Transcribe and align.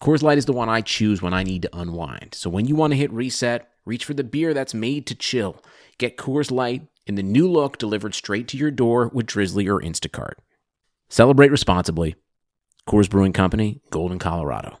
Coors 0.00 0.22
Light 0.22 0.38
is 0.38 0.44
the 0.44 0.52
one 0.52 0.68
I 0.68 0.82
choose 0.82 1.22
when 1.22 1.32
I 1.32 1.42
need 1.42 1.62
to 1.62 1.76
unwind. 1.76 2.34
So 2.34 2.50
when 2.50 2.66
you 2.66 2.74
want 2.76 2.92
to 2.92 2.98
hit 2.98 3.10
reset, 3.12 3.70
reach 3.84 4.04
for 4.04 4.14
the 4.14 4.24
beer 4.24 4.52
that's 4.52 4.74
made 4.74 5.06
to 5.06 5.14
chill. 5.14 5.62
Get 5.98 6.18
Coors 6.18 6.50
Light 6.50 6.86
in 7.06 7.14
the 7.14 7.22
new 7.22 7.50
look 7.50 7.78
delivered 7.78 8.14
straight 8.14 8.46
to 8.48 8.58
your 8.58 8.70
door 8.70 9.10
with 9.12 9.26
Drizzly 9.26 9.68
or 9.68 9.80
Instacart. 9.80 10.34
Celebrate 11.08 11.50
responsibly. 11.50 12.14
Coors 12.86 13.08
Brewing 13.08 13.32
Company, 13.32 13.80
Golden, 13.90 14.18
Colorado. 14.18 14.78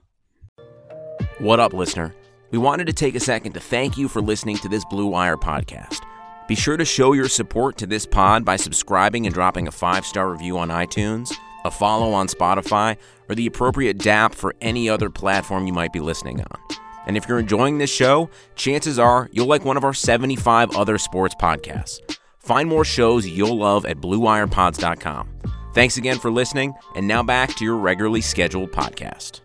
What 1.38 1.60
up, 1.60 1.72
listener? 1.72 2.14
We 2.50 2.58
wanted 2.58 2.86
to 2.86 2.92
take 2.92 3.14
a 3.14 3.20
second 3.20 3.54
to 3.54 3.60
thank 3.60 3.96
you 3.96 4.08
for 4.08 4.20
listening 4.20 4.58
to 4.58 4.68
this 4.68 4.84
Blue 4.84 5.06
Wire 5.06 5.36
podcast. 5.36 6.00
Be 6.46 6.54
sure 6.54 6.76
to 6.76 6.84
show 6.84 7.12
your 7.12 7.28
support 7.28 7.76
to 7.78 7.86
this 7.86 8.06
pod 8.06 8.44
by 8.44 8.56
subscribing 8.56 9.26
and 9.26 9.34
dropping 9.34 9.66
a 9.66 9.72
five 9.72 10.04
star 10.06 10.30
review 10.30 10.58
on 10.58 10.68
iTunes 10.68 11.34
a 11.66 11.70
follow 11.70 12.12
on 12.12 12.28
Spotify, 12.28 12.96
or 13.28 13.34
the 13.34 13.46
appropriate 13.46 13.98
DAP 13.98 14.34
for 14.34 14.54
any 14.60 14.88
other 14.88 15.10
platform 15.10 15.66
you 15.66 15.72
might 15.72 15.92
be 15.92 16.00
listening 16.00 16.40
on. 16.40 16.60
And 17.06 17.16
if 17.16 17.28
you're 17.28 17.38
enjoying 17.38 17.78
this 17.78 17.90
show, 17.90 18.30
chances 18.56 18.98
are 18.98 19.28
you'll 19.32 19.46
like 19.46 19.64
one 19.64 19.76
of 19.76 19.84
our 19.84 19.94
75 19.94 20.76
other 20.76 20.98
sports 20.98 21.34
podcasts. 21.34 22.00
Find 22.38 22.68
more 22.68 22.84
shows 22.84 23.26
you'll 23.26 23.58
love 23.58 23.86
at 23.86 23.98
BlueWirePods.com. 23.98 25.28
Thanks 25.74 25.96
again 25.96 26.18
for 26.18 26.30
listening, 26.30 26.74
and 26.94 27.06
now 27.06 27.22
back 27.22 27.54
to 27.56 27.64
your 27.64 27.76
regularly 27.76 28.20
scheduled 28.20 28.72
podcast. 28.72 29.40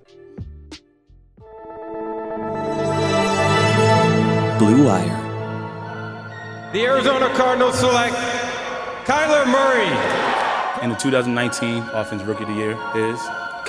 Blue 4.58 4.86
Wire. 4.86 5.18
The 6.72 6.86
Arizona 6.86 7.34
Cardinals 7.36 7.78
select 7.80 8.16
Kyler 9.06 9.46
Murray, 9.46 9.90
and 10.82 10.92
the 10.92 10.96
2019 10.96 11.84
Offensive 11.94 12.28
Rookie 12.28 12.44
of 12.44 12.50
the 12.50 12.56
Year 12.56 12.74
is 12.98 13.20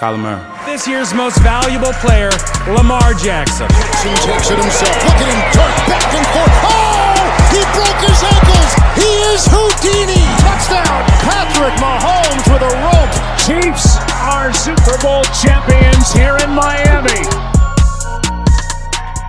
Kyler 0.01 0.19
Murray. 0.19 0.41
This 0.65 0.89
year's 0.89 1.13
most 1.13 1.39
valuable 1.45 1.93
player, 2.01 2.33
Lamar 2.73 3.13
Jackson. 3.15 3.69
Jackson 3.69 4.17
takes 4.25 4.49
it 4.49 4.57
himself. 4.57 4.97
Look 5.05 5.21
at 5.21 5.29
him 5.29 5.41
dart 5.53 5.77
back 5.87 6.09
and 6.09 6.27
forth. 6.33 6.57
Oh! 6.65 7.13
He 7.53 7.61
broke 7.77 8.01
his 8.01 8.21
ankles. 8.25 8.73
He 8.97 9.11
is 9.29 9.45
Houdini. 9.45 10.25
Touchdown. 10.41 11.05
Patrick 11.29 11.77
Mahomes 11.85 12.45
with 12.49 12.65
a 12.65 12.73
rope. 12.81 13.13
Chiefs 13.45 14.01
are 14.25 14.53
Super 14.53 14.97
Bowl 15.05 15.23
champions 15.37 16.13
here 16.13 16.39
in 16.41 16.51
Miami. 16.51 17.52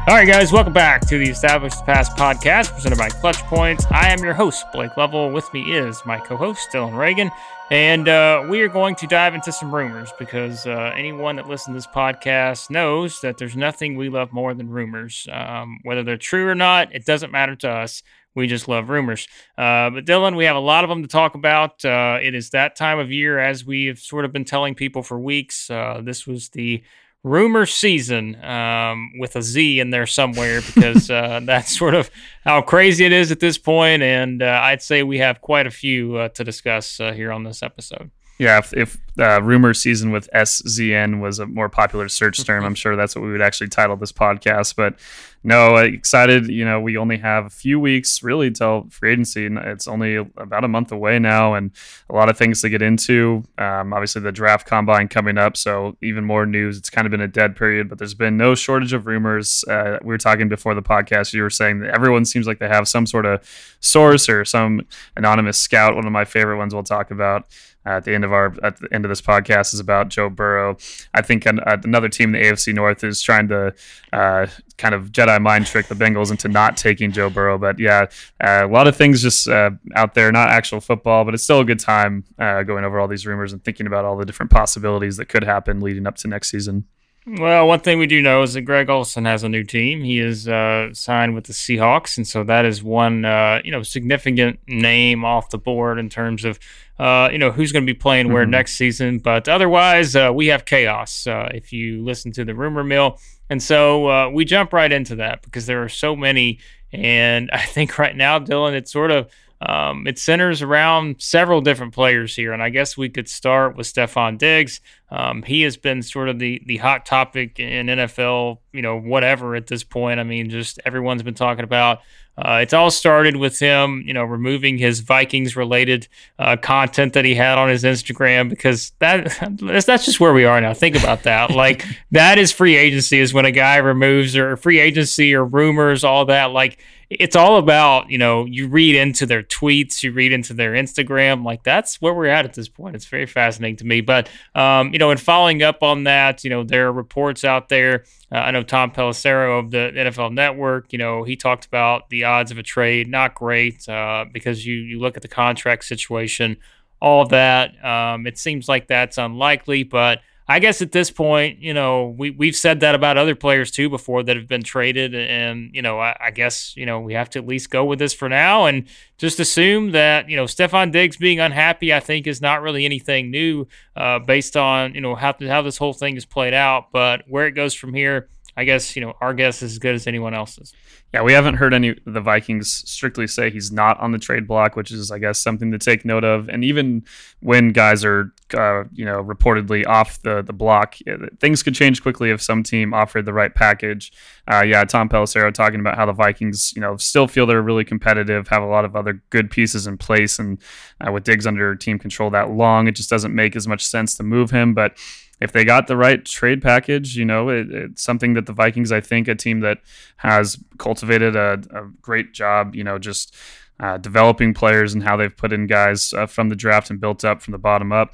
All 0.05 0.15
right, 0.15 0.27
guys, 0.27 0.51
welcome 0.51 0.73
back 0.73 1.07
to 1.07 1.17
the 1.17 1.29
Established 1.29 1.85
Pass 1.85 2.09
podcast 2.09 2.73
presented 2.73 2.97
by 2.97 3.07
Clutch 3.07 3.37
Points. 3.43 3.85
I 3.89 4.09
am 4.09 4.21
your 4.21 4.33
host, 4.33 4.65
Blake 4.73 4.97
Lovell. 4.97 5.31
With 5.31 5.51
me 5.53 5.61
is 5.71 6.05
my 6.05 6.19
co 6.19 6.35
host, 6.35 6.73
Dillon 6.73 6.93
Reagan. 6.93 7.31
And 7.71 8.09
uh, 8.09 8.45
we 8.49 8.59
are 8.59 8.67
going 8.67 8.95
to 8.95 9.07
dive 9.07 9.33
into 9.33 9.53
some 9.53 9.73
rumors 9.73 10.11
because 10.19 10.67
uh, 10.67 10.91
anyone 10.97 11.37
that 11.37 11.47
listens 11.47 11.67
to 11.67 11.73
this 11.75 11.87
podcast 11.87 12.69
knows 12.69 13.21
that 13.21 13.37
there's 13.37 13.55
nothing 13.55 13.95
we 13.95 14.09
love 14.09 14.33
more 14.33 14.53
than 14.53 14.69
rumors. 14.69 15.25
Um, 15.31 15.79
whether 15.83 16.03
they're 16.03 16.17
true 16.17 16.49
or 16.49 16.55
not, 16.55 16.93
it 16.93 17.05
doesn't 17.05 17.31
matter 17.31 17.55
to 17.55 17.69
us. 17.69 18.03
We 18.35 18.45
just 18.47 18.67
love 18.67 18.89
rumors. 18.89 19.25
Uh, 19.57 19.89
but 19.89 20.03
Dillon, 20.03 20.35
we 20.35 20.43
have 20.43 20.57
a 20.57 20.59
lot 20.59 20.83
of 20.83 20.89
them 20.89 21.03
to 21.03 21.07
talk 21.07 21.33
about. 21.33 21.85
Uh, 21.85 22.19
it 22.21 22.35
is 22.35 22.49
that 22.49 22.75
time 22.75 22.99
of 22.99 23.09
year, 23.09 23.39
as 23.39 23.65
we 23.65 23.85
have 23.85 23.99
sort 23.99 24.25
of 24.25 24.33
been 24.33 24.43
telling 24.43 24.75
people 24.75 25.01
for 25.01 25.17
weeks. 25.17 25.69
Uh, 25.69 26.01
this 26.03 26.27
was 26.27 26.49
the 26.49 26.83
rumor 27.23 27.65
season 27.65 28.35
um, 28.43 29.11
with 29.17 29.35
a 29.35 29.41
Z 29.41 29.79
in 29.79 29.89
there 29.89 30.05
somewhere 30.05 30.61
because 30.61 31.09
uh, 31.09 31.39
that's 31.43 31.77
sort 31.77 31.95
of 31.95 32.11
how 32.43 32.61
crazy 32.61 33.05
it 33.05 33.11
is 33.11 33.31
at 33.31 33.39
this 33.39 33.57
point. 33.57 34.03
And 34.03 34.41
uh, 34.41 34.59
I'd 34.63 34.81
say 34.81 35.03
we 35.03 35.19
have 35.19 35.41
quite 35.41 35.67
a 35.67 35.71
few 35.71 36.17
uh, 36.17 36.29
to 36.29 36.43
discuss 36.43 36.99
uh, 36.99 37.13
here 37.13 37.31
on 37.31 37.43
this 37.43 37.63
episode. 37.63 38.11
Yeah, 38.39 38.57
if, 38.57 38.73
if 38.73 38.97
uh, 39.19 39.41
rumor 39.43 39.73
season 39.73 40.11
with 40.11 40.27
SZN 40.33 41.21
was 41.21 41.37
a 41.37 41.45
more 41.45 41.69
popular 41.69 42.09
search 42.09 42.43
term, 42.43 42.63
I'm 42.63 42.73
sure 42.73 42.95
that's 42.95 43.15
what 43.15 43.23
we 43.23 43.31
would 43.31 43.41
actually 43.41 43.67
title 43.67 43.95
this 43.95 44.11
podcast. 44.11 44.75
But 44.75 44.95
no, 45.43 45.75
excited. 45.75 46.47
You 46.47 46.65
know, 46.65 46.79
we 46.79 46.97
only 46.97 47.17
have 47.17 47.45
a 47.45 47.49
few 47.49 47.79
weeks 47.79 48.23
really 48.23 48.49
till 48.49 48.87
free 48.89 49.11
agency. 49.11 49.45
It's 49.45 49.87
only 49.87 50.15
about 50.15 50.63
a 50.63 50.67
month 50.67 50.91
away 50.91 51.19
now, 51.19 51.53
and 51.53 51.71
a 52.09 52.15
lot 52.15 52.29
of 52.29 52.37
things 52.37 52.61
to 52.61 52.69
get 52.69 52.81
into. 52.81 53.43
Um, 53.57 53.93
obviously, 53.93 54.21
the 54.21 54.31
draft 54.31 54.65
combine 54.65 55.09
coming 55.09 55.37
up, 55.37 55.55
so 55.55 55.95
even 56.01 56.23
more 56.23 56.45
news. 56.45 56.77
It's 56.77 56.89
kind 56.89 57.05
of 57.05 57.11
been 57.11 57.21
a 57.21 57.27
dead 57.27 57.55
period, 57.55 57.89
but 57.89 57.99
there's 57.99 58.13
been 58.15 58.37
no 58.37 58.55
shortage 58.55 58.93
of 58.93 59.05
rumors. 59.05 59.63
Uh, 59.65 59.99
we 60.01 60.07
were 60.07 60.17
talking 60.17 60.49
before 60.49 60.73
the 60.73 60.81
podcast. 60.81 61.33
You 61.33 61.43
were 61.43 61.49
saying 61.49 61.81
that 61.81 61.93
everyone 61.93 62.25
seems 62.25 62.47
like 62.47 62.59
they 62.59 62.69
have 62.69 62.87
some 62.87 63.05
sort 63.05 63.25
of 63.25 63.47
source 63.79 64.27
or 64.29 64.43
some 64.45 64.87
anonymous 65.17 65.57
scout. 65.57 65.95
One 65.95 66.07
of 66.07 66.11
my 66.13 66.25
favorite 66.25 66.57
ones 66.57 66.73
we'll 66.73 66.83
talk 66.83 67.11
about 67.11 67.47
at 67.85 68.05
the 68.05 68.13
end 68.13 68.23
of 68.23 68.31
our 68.31 68.55
at 68.63 68.77
the 68.77 68.87
end 68.91 69.05
of 69.05 69.09
this 69.09 69.21
podcast 69.21 69.73
is 69.73 69.79
about 69.79 70.09
Joe 70.09 70.29
Burrow. 70.29 70.77
I 71.13 71.21
think 71.21 71.45
an, 71.45 71.59
uh, 71.59 71.77
another 71.83 72.09
team 72.09 72.33
in 72.33 72.41
the 72.41 72.47
AFC 72.47 72.73
North 72.73 73.03
is 73.03 73.21
trying 73.21 73.47
to 73.49 73.73
uh, 74.11 74.47
kind 74.77 74.95
of 74.95 75.11
Jedi 75.11 75.41
mind 75.41 75.65
trick 75.65 75.87
the 75.87 75.95
Bengals 75.95 76.31
into 76.31 76.47
not 76.47 76.77
taking 76.77 77.11
Joe 77.11 77.29
Burrow. 77.29 77.57
But 77.57 77.79
yeah, 77.79 78.07
uh, 78.43 78.61
a 78.63 78.67
lot 78.67 78.87
of 78.87 78.95
things 78.95 79.21
just 79.21 79.47
uh, 79.47 79.71
out 79.95 80.13
there, 80.13 80.31
not 80.31 80.49
actual 80.49 80.79
football, 80.79 81.25
but 81.25 81.33
it's 81.33 81.43
still 81.43 81.59
a 81.59 81.65
good 81.65 81.79
time 81.79 82.23
uh, 82.39 82.63
going 82.63 82.85
over 82.85 82.99
all 82.99 83.07
these 83.07 83.25
rumors 83.25 83.53
and 83.53 83.63
thinking 83.63 83.87
about 83.87 84.05
all 84.05 84.17
the 84.17 84.25
different 84.25 84.51
possibilities 84.51 85.17
that 85.17 85.25
could 85.25 85.43
happen 85.43 85.81
leading 85.81 86.07
up 86.07 86.15
to 86.17 86.27
next 86.27 86.49
season. 86.49 86.85
Well, 87.25 87.67
one 87.69 87.79
thing 87.79 87.99
we 87.99 88.07
do 88.07 88.21
know 88.21 88.41
is 88.41 88.53
that 88.53 88.63
Greg 88.63 88.89
Olsen 88.89 89.23
has 89.23 89.43
a 89.43 89.49
new 89.49 89.63
team. 89.63 90.03
He 90.03 90.19
is 90.19 90.45
uh, 90.45 90.93
signed 90.93 91.33
with 91.35 91.45
the 91.45 91.53
Seahawks, 91.53 92.17
and 92.17 92.27
so 92.27 92.43
that 92.43 92.65
is 92.65 92.83
one 92.83 93.23
uh, 93.23 93.61
you 93.63 93.71
know 93.71 93.81
significant 93.81 94.59
name 94.67 95.23
off 95.23 95.49
the 95.49 95.57
board 95.57 95.99
in 95.99 96.09
terms 96.09 96.43
of 96.43 96.59
uh, 96.99 97.29
you 97.31 97.37
know 97.37 97.49
who's 97.49 97.71
going 97.71 97.85
to 97.85 97.91
be 97.91 97.97
playing 97.97 98.33
where 98.33 98.43
mm-hmm. 98.43 98.51
next 98.51 98.73
season. 98.73 99.19
But 99.19 99.47
otherwise, 99.47 100.17
uh, 100.17 100.31
we 100.33 100.47
have 100.47 100.65
chaos. 100.65 101.25
Uh, 101.25 101.49
if 101.53 101.71
you 101.71 102.03
listen 102.03 102.33
to 102.33 102.43
the 102.43 102.53
rumor 102.53 102.83
mill, 102.83 103.19
and 103.49 103.63
so 103.63 104.09
uh, 104.09 104.29
we 104.29 104.43
jump 104.43 104.73
right 104.73 104.91
into 104.91 105.15
that 105.15 105.43
because 105.43 105.65
there 105.65 105.81
are 105.81 105.89
so 105.89 106.17
many, 106.17 106.59
and 106.91 107.49
I 107.53 107.61
think 107.63 107.97
right 107.97 108.17
now, 108.17 108.37
Dillon, 108.37 108.73
it's 108.73 108.91
sort 108.91 109.11
of 109.11 109.31
um, 109.65 110.07
it 110.07 110.19
centers 110.19 110.61
around 110.61 111.21
several 111.21 111.61
different 111.61 111.93
players 111.93 112.35
here, 112.35 112.51
and 112.51 112.61
I 112.61 112.69
guess 112.69 112.97
we 112.97 113.07
could 113.07 113.29
start 113.29 113.77
with 113.77 113.87
Stefon 113.87 114.37
Diggs. 114.37 114.81
Um, 115.09 115.41
he 115.43 115.61
has 115.61 115.77
been 115.77 116.01
sort 116.01 116.27
of 116.27 116.39
the 116.39 116.61
the 116.65 116.77
hot 116.77 117.05
topic 117.05 117.59
in 117.59 117.87
NFL, 117.87 118.59
you 118.73 118.81
know, 118.81 118.99
whatever 118.99 119.55
at 119.55 119.67
this 119.67 119.83
point. 119.83 120.19
I 120.19 120.23
mean, 120.23 120.49
just 120.49 120.79
everyone's 120.85 121.23
been 121.23 121.33
talking 121.33 121.63
about. 121.63 122.01
Uh, 122.35 122.59
it's 122.63 122.73
all 122.73 122.89
started 122.89 123.35
with 123.35 123.59
him, 123.59 124.03
you 124.07 124.13
know, 124.13 124.23
removing 124.23 124.79
his 124.79 125.01
Vikings 125.01 125.55
related 125.55 126.07
uh, 126.39 126.57
content 126.57 127.13
that 127.13 127.25
he 127.25 127.35
had 127.35 127.59
on 127.59 127.69
his 127.69 127.83
Instagram 127.83 128.49
because 128.49 128.91
that 128.97 129.37
that's 129.85 130.05
just 130.05 130.19
where 130.19 130.33
we 130.33 130.43
are 130.43 130.59
now. 130.59 130.73
Think 130.73 130.95
about 130.95 131.23
that. 131.23 131.51
like 131.55 131.85
that 132.11 132.39
is 132.39 132.51
free 132.51 132.75
agency 132.75 133.19
is 133.19 133.35
when 133.35 133.45
a 133.45 133.51
guy 133.51 133.77
removes 133.77 134.35
or 134.35 134.57
free 134.57 134.79
agency 134.79 135.35
or 135.35 135.45
rumors, 135.45 136.03
all 136.03 136.25
that. 136.25 136.51
Like 136.51 136.79
it's 137.19 137.35
all 137.35 137.57
about 137.57 138.09
you 138.09 138.17
know 138.17 138.45
you 138.45 138.67
read 138.67 138.95
into 138.95 139.25
their 139.25 139.43
tweets 139.43 140.03
you 140.03 140.11
read 140.11 140.31
into 140.31 140.53
their 140.53 140.73
instagram 140.73 141.43
like 141.43 141.63
that's 141.63 142.01
where 142.01 142.13
we're 142.13 142.27
at 142.27 142.45
at 142.45 142.53
this 142.53 142.69
point. 142.69 142.95
It's 142.95 143.05
very 143.05 143.25
fascinating 143.25 143.77
to 143.77 143.85
me. 143.85 144.01
But 144.01 144.29
um, 144.55 144.91
you 144.93 144.99
know 144.99 145.11
in 145.11 145.17
following 145.17 145.63
up 145.63 145.83
on 145.83 146.03
that 146.05 146.43
you 146.43 146.49
know 146.49 146.63
there 146.63 146.87
are 146.87 146.91
reports 146.91 147.43
out 147.43 147.69
there 147.69 148.03
uh, 148.31 148.37
i 148.37 148.51
know 148.51 148.63
tom 148.63 148.91
pelissero 148.91 149.59
of 149.59 149.71
the 149.71 149.91
nfl 149.95 150.31
network 150.31 150.91
you 150.91 150.97
know 150.97 151.23
he 151.23 151.35
talked 151.35 151.65
about 151.65 152.09
the 152.09 152.23
odds 152.23 152.51
of 152.51 152.57
a 152.57 152.63
trade 152.63 153.07
not 153.07 153.35
great 153.35 153.87
uh, 153.89 154.25
because 154.31 154.65
you 154.65 154.75
you 154.75 154.99
look 154.99 155.15
at 155.15 155.21
the 155.21 155.27
contract 155.27 155.83
situation 155.85 156.57
all 157.01 157.25
that 157.27 157.83
um, 157.83 158.25
it 158.27 158.37
seems 158.37 158.67
like 158.67 158.87
that's 158.87 159.17
unlikely 159.17 159.83
but 159.83 160.19
I 160.47 160.59
guess 160.59 160.81
at 160.81 160.91
this 160.91 161.09
point, 161.09 161.59
you 161.59 161.73
know, 161.73 162.13
we 162.17 162.31
we've 162.31 162.55
said 162.55 162.81
that 162.81 162.95
about 162.95 163.17
other 163.17 163.35
players 163.35 163.71
too 163.71 163.89
before 163.89 164.23
that 164.23 164.35
have 164.35 164.47
been 164.47 164.63
traded, 164.63 165.15
and 165.15 165.69
you 165.73 165.81
know, 165.81 165.99
I, 165.99 166.17
I, 166.19 166.31
guess 166.31 166.75
you 166.75 166.85
know 166.85 166.99
we 166.99 167.13
have 167.13 167.29
to 167.31 167.39
at 167.39 167.47
least 167.47 167.69
go 167.69 167.85
with 167.85 167.99
this 167.99 168.13
for 168.13 168.27
now 168.27 168.65
and 168.65 168.85
just 169.17 169.39
assume 169.39 169.91
that 169.91 170.29
you 170.29 170.35
know 170.35 170.43
Stefon 170.43 170.91
Diggs 170.91 171.15
being 171.15 171.39
unhappy, 171.39 171.93
I 171.93 172.01
think, 172.01 172.27
is 172.27 172.41
not 172.41 172.61
really 172.61 172.83
anything 172.83 173.31
new 173.31 173.67
uh, 173.95 174.19
based 174.19 174.57
on 174.57 174.95
you 174.95 175.01
know 175.01 175.15
how 175.15 175.33
how 175.39 175.61
this 175.61 175.77
whole 175.77 175.93
thing 175.93 176.17
is 176.17 176.25
played 176.25 176.53
out. 176.53 176.91
But 176.91 177.23
where 177.27 177.47
it 177.47 177.51
goes 177.51 177.73
from 177.73 177.93
here, 177.93 178.27
I 178.55 178.65
guess 178.65 178.95
you 178.95 179.01
know 179.01 179.13
our 179.19 179.33
guess 179.33 179.61
is 179.61 179.73
as 179.73 179.79
good 179.79 179.95
as 179.95 180.05
anyone 180.05 180.33
else's. 180.33 180.73
Yeah, 181.13 181.21
we 181.23 181.33
haven't 181.33 181.55
heard 181.55 181.73
any 181.73 181.95
the 182.05 182.21
Vikings 182.21 182.71
strictly 182.71 183.25
say 183.27 183.49
he's 183.49 183.71
not 183.71 183.99
on 183.99 184.11
the 184.11 184.19
trade 184.19 184.47
block, 184.47 184.75
which 184.75 184.91
is 184.91 185.11
I 185.11 185.19
guess 185.19 185.39
something 185.39 185.71
to 185.71 185.77
take 185.79 186.05
note 186.05 186.23
of. 186.23 186.49
And 186.49 186.63
even 186.63 187.03
when 187.41 187.69
guys 187.69 188.05
are 188.05 188.31
uh, 188.53 188.83
you 188.93 189.05
know 189.05 189.23
reportedly 189.23 189.87
off 189.87 190.21
the 190.21 190.43
the 190.43 190.53
block, 190.53 190.95
things 191.39 191.63
could 191.63 191.73
change 191.73 192.03
quickly 192.03 192.29
if 192.29 192.41
some 192.41 192.61
team 192.61 192.93
offered 192.93 193.25
the 193.25 193.33
right 193.33 193.53
package. 193.53 194.13
Uh, 194.51 194.63
yeah, 194.63 194.83
Tom 194.83 195.09
Pelissero 195.09 195.51
talking 195.51 195.79
about 195.79 195.95
how 195.95 196.05
the 196.05 196.13
Vikings 196.13 196.73
you 196.75 196.81
know 196.81 196.95
still 196.97 197.27
feel 197.27 197.47
they're 197.47 197.61
really 197.61 197.85
competitive, 197.85 198.47
have 198.49 198.61
a 198.61 198.67
lot 198.67 198.85
of 198.85 198.95
other 198.95 199.21
good 199.31 199.49
pieces 199.49 199.87
in 199.87 199.97
place, 199.97 200.37
and 200.37 200.59
uh, 201.01 201.11
with 201.11 201.23
Diggs 201.23 201.47
under 201.47 201.75
team 201.75 201.97
control 201.97 202.29
that 202.29 202.51
long, 202.51 202.87
it 202.87 202.95
just 202.95 203.09
doesn't 203.09 203.33
make 203.33 203.55
as 203.55 203.67
much 203.67 203.83
sense 203.83 204.15
to 204.15 204.23
move 204.23 204.51
him, 204.51 204.75
but 204.75 204.95
if 205.43 205.51
they 205.51 205.65
got 205.65 205.87
the 205.87 205.97
right 205.97 206.23
trade 206.23 206.61
package, 206.61 207.17
you 207.17 207.25
know, 207.25 207.49
it, 207.49 207.69
it's 207.69 208.01
something 208.01 208.33
that 208.35 208.45
the 208.45 208.53
Vikings, 208.53 208.93
I 208.93 209.01
think, 209.01 209.27
a 209.27 209.35
team 209.35 209.59
that 209.59 209.79
has 210.15 210.57
cultivated 210.77 211.35
a, 211.35 211.61
a 211.71 211.89
great 212.01 212.33
job, 212.33 212.73
you 212.73 212.83
know, 212.85 212.97
just 212.97 213.35
uh, 213.81 213.97
developing 213.97 214.53
players 214.53 214.93
and 214.93 215.03
how 215.03 215.17
they've 215.17 215.35
put 215.35 215.51
in 215.51 215.67
guys 215.67 216.13
uh, 216.13 216.25
from 216.27 216.47
the 216.47 216.55
draft 216.55 216.89
and 216.89 217.01
built 217.01 217.25
up 217.25 217.41
from 217.41 217.51
the 217.51 217.57
bottom 217.57 217.91
up. 217.91 218.13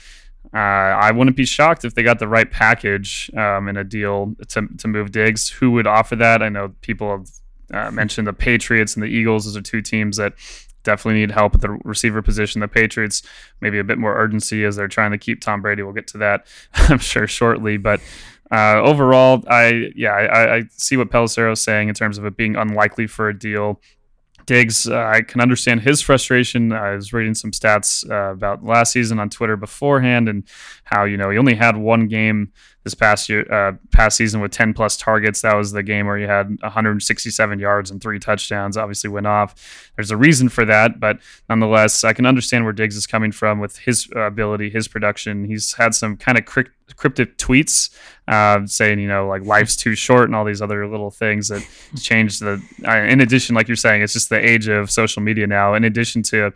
Uh, 0.52 0.58
I 0.58 1.12
wouldn't 1.12 1.38
be 1.38 1.46
shocked 1.46 1.86
if 1.86 1.94
they 1.94 2.02
got 2.02 2.18
the 2.18 2.28
right 2.28 2.50
package 2.50 3.30
um, 3.38 3.68
in 3.68 3.78
a 3.78 3.84
deal 3.84 4.36
to, 4.48 4.68
to 4.80 4.88
move 4.88 5.12
Diggs. 5.12 5.50
Who 5.50 5.70
would 5.72 5.86
offer 5.86 6.16
that? 6.16 6.42
I 6.42 6.50
know 6.50 6.74
people 6.82 7.12
have 7.12 7.30
uh, 7.72 7.92
mentioned 7.92 8.25
the 8.25 8.34
Patriots 8.34 8.96
and 8.96 9.04
the 9.04 9.08
Eagles. 9.08 9.46
Those 9.46 9.56
are 9.56 9.62
two 9.62 9.84
teams 9.84 10.18
that 10.18 10.34
definitely 10.84 11.20
need 11.20 11.31
help 11.31 11.56
at 11.56 11.62
the 11.62 11.78
receiver 11.84 12.22
position. 12.22 12.62
The 12.62 12.68
Patriots 12.68 13.24
maybe 13.62 13.80
a 13.80 13.84
bit 13.84 13.98
more 13.98 14.16
urgency 14.16 14.64
as 14.64 14.76
they're 14.76 14.88
trying 14.88 15.12
to 15.12 15.18
keep 15.18 15.42
Tom 15.42 15.62
Brady. 15.62 15.84
We'll 15.84 15.94
get 15.94 16.08
to 16.08 16.18
that, 16.20 16.48
I'm 16.74 17.00
sure, 17.00 17.28
shortly. 17.28 17.78
But 17.78 18.02
uh, 18.52 18.81
overall, 18.81 19.44
I 19.48 19.92
yeah, 19.96 20.12
I, 20.12 20.56
I 20.56 20.64
see 20.72 20.98
what 20.98 21.10
Pelissero 21.10 21.52
is 21.52 21.62
saying 21.62 21.90
in 21.90 21.96
terms 21.96 22.18
of 22.18 22.26
it 22.26 22.36
being 22.36 22.56
unlikely 22.56 23.08
for 23.08 23.30
a 23.30 23.38
deal. 23.38 23.81
Diggs, 24.46 24.88
uh, 24.88 24.98
I 24.98 25.22
can 25.22 25.42
understand 25.42 25.81
his 25.81 26.02
frustration. 26.02 26.72
I 26.72 26.96
was 26.96 27.14
reading 27.14 27.36
some 27.36 27.52
stats 27.52 28.10
uh, 28.10 28.32
about 28.32 28.64
last 28.64 28.92
season 28.92 29.20
on 29.20 29.30
Twitter 29.30 29.56
beforehand 29.56 30.28
and 30.28 30.44
how 30.86 31.04
you 31.04 31.18
know 31.18 31.30
he 31.30 31.38
only 31.38 31.54
had 31.54 31.78
one 31.78 32.08
game 32.08 32.52
this 32.89 32.95
past 32.95 33.30
year, 33.30 33.45
uh, 33.51 33.74
past 33.91 34.18
season 34.18 34.41
with 34.41 34.51
10 34.51 34.74
plus 34.74 34.97
targets. 34.97 35.41
That 35.41 35.56
was 35.56 35.71
the 35.71 35.83
game 35.83 36.07
where 36.07 36.18
he 36.18 36.24
had 36.24 36.57
167 36.62 37.59
yards 37.59 37.91
and 37.91 38.01
three 38.01 38.18
touchdowns. 38.18 38.77
Obviously, 38.77 39.09
went 39.09 39.27
off. 39.27 39.91
There's 39.95 40.09
a 40.09 40.18
reason 40.18 40.50
for 40.50 40.65
that, 40.65 41.00
but 41.00 41.19
nonetheless, 41.47 42.03
I 42.03 42.13
can 42.13 42.25
understand 42.25 42.63
where 42.63 42.74
Diggs 42.74 42.95
is 42.95 43.06
coming 43.06 43.31
from 43.31 43.59
with 43.59 43.77
his 43.77 44.09
uh, 44.15 44.21
ability, 44.21 44.71
his 44.71 44.88
production. 44.88 45.45
He's 45.45 45.74
had 45.74 45.94
some 45.94 46.18
kind 46.18 46.38
of 46.38 46.45
cryptic 46.45 47.38
tweets 47.38 47.95
uh, 48.30 48.64
saying, 48.68 49.00
you 49.00 49.08
know, 49.08 49.28
like 49.28 49.44
life's 49.44 49.76
too 49.76 49.96
short 49.96 50.26
and 50.26 50.36
all 50.36 50.46
these 50.46 50.62
other 50.62 50.88
little 50.88 51.10
things 51.10 51.48
that 51.48 51.68
change 52.00 52.38
the. 52.38 52.62
Uh, 52.88 52.98
in 52.98 53.22
addition, 53.22 53.56
like 53.56 53.68
you're 53.68 53.76
saying, 53.76 54.04
it's 54.04 54.14
just 54.14 54.30
the 54.30 54.38
age 54.38 54.68
of 54.68 54.92
social 54.92 55.24
media 55.24 55.48
now. 55.48 55.74
In 55.74 55.84
addition 55.84 56.22
to 56.24 56.52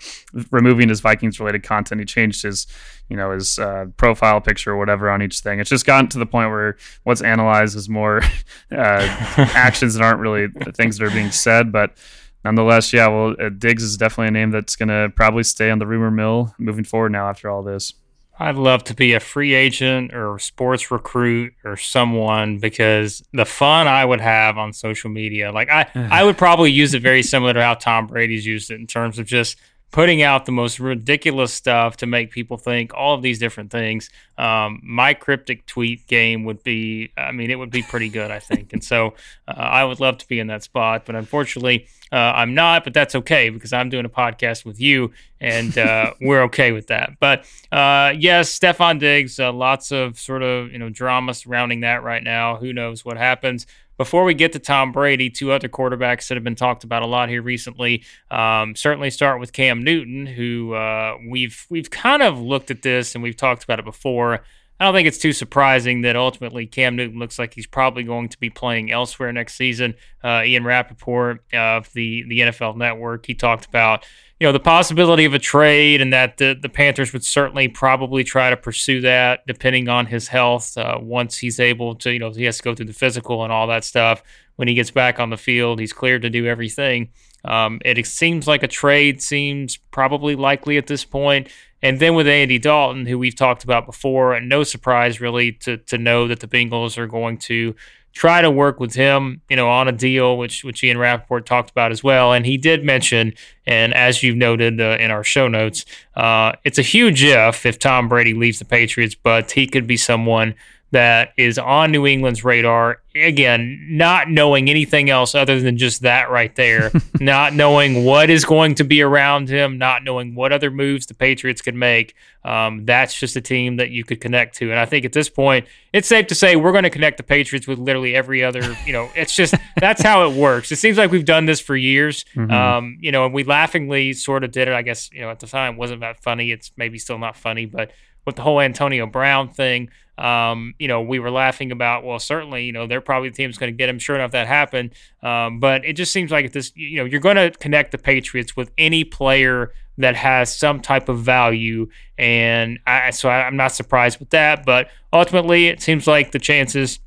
removing 0.51 0.89
his 0.89 1.01
Vikings 1.01 1.39
related 1.39 1.63
content, 1.63 1.99
he 1.99 2.05
changed 2.05 2.43
his, 2.43 2.67
you 3.09 3.17
know, 3.17 3.31
his 3.31 3.57
uh, 3.57 3.87
profile 3.97 4.39
picture 4.39 4.73
or 4.73 4.77
whatever 4.77 5.09
on 5.09 5.23
each 5.23 5.39
thing. 5.39 5.59
It's 5.59 5.69
just 5.69 5.87
gotten 5.87 6.07
to 6.09 6.19
the 6.19 6.27
point 6.27 6.51
where 6.51 6.77
what's 7.05 7.23
analyzed 7.23 7.75
is 7.75 7.89
more 7.89 8.21
uh, 8.71 9.07
actions 9.55 9.95
that 9.95 10.03
aren't 10.03 10.19
really 10.19 10.45
the 10.45 10.71
things 10.71 10.99
that 10.99 11.07
are 11.07 11.11
being 11.11 11.31
said, 11.31 11.71
but 11.71 11.97
nonetheless, 12.45 12.93
yeah, 12.93 13.07
well, 13.07 13.35
uh, 13.39 13.49
Diggs 13.49 13.81
is 13.81 13.97
definitely 13.97 14.27
a 14.27 14.31
name 14.31 14.51
that's 14.51 14.75
going 14.75 14.89
to 14.89 15.11
probably 15.15 15.43
stay 15.43 15.71
on 15.71 15.79
the 15.79 15.87
rumor 15.87 16.11
mill 16.11 16.53
moving 16.59 16.83
forward 16.83 17.13
now 17.13 17.29
after 17.29 17.49
all 17.49 17.63
this. 17.63 17.95
I'd 18.39 18.55
love 18.55 18.83
to 18.85 18.95
be 18.95 19.13
a 19.13 19.19
free 19.19 19.53
agent 19.53 20.13
or 20.13 20.39
sports 20.39 20.89
recruit 20.89 21.53
or 21.63 21.77
someone 21.77 22.57
because 22.57 23.23
the 23.31 23.45
fun 23.45 23.87
I 23.87 24.03
would 24.03 24.21
have 24.21 24.57
on 24.57 24.73
social 24.73 25.11
media, 25.11 25.51
like 25.51 25.69
I, 25.69 25.85
I 25.93 26.23
would 26.23 26.37
probably 26.37 26.71
use 26.71 26.95
it 26.95 27.01
very 27.03 27.21
similar 27.21 27.53
to 27.53 27.61
how 27.61 27.75
Tom 27.75 28.07
Brady's 28.07 28.45
used 28.45 28.71
it 28.71 28.79
in 28.79 28.87
terms 28.87 29.19
of 29.19 29.27
just 29.27 29.59
putting 29.93 30.23
out 30.23 30.47
the 30.47 30.51
most 30.51 30.79
ridiculous 30.79 31.53
stuff 31.53 31.97
to 31.97 32.07
make 32.07 32.31
people 32.31 32.57
think 32.57 32.91
all 32.95 33.13
of 33.13 33.21
these 33.21 33.37
different 33.37 33.69
things. 33.69 34.09
Um, 34.39 34.81
my 34.83 35.13
cryptic 35.13 35.67
tweet 35.67 36.07
game 36.07 36.45
would 36.45 36.63
be, 36.63 37.11
I 37.15 37.31
mean, 37.31 37.51
it 37.51 37.59
would 37.59 37.69
be 37.69 37.83
pretty 37.83 38.09
good, 38.09 38.31
I 38.31 38.39
think. 38.39 38.73
And 38.73 38.83
so 38.83 39.13
uh, 39.47 39.51
I 39.51 39.83
would 39.83 39.99
love 39.99 40.17
to 40.17 40.27
be 40.27 40.39
in 40.39 40.47
that 40.47 40.63
spot, 40.63 41.05
but 41.05 41.15
unfortunately, 41.15 41.87
uh, 42.11 42.15
I'm 42.15 42.55
not, 42.55 42.83
but 42.83 42.95
that's 42.95 43.13
okay 43.13 43.49
because 43.49 43.71
I'm 43.71 43.89
doing 43.89 44.05
a 44.05 44.09
podcast 44.09 44.65
with 44.65 44.81
you 44.81 45.13
and 45.39 45.77
uh, 45.77 46.13
we're 46.21 46.41
okay 46.45 46.71
with 46.71 46.87
that. 46.87 47.11
But 47.19 47.45
uh, 47.71 48.13
yes, 48.17 48.57
Stefon 48.57 48.99
Diggs, 48.99 49.39
uh, 49.39 49.53
lots 49.53 49.91
of 49.91 50.19
sort 50.19 50.41
of, 50.41 50.71
you 50.71 50.79
know, 50.79 50.89
drama 50.89 51.35
surrounding 51.35 51.81
that 51.81 52.01
right 52.01 52.23
now. 52.23 52.55
Who 52.55 52.73
knows 52.73 53.05
what 53.05 53.17
happens? 53.17 53.67
Before 54.03 54.25
we 54.25 54.33
get 54.33 54.51
to 54.51 54.59
Tom 54.59 54.91
Brady, 54.91 55.29
two 55.29 55.53
other 55.53 55.69
quarterbacks 55.69 56.27
that 56.27 56.35
have 56.35 56.43
been 56.43 56.55
talked 56.55 56.83
about 56.83 57.03
a 57.03 57.05
lot 57.05 57.29
here 57.29 57.41
recently. 57.41 58.03
Um, 58.29 58.75
certainly 58.75 59.09
start 59.09 59.39
with 59.39 59.53
Cam 59.53 59.81
Newton, 59.81 60.25
who 60.25 60.73
uh, 60.73 61.15
we've 61.25 61.65
we've 61.69 61.89
kind 61.89 62.21
of 62.21 62.37
looked 62.37 62.69
at 62.69 62.81
this 62.81 63.15
and 63.15 63.23
we've 63.23 63.37
talked 63.37 63.63
about 63.63 63.79
it 63.79 63.85
before. 63.85 64.41
I 64.77 64.83
don't 64.83 64.93
think 64.93 65.07
it's 65.07 65.19
too 65.19 65.31
surprising 65.31 66.01
that 66.01 66.17
ultimately 66.17 66.65
Cam 66.65 66.97
Newton 66.97 67.17
looks 67.17 67.39
like 67.39 67.53
he's 67.53 67.65
probably 67.65 68.03
going 68.03 68.27
to 68.27 68.37
be 68.37 68.49
playing 68.49 68.91
elsewhere 68.91 69.31
next 69.31 69.55
season. 69.55 69.95
Uh, 70.21 70.41
Ian 70.43 70.65
Rapoport 70.65 71.41
of 71.53 71.89
the 71.93 72.25
the 72.27 72.39
NFL 72.39 72.75
Network 72.75 73.25
he 73.25 73.35
talked 73.35 73.65
about 73.65 74.05
you 74.43 74.49
know 74.49 74.51
the 74.51 74.59
possibility 74.59 75.23
of 75.23 75.33
a 75.33 75.39
trade 75.39 76.01
and 76.01 76.11
that 76.11 76.35
the, 76.35 76.53
the 76.61 76.67
Panthers 76.67 77.13
would 77.13 77.23
certainly 77.23 77.69
probably 77.69 78.25
try 78.25 78.49
to 78.49 78.57
pursue 78.57 78.99
that 78.99 79.47
depending 79.47 79.87
on 79.87 80.05
his 80.05 80.27
health 80.27 80.77
uh, 80.77 80.97
once 81.01 81.37
he's 81.37 81.61
able 81.61 81.95
to 81.95 82.11
you 82.11 82.19
know 82.19 82.29
he 82.29 82.43
has 82.43 82.57
to 82.57 82.63
go 82.63 82.75
through 82.75 82.87
the 82.87 82.91
physical 82.91 83.45
and 83.45 83.53
all 83.53 83.67
that 83.67 83.85
stuff. 83.85 84.21
When 84.57 84.67
he 84.67 84.73
gets 84.73 84.91
back 84.91 85.17
on 85.17 85.29
the 85.29 85.37
field 85.37 85.79
he's 85.79 85.93
cleared 85.93 86.23
to 86.23 86.29
do 86.29 86.45
everything. 86.45 87.11
Um, 87.45 87.79
it 87.85 88.05
seems 88.05 88.45
like 88.45 88.63
a 88.63 88.67
trade 88.67 89.21
seems 89.21 89.77
probably 89.77 90.35
likely 90.35 90.75
at 90.75 90.87
this 90.87 91.05
point. 91.05 91.47
And 91.81 92.01
then 92.01 92.13
with 92.13 92.27
Andy 92.27 92.59
Dalton 92.59 93.05
who 93.05 93.17
we've 93.17 93.37
talked 93.37 93.63
about 93.63 93.85
before 93.85 94.33
and 94.33 94.49
no 94.49 94.65
surprise 94.65 95.21
really 95.21 95.53
to 95.53 95.77
to 95.77 95.97
know 95.97 96.27
that 96.27 96.41
the 96.41 96.49
Bengals 96.49 96.97
are 96.97 97.07
going 97.07 97.37
to 97.37 97.75
try 98.13 98.41
to 98.41 98.49
work 98.49 98.79
with 98.79 98.93
him, 98.93 99.41
you 99.49 99.55
know, 99.55 99.67
on 99.69 99.87
a 99.87 99.91
deal, 99.91 100.37
which 100.37 100.63
which 100.63 100.83
Ian 100.83 100.97
Rapoport 100.97 101.45
talked 101.45 101.71
about 101.71 101.91
as 101.91 102.03
well. 102.03 102.31
And 102.31 102.45
he 102.45 102.57
did 102.57 102.83
mention, 102.83 103.33
and 103.65 103.93
as 103.93 104.23
you've 104.23 104.37
noted 104.37 104.79
uh, 104.79 104.97
in 104.99 105.11
our 105.11 105.23
show 105.23 105.47
notes, 105.47 105.85
uh, 106.15 106.53
it's 106.63 106.77
a 106.77 106.83
huge 106.83 107.23
if 107.23 107.65
if 107.65 107.79
Tom 107.79 108.07
Brady 108.07 108.33
leaves 108.33 108.59
the 108.59 108.65
Patriots, 108.65 109.15
but 109.15 109.51
he 109.51 109.67
could 109.67 109.87
be 109.87 109.97
someone 109.97 110.55
that 110.93 111.33
is 111.37 111.57
on 111.57 111.91
New 111.91 112.05
England's 112.05 112.43
radar. 112.43 113.01
Again, 113.15 113.85
not 113.89 114.29
knowing 114.29 114.69
anything 114.69 115.09
else 115.09 115.35
other 115.35 115.59
than 115.59 115.77
just 115.77 116.01
that 116.03 116.29
right 116.29 116.55
there, 116.55 116.91
not 117.19 117.53
knowing 117.53 118.05
what 118.05 118.29
is 118.29 118.45
going 118.45 118.75
to 118.75 118.83
be 118.83 119.01
around 119.01 119.49
him, 119.49 119.77
not 119.77 120.03
knowing 120.03 120.35
what 120.35 120.53
other 120.53 120.69
moves 120.71 121.07
the 121.07 121.13
Patriots 121.13 121.61
could 121.61 121.75
make. 121.75 122.15
Um, 122.45 122.85
that's 122.85 123.19
just 123.19 123.35
a 123.35 123.41
team 123.41 123.77
that 123.77 123.89
you 123.89 124.03
could 124.03 124.21
connect 124.21 124.55
to. 124.57 124.69
And 124.69 124.79
I 124.79 124.85
think 124.85 125.03
at 125.03 125.13
this 125.13 125.29
point, 125.29 125.67
it's 125.93 126.07
safe 126.07 126.27
to 126.27 126.35
say 126.35 126.55
we're 126.55 126.71
going 126.71 126.83
to 126.83 126.89
connect 126.89 127.17
the 127.17 127.23
Patriots 127.23 127.67
with 127.67 127.79
literally 127.79 128.15
every 128.15 128.43
other, 128.43 128.75
you 128.85 128.93
know, 128.93 129.09
it's 129.15 129.35
just 129.35 129.55
that's 129.77 130.01
how 130.01 130.29
it 130.29 130.35
works. 130.35 130.71
It 130.71 130.75
seems 130.77 130.97
like 130.97 131.11
we've 131.11 131.25
done 131.25 131.45
this 131.45 131.59
for 131.59 131.75
years. 131.75 132.23
Mm-hmm. 132.35 132.51
Um, 132.51 132.97
you 133.01 133.11
know, 133.11 133.25
and 133.25 133.33
we 133.33 133.43
laughingly 133.43 134.13
sort 134.13 134.43
of 134.43 134.51
did 134.51 134.67
it. 134.67 134.73
I 134.73 134.83
guess, 134.83 135.11
you 135.11 135.21
know, 135.21 135.29
at 135.29 135.39
the 135.39 135.47
time 135.47 135.75
wasn't 135.75 136.01
that 136.01 136.21
funny. 136.21 136.51
It's 136.51 136.71
maybe 136.77 136.99
still 136.99 137.17
not 137.17 137.35
funny, 137.35 137.65
but 137.65 137.91
with 138.25 138.35
the 138.35 138.41
whole 138.41 138.59
Antonio 138.59 139.05
Brown 139.05 139.49
thing, 139.49 139.89
um, 140.17 140.75
you 140.77 140.87
know, 140.87 141.01
we 141.01 141.19
were 141.19 141.31
laughing 141.31 141.71
about, 141.71 142.03
well, 142.03 142.19
certainly, 142.19 142.65
you 142.65 142.71
know, 142.71 142.85
they're 142.85 143.01
probably 143.01 143.29
the 143.29 143.35
team's 143.35 143.57
going 143.57 143.73
to 143.73 143.77
get 143.77 143.89
him. 143.89 143.97
Sure 143.97 144.15
enough, 144.15 144.31
that 144.31 144.47
happened. 144.47 144.91
Um, 145.23 145.59
but 145.59 145.83
it 145.85 145.93
just 145.93 146.11
seems 146.11 146.31
like 146.31 146.51
this, 146.51 146.71
you 146.75 146.97
know, 146.97 147.05
you're 147.05 147.19
going 147.19 147.35
to 147.35 147.51
connect 147.51 147.91
the 147.91 147.97
Patriots 147.97 148.55
with 148.55 148.71
any 148.77 149.03
player 149.03 149.73
that 149.97 150.15
has 150.15 150.55
some 150.55 150.81
type 150.81 151.09
of 151.09 151.19
value. 151.19 151.89
And 152.17 152.79
I, 152.85 153.09
so 153.09 153.29
I, 153.29 153.45
I'm 153.47 153.57
not 153.57 153.71
surprised 153.71 154.19
with 154.19 154.29
that. 154.31 154.65
But 154.65 154.89
ultimately, 155.11 155.67
it 155.67 155.81
seems 155.81 156.05
like 156.05 156.31
the 156.31 156.39
chances 156.39 156.99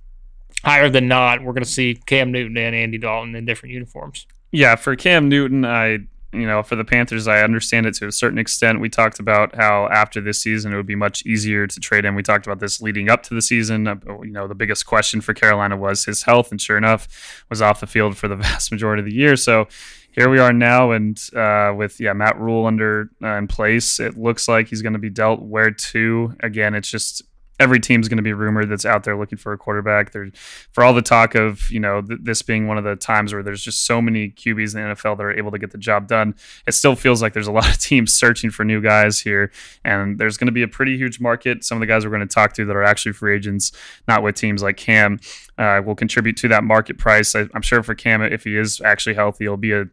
higher 0.64 0.90
than 0.90 1.06
not, 1.06 1.42
we're 1.42 1.52
going 1.52 1.62
to 1.62 1.70
see 1.70 1.94
Cam 2.06 2.32
Newton 2.32 2.56
and 2.56 2.74
Andy 2.74 2.98
Dalton 2.98 3.36
in 3.36 3.44
different 3.44 3.72
uniforms. 3.72 4.26
Yeah, 4.50 4.74
for 4.74 4.96
Cam 4.96 5.28
Newton, 5.28 5.64
I 5.64 6.00
you 6.40 6.46
know, 6.46 6.62
for 6.62 6.76
the 6.76 6.84
Panthers, 6.84 7.26
I 7.26 7.42
understand 7.42 7.86
it 7.86 7.94
to 7.94 8.06
a 8.06 8.12
certain 8.12 8.38
extent. 8.38 8.80
We 8.80 8.88
talked 8.88 9.18
about 9.18 9.54
how 9.54 9.88
after 9.88 10.20
this 10.20 10.40
season 10.40 10.72
it 10.72 10.76
would 10.76 10.86
be 10.86 10.94
much 10.94 11.24
easier 11.24 11.66
to 11.66 11.80
trade 11.80 12.04
him. 12.04 12.14
We 12.14 12.22
talked 12.22 12.46
about 12.46 12.60
this 12.60 12.80
leading 12.80 13.10
up 13.10 13.22
to 13.24 13.34
the 13.34 13.42
season. 13.42 13.88
Uh, 13.88 13.96
you 14.22 14.30
know, 14.30 14.46
the 14.46 14.54
biggest 14.54 14.86
question 14.86 15.20
for 15.20 15.34
Carolina 15.34 15.76
was 15.76 16.04
his 16.04 16.22
health, 16.22 16.50
and 16.50 16.60
sure 16.60 16.76
enough, 16.76 17.44
was 17.50 17.62
off 17.62 17.80
the 17.80 17.86
field 17.86 18.16
for 18.16 18.28
the 18.28 18.36
vast 18.46 18.70
majority 18.70 19.00
of 19.00 19.06
the 19.06 19.14
year. 19.14 19.36
So 19.36 19.68
here 20.10 20.30
we 20.30 20.38
are 20.38 20.52
now, 20.52 20.92
and 20.92 21.20
uh, 21.34 21.74
with 21.76 22.00
yeah 22.00 22.14
Matt 22.14 22.38
Rhule 22.38 22.66
under 22.66 23.10
uh, 23.22 23.36
in 23.36 23.48
place, 23.48 24.00
it 24.00 24.16
looks 24.16 24.48
like 24.48 24.68
he's 24.68 24.82
going 24.82 24.94
to 24.94 24.98
be 24.98 25.10
dealt 25.10 25.42
where 25.42 25.70
to. 25.70 26.34
Again, 26.40 26.74
it's 26.74 26.90
just 26.90 27.22
every 27.58 27.80
team's 27.80 28.08
going 28.08 28.16
to 28.16 28.22
be 28.22 28.32
rumored 28.32 28.68
that's 28.68 28.84
out 28.84 29.04
there 29.04 29.16
looking 29.16 29.38
for 29.38 29.52
a 29.52 29.58
quarterback. 29.58 30.12
There's 30.12 30.32
for 30.72 30.84
all 30.84 30.92
the 30.92 31.02
talk 31.02 31.34
of 31.34 31.70
you 31.70 31.80
know 31.80 32.02
th- 32.02 32.20
this 32.22 32.42
being 32.42 32.66
one 32.66 32.78
of 32.78 32.84
the 32.84 32.96
times 32.96 33.32
where 33.32 33.42
there's 33.42 33.62
just 33.62 33.86
so 33.86 34.00
many 34.02 34.30
QBs 34.30 34.74
in 34.74 34.88
the 34.88 34.94
NFL 34.94 35.16
that 35.16 35.24
are 35.24 35.36
able 35.36 35.50
to 35.50 35.58
get 35.58 35.70
the 35.70 35.78
job 35.78 36.08
done. 36.08 36.34
It 36.66 36.72
still 36.72 36.96
feels 36.96 37.22
like 37.22 37.32
there's 37.32 37.46
a 37.46 37.52
lot 37.56 37.68
of 37.68 37.78
teams 37.78 38.12
searching 38.12 38.50
for 38.50 38.64
new 38.64 38.80
guys 38.80 39.20
here, 39.20 39.50
and 39.84 40.18
there's 40.18 40.36
going 40.36 40.46
to 40.46 40.52
be 40.52 40.62
a 40.62 40.68
pretty 40.68 40.96
huge 40.96 41.20
market. 41.20 41.64
Some 41.64 41.76
of 41.76 41.80
the 41.80 41.86
guys 41.86 42.04
we're 42.04 42.10
going 42.10 42.26
to 42.26 42.34
talk 42.34 42.52
to 42.54 42.64
that 42.64 42.76
are 42.76 42.84
actually 42.84 43.12
free 43.12 43.34
agents, 43.34 43.72
not 44.06 44.22
with 44.22 44.34
teams 44.34 44.62
like 44.62 44.76
Cam, 44.76 45.18
uh, 45.58 45.80
will 45.84 45.94
contribute 45.94 46.36
to 46.38 46.48
that 46.48 46.64
market 46.64 46.98
price. 46.98 47.34
I, 47.34 47.48
I'm 47.54 47.62
sure 47.62 47.82
for 47.82 47.94
Cam, 47.94 48.22
if 48.22 48.44
he 48.44 48.56
is 48.56 48.80
actually 48.80 49.14
healthy, 49.14 49.44
he'll 49.44 49.56
be 49.56 49.72
a 49.72 49.86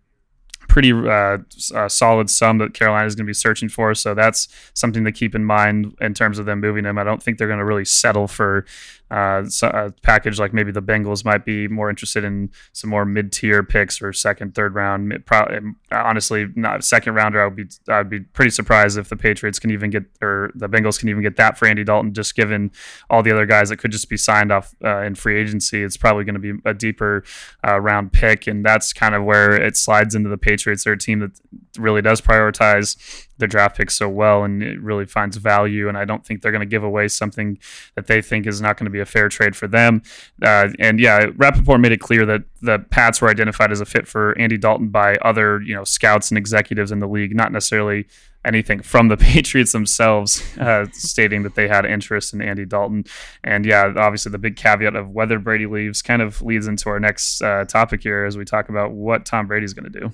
pretty 0.74 0.92
uh, 0.92 1.38
uh, 1.76 1.88
solid 1.88 2.32
sum 2.32 2.58
that 2.58 2.74
Carolina 2.74 3.06
is 3.06 3.14
going 3.14 3.28
to 3.28 3.30
be 3.30 3.34
searching 3.34 3.70
for. 3.70 3.94
So 3.94 4.16
that's 4.16 4.48
something 4.74 5.04
to 5.04 5.12
keep 5.12 5.36
in 5.36 5.46
mind 5.46 5.96
in 6.02 6.16
terms 6.16 6.40
of 6.40 6.48
them 6.48 6.62
moving 6.62 6.84
him. 6.84 6.98
I 6.98 7.04
don't 7.04 7.22
think 7.22 7.38
they're 7.38 7.48
going 7.48 7.60
to 7.60 7.66
really 7.66 7.86
settle 7.86 8.28
for 8.28 8.66
uh, 9.14 9.44
a 9.62 9.92
package 10.02 10.40
like 10.40 10.54
maybe 10.54 10.72
the 10.72 10.82
Bengals 10.82 11.24
might 11.24 11.46
be 11.46 11.68
more 11.68 11.88
interested 11.88 12.24
in 12.24 12.50
some 12.72 12.90
more 12.90 13.06
mid-tier 13.06 13.62
picks 13.62 14.02
or 14.02 14.12
second, 14.12 14.56
third 14.56 14.74
round. 14.74 15.14
Probably, 15.28 15.60
honestly, 15.92 16.48
not 16.56 16.84
second 16.84 17.14
rounder. 17.14 17.40
I 17.40 17.46
would 17.46 17.56
be 17.56 17.66
I'd 17.88 18.10
be 18.10 18.22
pretty 18.22 18.50
surprised 18.50 18.98
if 18.98 19.10
the 19.10 19.16
Patriots 19.16 19.60
can 19.60 19.70
even 19.70 19.92
get 19.92 20.06
or 20.20 20.52
the 20.56 20.68
Bengals 20.68 21.00
can 21.00 21.10
even 21.10 21.22
get 21.22 21.36
that 21.36 21.60
for 21.60 21.68
Andy 21.68 21.84
Dalton. 21.84 22.12
Just 22.12 22.36
given 22.36 22.72
all 23.08 23.22
the 23.22 23.32
other 23.32 23.46
guys 23.46 23.70
that 23.70 23.78
could 23.78 23.92
just 23.92 24.10
be 24.10 24.18
signed 24.18 24.52
off 24.52 24.74
uh, 24.84 25.02
in 25.02 25.14
free 25.14 25.40
agency, 25.40 25.84
it's 25.84 25.98
probably 25.98 26.24
going 26.24 26.42
to 26.42 26.54
be 26.54 26.60
a 26.66 26.74
deeper 26.74 27.24
uh, 27.68 27.80
round 27.80 28.14
pick, 28.14 28.48
and 28.48 28.66
that's 28.66 28.94
kind 28.94 29.14
of 29.14 29.24
where 29.24 29.54
it 29.54 29.78
slides 29.78 30.16
into 30.16 30.30
the 30.30 30.40
Patriots. 30.40 30.86
They're 30.86 30.94
a 30.94 30.98
team 30.98 31.20
that 31.20 31.40
really 31.78 32.02
does 32.02 32.20
prioritize 32.20 33.28
their 33.44 33.48
draft 33.50 33.76
picks 33.76 33.94
so 33.94 34.08
well 34.08 34.46
and 34.46 34.64
it 34.64 34.82
really 34.82 35.06
finds 35.06 35.36
value. 35.36 35.90
And 35.90 35.98
I 35.98 36.06
don't 36.06 36.26
think 36.26 36.42
they're 36.42 36.52
going 36.52 36.62
to 36.62 36.66
give 36.66 36.84
away 36.84 37.10
something 37.10 37.60
that 37.96 38.08
they 38.08 38.22
think 38.22 38.48
is 38.48 38.62
not 38.62 38.78
going 38.78 38.86
to 38.86 38.92
be 38.92 39.02
a 39.02 39.06
fair 39.06 39.28
trade 39.28 39.54
for 39.54 39.68
them. 39.68 40.02
Uh, 40.42 40.70
and 40.80 40.98
yeah, 40.98 41.28
Rapoport 41.36 41.82
made 41.82 41.92
it 41.92 42.00
clear 42.00 42.26
that 42.26 42.44
the 42.62 42.80
Pats 42.80 43.22
were 43.22 43.30
identified 43.30 43.72
as 43.72 43.82
a 43.82 43.86
fit 43.86 44.08
for 44.08 44.38
Andy 44.40 44.58
Dalton 44.58 44.88
by 44.88 45.16
other, 45.16 45.62
you 45.62 45.76
know, 45.76 45.84
scouts 45.84 46.32
and 46.32 46.38
executives 46.38 46.92
in 46.92 47.00
the 47.00 47.08
league, 47.08 47.36
not 47.36 47.52
necessarily 47.52 48.08
anything 48.46 48.82
from 48.82 49.08
the 49.08 49.18
Patriots 49.24 49.72
themselves, 49.72 50.44
uh, 50.58 50.86
stating 50.92 51.44
that 51.44 51.56
they 51.56 51.68
had 51.68 51.86
interest 51.86 52.34
in 52.34 52.42
Andy 52.42 52.66
Dalton. 52.66 53.06
And 53.44 53.66
yeah, 53.66 53.94
obviously 53.96 54.32
the 54.32 54.38
big 54.38 54.56
caveat 54.56 54.96
of 54.96 55.10
whether 55.10 55.40
Brady 55.40 55.66
leaves 55.66 56.02
kind 56.02 56.22
of 56.22 56.42
leads 56.42 56.68
into 56.68 56.90
our 56.90 57.00
next 57.00 57.42
uh, 57.42 57.66
topic 57.66 58.04
here 58.04 58.26
as 58.26 58.38
we 58.38 58.46
talk 58.46 58.70
about 58.70 58.92
what 58.92 59.26
Tom 59.26 59.48
Brady's 59.48 59.74
going 59.74 59.92
to 59.92 60.00
do. 60.00 60.14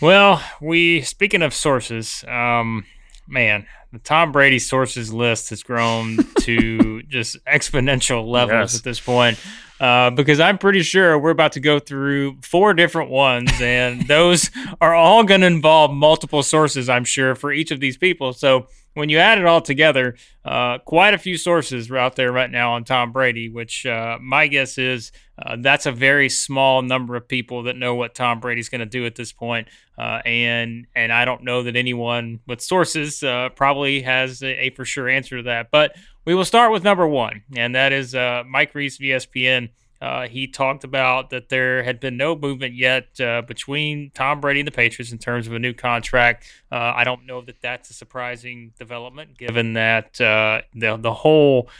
Well, 0.00 0.42
we 0.60 1.02
speaking 1.02 1.42
of 1.42 1.52
sources, 1.52 2.24
um, 2.26 2.86
man, 3.28 3.66
Tom 4.04 4.32
Brady 4.32 4.58
sources 4.58 5.12
list 5.12 5.50
has 5.50 5.62
grown 5.62 6.18
to 6.40 7.02
just 7.02 7.42
exponential 7.44 8.26
levels 8.26 8.72
yes. 8.72 8.76
at 8.76 8.84
this 8.84 9.00
point. 9.00 9.38
Uh, 9.80 10.10
because 10.10 10.40
I'm 10.40 10.58
pretty 10.58 10.82
sure 10.82 11.18
we're 11.18 11.30
about 11.30 11.52
to 11.52 11.60
go 11.60 11.78
through 11.78 12.36
four 12.42 12.74
different 12.74 13.10
ones, 13.10 13.50
and 13.62 14.06
those 14.06 14.50
are 14.78 14.94
all 14.94 15.24
going 15.24 15.40
to 15.40 15.46
involve 15.46 15.90
multiple 15.90 16.42
sources, 16.42 16.90
I'm 16.90 17.04
sure, 17.04 17.34
for 17.34 17.50
each 17.50 17.70
of 17.70 17.80
these 17.80 17.96
people. 17.96 18.34
So 18.34 18.66
when 18.94 19.08
you 19.08 19.18
add 19.18 19.38
it 19.38 19.46
all 19.46 19.62
together, 19.62 20.16
uh, 20.44 20.78
quite 20.78 21.14
a 21.14 21.18
few 21.18 21.38
sources 21.38 21.90
are 21.90 21.96
out 21.96 22.16
there 22.16 22.32
right 22.32 22.50
now 22.50 22.74
on 22.74 22.84
Tom 22.84 23.12
Brady, 23.12 23.48
which 23.48 23.86
uh, 23.86 24.18
my 24.20 24.48
guess 24.48 24.78
is 24.78 25.12
uh, 25.40 25.56
that's 25.58 25.86
a 25.86 25.92
very 25.92 26.28
small 26.28 26.82
number 26.82 27.16
of 27.16 27.26
people 27.26 27.62
that 27.64 27.76
know 27.76 27.94
what 27.94 28.14
Tom 28.14 28.40
Brady's 28.40 28.68
going 28.68 28.80
to 28.80 28.86
do 28.86 29.06
at 29.06 29.14
this 29.14 29.32
point. 29.32 29.68
Uh, 29.96 30.20
and 30.24 30.86
and 30.94 31.12
I 31.12 31.24
don't 31.24 31.44
know 31.44 31.62
that 31.62 31.76
anyone 31.76 32.40
with 32.46 32.60
sources 32.60 33.22
uh, 33.22 33.50
probably 33.80 34.02
has 34.02 34.42
a, 34.42 34.66
a, 34.66 34.70
for 34.70 34.84
sure 34.84 35.08
answer 35.08 35.38
to 35.38 35.42
that. 35.44 35.70
But 35.70 35.96
we 36.26 36.34
will 36.34 36.44
start 36.44 36.70
with 36.70 36.84
number 36.84 37.06
one, 37.06 37.42
and 37.56 37.74
that 37.74 37.92
is 37.92 38.14
uh, 38.14 38.42
Mike 38.46 38.74
Reiss, 38.74 38.96
of 38.96 39.00
ESPN. 39.00 39.70
Uh, 40.02 40.28
he 40.28 40.46
talked 40.46 40.84
about 40.84 41.30
that 41.30 41.48
there 41.48 41.82
had 41.82 41.98
been 42.00 42.16
no 42.16 42.36
movement 42.36 42.74
yet 42.74 43.18
uh, 43.20 43.42
between 43.42 44.10
Tom 44.14 44.40
Brady 44.40 44.60
and 44.60 44.66
the 44.66 44.72
Patriots 44.72 45.12
in 45.12 45.18
terms 45.18 45.46
of 45.46 45.54
a 45.54 45.58
new 45.58 45.72
contract. 45.72 46.46
Uh, 46.70 46.92
I 46.96 47.04
don't 47.04 47.26
know 47.26 47.40
that 47.42 47.60
that's 47.62 47.90
a 47.90 47.94
surprising 47.94 48.72
development, 48.78 49.38
given 49.38 49.74
that 49.74 50.20
uh, 50.20 50.60
the 50.74 50.96
the 50.96 51.12
whole, 51.12 51.70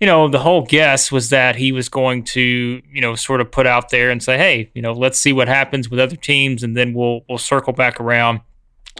you 0.00 0.06
know, 0.06 0.28
the 0.28 0.40
whole 0.40 0.62
guess 0.62 1.10
was 1.10 1.30
that 1.30 1.56
he 1.56 1.72
was 1.72 1.88
going 1.88 2.22
to, 2.24 2.82
you 2.92 3.00
know, 3.00 3.16
sort 3.16 3.40
of 3.40 3.50
put 3.50 3.66
out 3.66 3.90
there 3.90 4.10
and 4.10 4.22
say, 4.22 4.36
hey, 4.38 4.70
you 4.74 4.82
know, 4.82 4.92
let's 4.92 5.18
see 5.18 5.32
what 5.32 5.48
happens 5.48 5.88
with 5.88 5.98
other 5.98 6.16
teams, 6.16 6.62
and 6.62 6.76
then 6.76 6.94
we'll 6.94 7.22
we'll 7.28 7.38
circle 7.38 7.72
back 7.72 8.00
around 8.00 8.40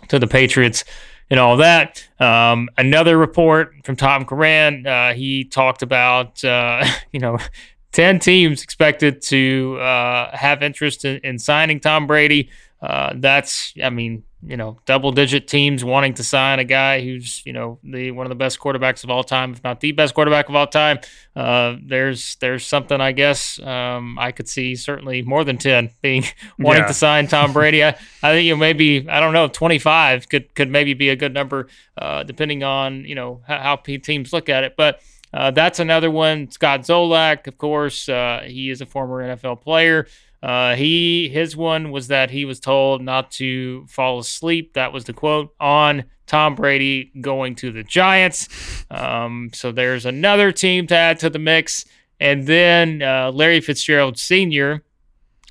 to 0.09 0.19
the 0.19 0.27
Patriots 0.29 0.85
and 1.31 1.39
all 1.39 1.59
that. 1.59 2.09
Um, 2.19 2.69
another 2.79 3.17
report 3.19 3.75
from 3.85 3.97
Tom 3.97 4.25
Curran, 4.25 4.87
uh, 4.87 5.15
he 5.15 5.45
talked 5.45 5.83
about, 5.83 6.43
uh, 6.45 6.85
you 7.13 7.21
know, 7.21 7.39
10 7.93 8.19
teams 8.19 8.63
expected 8.63 9.23
to 9.23 9.79
uh, 9.81 10.37
have 10.37 10.63
interest 10.63 11.05
in, 11.05 11.19
in, 11.25 11.39
signing 11.39 11.81
Tom 11.81 12.07
Brady. 12.07 12.51
Uh, 12.83 13.15
that's, 13.17 13.73
I 13.83 13.91
mean, 13.91 14.25
you 14.41 14.57
know, 14.57 14.79
double 14.87 15.11
digit 15.11 15.49
teams 15.49 15.85
wanting 15.85 16.15
to 16.15 16.23
sign 16.23 16.61
a 16.61 16.65
guy 16.65 17.01
who's, 17.01 17.43
you 17.45 17.53
know, 17.53 17.79
the 17.83 18.13
one 18.13 18.25
of 18.25 18.29
the 18.29 18.37
best 18.37 18.61
quarterbacks 18.61 19.03
of 19.03 19.11
all 19.11 19.25
time, 19.25 19.53
if 19.53 19.65
not 19.65 19.81
the 19.81 19.91
best 19.93 20.15
quarterback 20.15 20.49
of 20.49 20.55
all 20.55 20.67
time. 20.67 21.01
Uh, 21.35 21.77
there's 21.85 22.37
there's 22.37 22.65
something 22.65 23.01
I 23.01 23.13
guess 23.13 23.59
um, 23.61 24.17
I 24.19 24.31
could 24.31 24.49
see 24.49 24.77
certainly 24.77 25.23
more 25.23 25.43
than 25.43 25.59
ten 25.59 25.91
being 26.03 26.25
wanting 26.59 26.83
yeah. 26.83 26.89
to 26.89 26.95
sign 26.95 27.27
Tom 27.27 27.53
Brady. 27.53 27.83
I, 27.83 27.89
I 28.23 28.33
think 28.33 28.47
you 28.47 28.53
know 28.53 28.59
maybe 28.59 29.09
I 29.09 29.19
don't 29.19 29.33
know 29.33 29.49
25 29.49 30.29
could 30.29 30.55
could 30.55 30.71
maybe 30.71 30.95
be 30.95 31.09
a 31.09 31.17
good 31.17 31.35
number 31.35 31.67
uh, 31.97 32.23
depending 32.23 32.63
on 32.63 33.05
you 33.05 33.17
know 33.17 33.43
how, 33.47 33.59
how 33.59 33.77
teams 33.77 34.33
look 34.33 34.49
at 34.49 34.65
it, 34.65 34.75
but. 34.77 35.01
Uh, 35.31 35.51
that's 35.51 35.79
another 35.79 36.11
one. 36.11 36.51
Scott 36.51 36.81
Zolak, 36.81 37.47
of 37.47 37.59
course, 37.59 38.09
uh, 38.09 38.45
he 38.47 38.71
is 38.71 38.81
a 38.81 38.87
former 38.87 39.23
NFL 39.23 39.61
player. 39.61 40.07
Uh, 40.43 40.77
he 40.77 41.29
his 41.29 41.57
one 41.57 41.91
was 41.91 42.09
that 42.09 42.31
he 42.31 42.45
was 42.45 42.61
told 42.61 43.03
not 43.03 43.31
to 43.33 43.87
fall 43.89 44.19
asleep. 44.21 44.75
That 44.75 44.93
was 44.93 45.05
the 45.05 45.13
quote 45.13 45.53
on 45.59 46.05
Tom 46.27 46.55
Brady 46.55 47.11
going 47.21 47.57
to 47.57 47.73
the 47.73 47.83
Giants. 47.83 48.49
Um, 48.91 49.51
so 49.53 49.73
there's 49.73 50.07
another 50.07 50.53
team 50.53 50.87
to 50.89 50.95
add 50.95 51.19
to 51.21 51.31
the 51.31 51.41
mix, 51.41 51.85
and 52.21 52.47
then 52.47 53.03
uh, 53.03 53.33
Larry 53.33 53.61
Fitzgerald 53.61 54.17
Sr. 54.19 54.85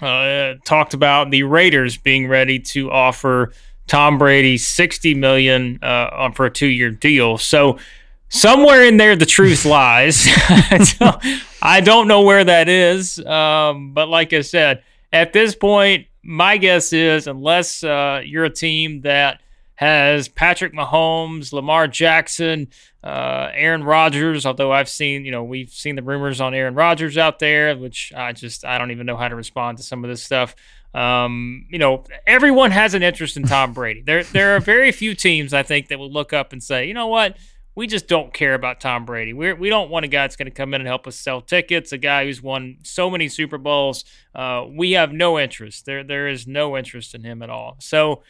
Uh, 0.02 0.54
talked 0.64 0.94
about 0.94 1.32
the 1.32 1.44
Raiders 1.44 1.98
being 1.98 2.28
ready 2.28 2.60
to 2.60 2.90
offer 2.92 3.52
Tom 3.88 4.18
Brady 4.18 4.58
sixty 4.58 5.14
million 5.14 5.80
uh, 5.82 6.32
for 6.32 6.46
a 6.46 6.52
two-year 6.52 6.92
deal. 6.92 7.38
So 7.38 7.80
somewhere 8.30 8.84
in 8.84 8.98
there 8.98 9.16
the 9.16 9.26
truth 9.26 9.66
lies. 9.66 10.28
I 11.62 11.82
don't 11.84 12.08
know 12.08 12.22
where 12.22 12.44
that 12.44 12.70
is, 12.70 13.24
um, 13.26 13.94
but 13.94 14.08
like 14.10 14.34
I 14.34 14.42
said, 14.42 14.84
at 15.12 15.34
this 15.34 15.56
point, 15.56 16.08
my 16.24 16.58
guess 16.58 16.92
is 16.92 17.28
unless 17.28 17.84
uh, 17.84 18.22
you're 18.24 18.46
a 18.46 18.50
team 18.50 19.02
that 19.02 19.42
has 19.76 20.28
Patrick 20.28 20.74
Mahomes, 20.74 21.54
Lamar 21.54 21.88
Jackson, 21.88 22.68
uh, 23.04 23.50
Aaron 23.54 23.84
Rodgers. 23.84 24.46
Although 24.46 24.72
I've 24.72 24.90
seen, 24.90 25.24
you 25.24 25.32
know, 25.32 25.44
we've 25.44 25.70
seen 25.70 25.96
the 25.96 26.02
rumors 26.02 26.42
on 26.42 26.54
Aaron 26.54 26.74
Rodgers 26.74 27.18
out 27.18 27.40
there, 27.40 27.78
which 27.78 28.12
I 28.16 28.34
just 28.34 28.66
I 28.66 28.78
don't 28.78 28.92
even 28.92 29.06
know 29.06 29.16
how 29.16 29.28
to 29.28 29.36
respond 29.36 29.78
to 29.78 29.84
some 29.84 30.04
of 30.04 30.10
this 30.10 30.24
stuff. 30.24 30.56
Um, 30.94 31.68
you 31.70 31.78
know, 31.78 32.04
everyone 32.26 32.72
has 32.72 32.96
an 32.96 33.04
interest 33.04 33.38
in 33.38 33.44
Tom 33.44 33.74
Brady. 33.74 34.02
There 34.02 34.24
there 34.24 34.56
are 34.56 34.60
very 34.60 34.92
few 34.92 35.14
teams 35.14 35.54
I 35.54 35.62
think 35.64 35.90
that 35.90 36.00
will 36.00 36.12
look 36.12 36.34
up 36.34 36.54
and 36.54 36.62
say, 36.62 36.88
you 36.88 36.94
know 36.94 37.08
what 37.08 37.38
we 37.78 37.86
just 37.86 38.08
don't 38.08 38.34
care 38.34 38.56
about 38.56 38.82
Tom 38.82 39.06
Brady. 39.06 39.34
We're, 39.34 39.56
we 39.56 39.70
don't 39.70 39.92
want 39.92 40.04
a 40.04 40.08
guy 40.08 40.24
that's 40.24 40.36
going 40.36 40.48
to 40.48 40.52
come 40.52 40.74
in 40.74 40.82
and 40.82 40.88
help 40.88 41.06
us 41.06 41.16
sell 41.16 41.42
tickets, 41.42 41.92
a 41.92 42.00
guy 42.00 42.26
who's 42.26 42.42
won 42.42 42.78
so 42.82 43.08
many 43.08 43.30
Super 43.30 43.60
Bowls. 43.60 44.04
Uh, 44.34 44.66
we 44.68 44.94
have 44.94 45.14
no 45.14 45.38
interest. 45.38 45.86
There, 45.86 46.04
there 46.04 46.28
is 46.28 46.48
no 46.48 46.76
interest 46.76 47.14
in 47.14 47.24
him 47.24 47.44
at 47.44 47.52
all. 47.52 47.76
So, 47.78 48.24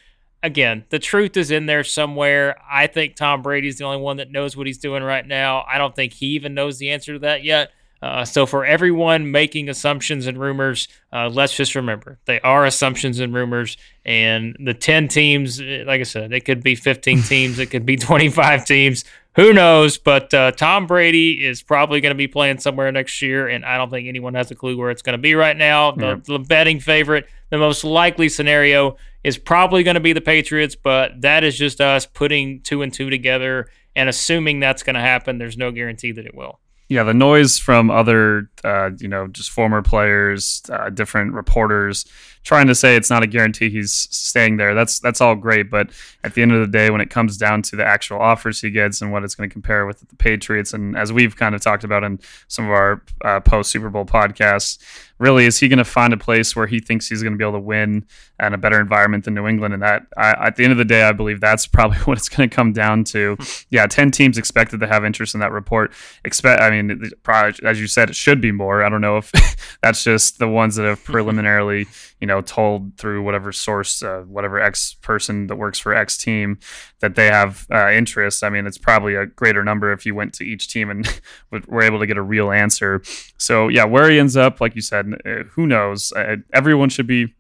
again, 0.44 0.84
the 0.90 1.00
truth 1.00 1.38
is 1.38 1.50
in 1.50 1.66
there 1.66 1.86
somewhere. 1.86 2.58
I 2.70 2.88
think 2.88 3.16
Tom 3.16 3.42
Brady's 3.42 3.78
the 3.78 3.86
only 3.86 4.02
one 4.02 4.18
that 4.18 4.34
knows 4.34 4.58
what 4.58 4.68
he's 4.68 4.80
doing 4.80 5.02
right 5.02 5.26
now. 5.26 5.64
I 5.66 5.78
don't 5.78 5.96
think 5.96 6.12
he 6.12 6.26
even 6.32 6.54
knows 6.54 6.78
the 6.78 6.90
answer 6.90 7.14
to 7.14 7.20
that 7.20 7.46
yet. 7.46 7.72
Uh, 8.02 8.26
so, 8.26 8.46
for 8.46 8.66
everyone 8.66 9.32
making 9.32 9.70
assumptions 9.70 10.28
and 10.28 10.38
rumors, 10.38 10.88
uh, 11.12 11.30
let's 11.30 11.56
just 11.56 11.74
remember 11.74 12.20
they 12.26 12.40
are 12.42 12.66
assumptions 12.66 13.20
and 13.20 13.34
rumors. 13.34 13.76
And 14.06 14.56
the 14.60 14.74
10 14.76 15.08
teams, 15.08 15.60
like 15.60 16.02
I 16.02 16.04
said, 16.04 16.32
it 16.32 16.42
could 16.42 16.62
be 16.62 16.76
15 16.76 17.22
teams, 17.24 17.58
it 17.58 17.72
could 17.72 17.86
be 17.86 17.96
25 17.96 18.66
teams 18.66 19.04
who 19.38 19.54
knows? 19.54 19.98
But 20.00 20.34
uh, 20.34 20.52
Tom 20.52 20.88
Brady 20.88 21.46
is 21.46 21.62
probably 21.62 22.02
going 22.02 22.10
to 22.10 22.18
be 22.18 22.28
playing 22.28 22.58
somewhere 22.58 22.92
next 22.92 23.22
year, 23.22 23.48
and 23.48 23.64
I 23.64 23.78
don't 23.78 23.90
think 23.90 24.08
anyone 24.08 24.34
has 24.34 24.50
a 24.52 24.56
clue 24.56 24.76
where 24.76 24.90
it's 24.90 25.04
going 25.04 25.14
to 25.14 25.22
be 25.22 25.36
right 25.36 25.56
now. 25.56 25.92
The, 25.92 26.22
the 26.26 26.40
betting 26.40 26.80
favorite, 26.80 27.28
the 27.52 27.60
most 27.60 27.84
likely 27.84 28.30
scenario 28.30 28.98
is 29.24 29.38
probably 29.38 29.84
going 29.84 29.94
to 29.94 30.02
be 30.02 30.12
the 30.12 30.22
Patriots, 30.22 30.76
but 30.76 31.22
that 31.22 31.44
is 31.44 31.56
just 31.56 31.80
us 31.80 32.08
putting 32.08 32.62
two 32.62 32.82
and 32.82 32.92
two 32.92 33.12
together 33.12 33.70
and 33.96 34.10
assuming 34.10 34.60
that's 34.60 34.82
going 34.82 34.96
to 34.96 35.02
happen. 35.02 35.38
There's 35.38 35.58
no 35.58 35.72
guarantee 35.72 36.12
that 36.14 36.26
it 36.26 36.34
will. 36.34 36.60
Yeah, 36.90 37.04
the 37.04 37.14
noise 37.14 37.60
from 37.60 37.92
other, 37.92 38.50
uh, 38.64 38.92
you 38.98 39.10
know, 39.10 39.28
just 39.28 39.52
former 39.52 39.82
players, 39.82 40.64
uh, 40.72 40.90
different 40.90 41.34
reporters 41.34 42.06
trying 42.48 42.68
to 42.68 42.74
say 42.74 42.96
it's 42.96 43.10
not 43.10 43.24
a 43.24 43.28
guarantee 43.28 43.70
he's 43.70 43.92
staying 43.92 44.56
there. 44.56 44.74
That's 44.74 45.00
that's 45.00 45.20
all 45.20 45.36
great, 45.36 45.70
but 45.70 45.90
at 46.24 46.34
the 46.34 46.42
end 46.42 46.54
of 46.54 46.62
the 46.62 46.68
day, 46.68 46.90
when 46.90 47.02
it 47.02 47.10
comes 47.10 47.36
down 47.36 47.62
to 47.64 47.76
the 47.76 47.86
actual 47.86 48.20
offers 48.20 48.62
he 48.62 48.72
gets 48.72 49.02
and 49.02 49.12
what 49.12 49.26
it's 49.26 49.36
going 49.36 49.50
to 49.50 49.54
compare 49.54 49.86
with 49.86 50.00
the 50.00 50.16
Patriots, 50.16 50.74
and 50.74 50.98
as 50.98 51.12
we've 51.12 51.36
kind 51.36 51.56
of 51.56 51.60
talked 51.62 51.84
about 51.84 52.06
in 52.06 52.22
some 52.48 52.64
of 52.64 52.72
our 52.72 53.02
uh, 53.26 53.42
post 53.42 53.70
Super 53.70 53.90
Bowl 53.90 54.06
podcasts, 54.06 54.78
really 55.20 55.46
is 55.46 55.60
he 55.60 55.68
going 55.68 55.78
to 55.78 55.86
find 55.86 56.14
a 56.14 56.18
place 56.18 56.56
where 56.56 56.68
he 56.68 56.80
thinks 56.80 57.08
he's 57.08 57.24
going 57.24 57.34
to 57.34 57.38
be 57.38 57.44
able 57.44 57.54
to 57.54 57.60
win 57.60 58.06
and 58.40 58.54
a 58.54 58.58
better 58.58 58.80
environment 58.80 59.26
than 59.26 59.34
New 59.34 59.48
England? 59.48 59.74
And 59.74 59.84
that, 59.84 60.08
I, 60.16 60.48
at 60.48 60.56
the 60.56 60.64
end 60.64 60.72
of 60.72 60.78
the 60.78 60.86
day, 60.86 61.04
I 61.04 61.12
believe 61.12 61.40
that's 61.40 61.68
probably 61.78 61.98
what 62.00 62.18
it's 62.18 62.30
going 62.30 62.50
to 62.50 62.56
come 62.56 62.74
down 62.74 63.04
to. 63.06 63.38
Yeah, 63.70 63.86
ten 63.88 64.12
teams 64.12 64.38
expected 64.38 64.80
to 64.80 64.88
have 64.88 65.04
interest 65.04 65.34
in 65.34 65.42
that 65.42 65.52
report. 65.52 65.92
Expect, 66.24 66.62
I 66.62 66.70
mean, 66.70 67.12
probably, 67.24 67.68
as 67.68 67.82
you 67.82 67.88
said, 67.88 68.10
it 68.10 68.16
should 68.16 68.40
be 68.40 68.52
more. 68.52 68.84
I 68.84 68.90
don't 68.90 69.02
know 69.02 69.18
if 69.18 69.32
that's 69.82 70.04
just 70.04 70.40
the 70.40 70.48
ones 70.48 70.76
that 70.76 70.86
have 70.86 71.04
preliminarily, 71.04 71.88
you 72.22 72.28
know, 72.28 72.42
told 72.42 72.98
through 72.98 73.24
whatever 73.24 73.52
source, 73.52 74.02
uh, 74.04 74.22
whatever 74.22 74.60
X 74.60 74.94
person 74.94 75.48
that 75.48 75.58
works 75.58 75.80
for 75.80 75.94
X 75.94 76.18
team 76.18 76.60
that 77.00 77.16
they 77.16 77.28
have 77.28 77.68
uh, 77.72 77.90
interest. 77.90 78.44
I 78.44 78.50
mean, 78.50 78.66
it's 78.68 78.78
probably 78.78 79.16
a 79.16 79.26
greater 79.26 79.64
number 79.64 79.92
if 79.92 80.06
you 80.06 80.16
went 80.16 80.34
to 80.36 80.44
each 80.44 80.70
team 80.70 80.90
and 80.90 81.22
were 81.68 81.84
able 81.84 82.00
to 82.00 82.08
get 82.08 82.18
a 82.18 82.22
real 82.22 82.52
answer. 82.52 83.02
So 83.38 83.68
yeah, 83.68 83.86
where 83.86 84.10
he 84.10 84.20
ends 84.20 84.38
up, 84.38 84.62
like 84.62 84.76
you 84.76 84.82
said, 84.82 85.07
who 85.52 85.68
knows? 85.68 86.12
Uh, 86.12 86.38
everyone 86.54 86.90
should 86.90 87.08
be 87.08 87.34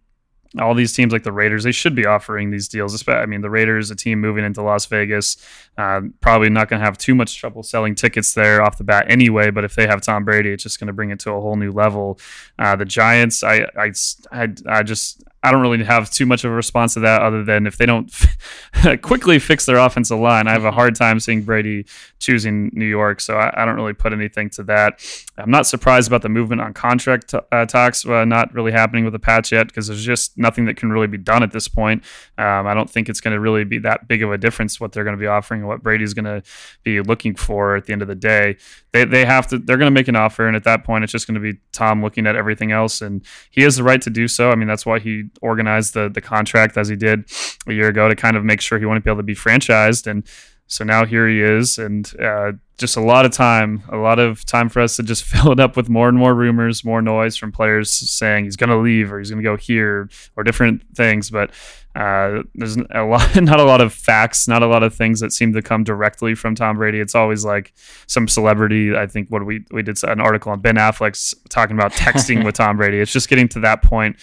all 0.59 0.73
these 0.73 0.93
teams 0.93 1.11
like 1.11 1.23
the 1.23 1.31
Raiders, 1.31 1.63
they 1.63 1.71
should 1.71 1.95
be 1.95 2.05
offering 2.05 2.51
these 2.51 2.67
deals. 2.67 3.07
I 3.07 3.25
mean, 3.25 3.41
the 3.41 3.49
Raiders, 3.49 3.91
a 3.91 3.95
team 3.95 4.21
moving 4.21 4.45
into 4.45 4.61
Las 4.61 4.85
Vegas, 4.85 5.37
uh, 5.77 6.01
probably 6.21 6.49
not 6.49 6.69
going 6.69 6.79
to 6.79 6.85
have 6.85 6.97
too 6.97 7.15
much 7.15 7.37
trouble 7.37 7.63
selling 7.63 7.95
tickets 7.95 8.33
there 8.33 8.61
off 8.61 8.77
the 8.77 8.83
bat 8.83 9.05
anyway. 9.09 9.51
But 9.51 9.63
if 9.65 9.75
they 9.75 9.87
have 9.87 10.01
Tom 10.01 10.25
Brady, 10.25 10.51
it's 10.51 10.63
just 10.63 10.79
going 10.79 10.87
to 10.87 10.93
bring 10.93 11.09
it 11.09 11.19
to 11.21 11.31
a 11.31 11.41
whole 11.41 11.55
new 11.55 11.71
level. 11.71 12.19
Uh, 12.57 12.75
the 12.75 12.85
Giants, 12.85 13.43
I, 13.43 13.67
I, 13.77 13.91
I, 14.31 14.53
I 14.67 14.83
just 14.83 15.23
I 15.47 15.51
don't 15.51 15.61
really 15.61 15.83
have 15.83 16.09
too 16.11 16.25
much 16.25 16.43
of 16.43 16.51
a 16.51 16.53
response 16.53 16.93
to 16.95 16.99
that 17.01 17.21
other 17.21 17.43
than 17.43 17.67
if 17.67 17.77
they 17.77 17.85
don't 17.85 18.11
quickly 19.01 19.39
fix 19.39 19.65
their 19.65 19.77
offensive 19.77 20.19
line, 20.19 20.47
I 20.47 20.51
have 20.51 20.65
a 20.65 20.71
hard 20.71 20.95
time 20.95 21.21
seeing 21.21 21.43
Brady 21.43 21.85
choosing 22.19 22.69
New 22.73 22.85
York. 22.85 23.21
So 23.21 23.37
I, 23.37 23.61
I 23.61 23.65
don't 23.65 23.75
really 23.75 23.93
put 23.93 24.11
anything 24.11 24.49
to 24.51 24.63
that. 24.63 25.01
I'm 25.37 25.51
not 25.51 25.65
surprised 25.65 26.07
about 26.07 26.21
the 26.21 26.29
movement 26.29 26.61
on 26.61 26.73
contract 26.73 27.29
t- 27.29 27.39
uh, 27.51 27.65
talks 27.65 28.05
uh, 28.05 28.25
not 28.25 28.53
really 28.53 28.71
happening 28.71 29.05
with 29.05 29.13
the 29.13 29.19
patch 29.19 29.51
yet 29.51 29.67
because 29.67 29.87
there's 29.87 30.03
just 30.03 30.37
nothing 30.37 30.65
that 30.65 30.75
can 30.75 30.91
really 30.91 31.07
be 31.07 31.17
done 31.17 31.43
at 31.43 31.51
this 31.51 31.67
point. 31.67 32.03
Um, 32.37 32.67
I 32.67 32.73
don't 32.73 32.89
think 32.89 33.07
it's 33.07 33.21
going 33.21 33.33
to 33.33 33.39
really 33.39 33.63
be 33.63 33.77
that 33.79 34.07
big 34.07 34.23
of 34.23 34.31
a 34.31 34.37
difference 34.37 34.79
what 34.79 34.91
they're 34.91 35.03
going 35.03 35.15
to 35.15 35.19
be 35.19 35.27
offering 35.27 35.61
and 35.61 35.67
what 35.67 35.81
Brady's 35.81 36.13
going 36.13 36.25
to 36.25 36.43
be 36.83 37.01
looking 37.01 37.35
for 37.35 37.75
at 37.75 37.85
the 37.85 37.93
end 37.93 38.01
of 38.01 38.07
the 38.07 38.15
day. 38.15 38.57
They, 38.91 39.05
they 39.05 39.25
have 39.25 39.47
to 39.47 39.59
they're 39.59 39.77
going 39.77 39.91
to 39.91 39.97
make 39.99 40.07
an 40.07 40.15
offer 40.15 40.47
and 40.47 40.55
at 40.55 40.63
that 40.63 40.83
point 40.83 41.03
it's 41.03 41.13
just 41.13 41.27
going 41.27 41.35
to 41.35 41.53
be 41.53 41.59
Tom 41.71 42.01
looking 42.01 42.25
at 42.25 42.35
everything 42.35 42.71
else 42.71 43.01
and 43.01 43.23
he 43.51 43.61
has 43.61 43.75
the 43.75 43.83
right 43.83 44.01
to 44.01 44.09
do 44.09 44.27
so. 44.27 44.51
I 44.51 44.55
mean 44.55 44.67
that's 44.67 44.85
why 44.85 44.99
he 44.99 45.29
organized 45.41 45.93
the 45.93 46.09
the 46.09 46.21
contract 46.21 46.77
as 46.77 46.87
he 46.87 46.95
did 46.95 47.25
a 47.67 47.73
year 47.73 47.89
ago 47.89 48.07
to 48.07 48.15
kind 48.15 48.37
of 48.37 48.43
make 48.43 48.61
sure 48.61 48.79
he 48.79 48.85
wanted 48.85 49.01
to 49.01 49.03
be 49.03 49.11
able 49.11 49.19
to 49.19 49.23
be 49.23 49.35
franchised 49.35 50.07
and 50.07 50.27
so 50.67 50.83
now 50.83 51.05
here 51.05 51.27
he 51.27 51.41
is, 51.41 51.77
and 51.77 52.13
uh, 52.21 52.51
just 52.77 52.97
a 52.97 53.01
lot 53.01 53.25
of 53.25 53.31
time, 53.31 53.83
a 53.89 53.95
lot 53.95 54.19
of 54.19 54.45
time 54.45 54.67
for 54.67 54.81
us 54.81 54.97
to 54.97 55.03
just 55.03 55.23
fill 55.23 55.51
it 55.51 55.59
up 55.59 55.77
with 55.77 55.89
more 55.89 56.09
and 56.09 56.17
more 56.17 56.35
rumors, 56.35 56.83
more 56.83 57.01
noise 57.01 57.37
from 57.37 57.51
players 57.53 57.89
saying 57.89 58.43
he's 58.43 58.57
going 58.57 58.69
to 58.69 58.77
leave 58.77 59.11
or 59.11 59.19
he's 59.19 59.29
going 59.29 59.41
to 59.41 59.49
go 59.49 59.55
here 59.55 60.09
or 60.35 60.43
different 60.43 60.83
things. 60.93 61.29
But 61.29 61.51
uh, 61.95 62.43
there's 62.53 62.75
a 62.75 63.03
lot, 63.05 63.41
not 63.41 63.61
a 63.61 63.63
lot 63.63 63.79
of 63.79 63.93
facts, 63.93 64.47
not 64.47 64.61
a 64.61 64.67
lot 64.67 64.83
of 64.83 64.93
things 64.93 65.21
that 65.21 65.31
seem 65.31 65.53
to 65.53 65.61
come 65.61 65.85
directly 65.85 66.35
from 66.35 66.53
Tom 66.53 66.75
Brady. 66.75 66.99
It's 66.99 67.15
always 67.15 67.45
like 67.45 67.73
some 68.07 68.27
celebrity. 68.27 68.95
I 68.95 69.07
think 69.07 69.29
what 69.29 69.45
we 69.45 69.63
we 69.71 69.83
did 69.83 70.03
an 70.03 70.19
article 70.19 70.51
on 70.51 70.59
Ben 70.59 70.75
Affleck's 70.75 71.33
talking 71.49 71.77
about 71.77 71.93
texting 71.93 72.43
with 72.45 72.55
Tom 72.55 72.75
Brady. 72.75 72.99
It's 72.99 73.13
just 73.13 73.29
getting 73.29 73.47
to 73.49 73.61
that 73.61 73.83
point 73.83 74.17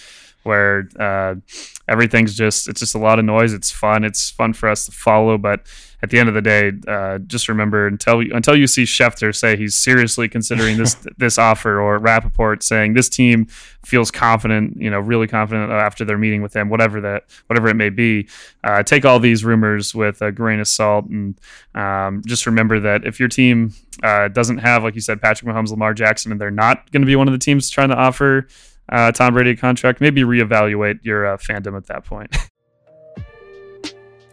where 0.44 0.88
uh, 0.98 1.34
everything's 1.88 2.36
just 2.36 2.68
it's 2.68 2.80
just 2.80 2.94
a 2.94 2.98
lot 2.98 3.18
of 3.18 3.24
noise. 3.24 3.52
It's 3.52 3.70
fun. 3.70 4.04
It's 4.04 4.30
fun 4.30 4.52
for 4.52 4.68
us 4.68 4.86
to 4.86 4.92
follow, 4.92 5.38
but 5.38 5.66
at 6.04 6.10
the 6.10 6.18
end 6.18 6.28
of 6.28 6.34
the 6.34 6.42
day, 6.42 6.70
uh, 6.86 7.16
just 7.18 7.48
remember 7.48 7.86
until 7.86 8.20
until 8.20 8.54
you 8.54 8.66
see 8.66 8.84
Schefter 8.84 9.34
say 9.34 9.56
he's 9.56 9.74
seriously 9.74 10.28
considering 10.28 10.76
this 10.76 10.94
this 11.16 11.38
offer, 11.38 11.80
or 11.80 11.98
Rapoport 11.98 12.62
saying 12.62 12.92
this 12.92 13.08
team 13.08 13.46
feels 13.84 14.10
confident, 14.10 14.76
you 14.76 14.90
know, 14.90 15.00
really 15.00 15.26
confident 15.26 15.72
after 15.72 16.04
their 16.04 16.18
meeting 16.18 16.42
with 16.42 16.54
him, 16.54 16.68
whatever 16.68 17.00
that 17.00 17.24
whatever 17.46 17.68
it 17.68 17.74
may 17.74 17.88
be. 17.88 18.28
Uh, 18.62 18.82
take 18.82 19.06
all 19.06 19.18
these 19.18 19.44
rumors 19.46 19.94
with 19.94 20.20
a 20.20 20.30
grain 20.30 20.60
of 20.60 20.68
salt, 20.68 21.06
and 21.06 21.40
um, 21.74 22.22
just 22.26 22.44
remember 22.44 22.80
that 22.80 23.06
if 23.06 23.18
your 23.18 23.28
team 23.28 23.72
uh, 24.02 24.28
doesn't 24.28 24.58
have, 24.58 24.84
like 24.84 24.94
you 24.94 25.00
said, 25.00 25.22
Patrick 25.22 25.50
Mahomes, 25.50 25.70
Lamar 25.70 25.94
Jackson, 25.94 26.32
and 26.32 26.40
they're 26.40 26.50
not 26.50 26.90
going 26.92 27.02
to 27.02 27.06
be 27.06 27.16
one 27.16 27.28
of 27.28 27.32
the 27.32 27.38
teams 27.38 27.70
trying 27.70 27.88
to 27.88 27.96
offer 27.96 28.46
uh, 28.90 29.12
Tom 29.12 29.34
Brady 29.34 29.56
contract, 29.56 30.00
maybe 30.00 30.22
reevaluate 30.22 31.00
your 31.02 31.26
uh, 31.26 31.36
fandom 31.36 31.76
at 31.76 31.86
that 31.86 32.04
point. 32.04 32.34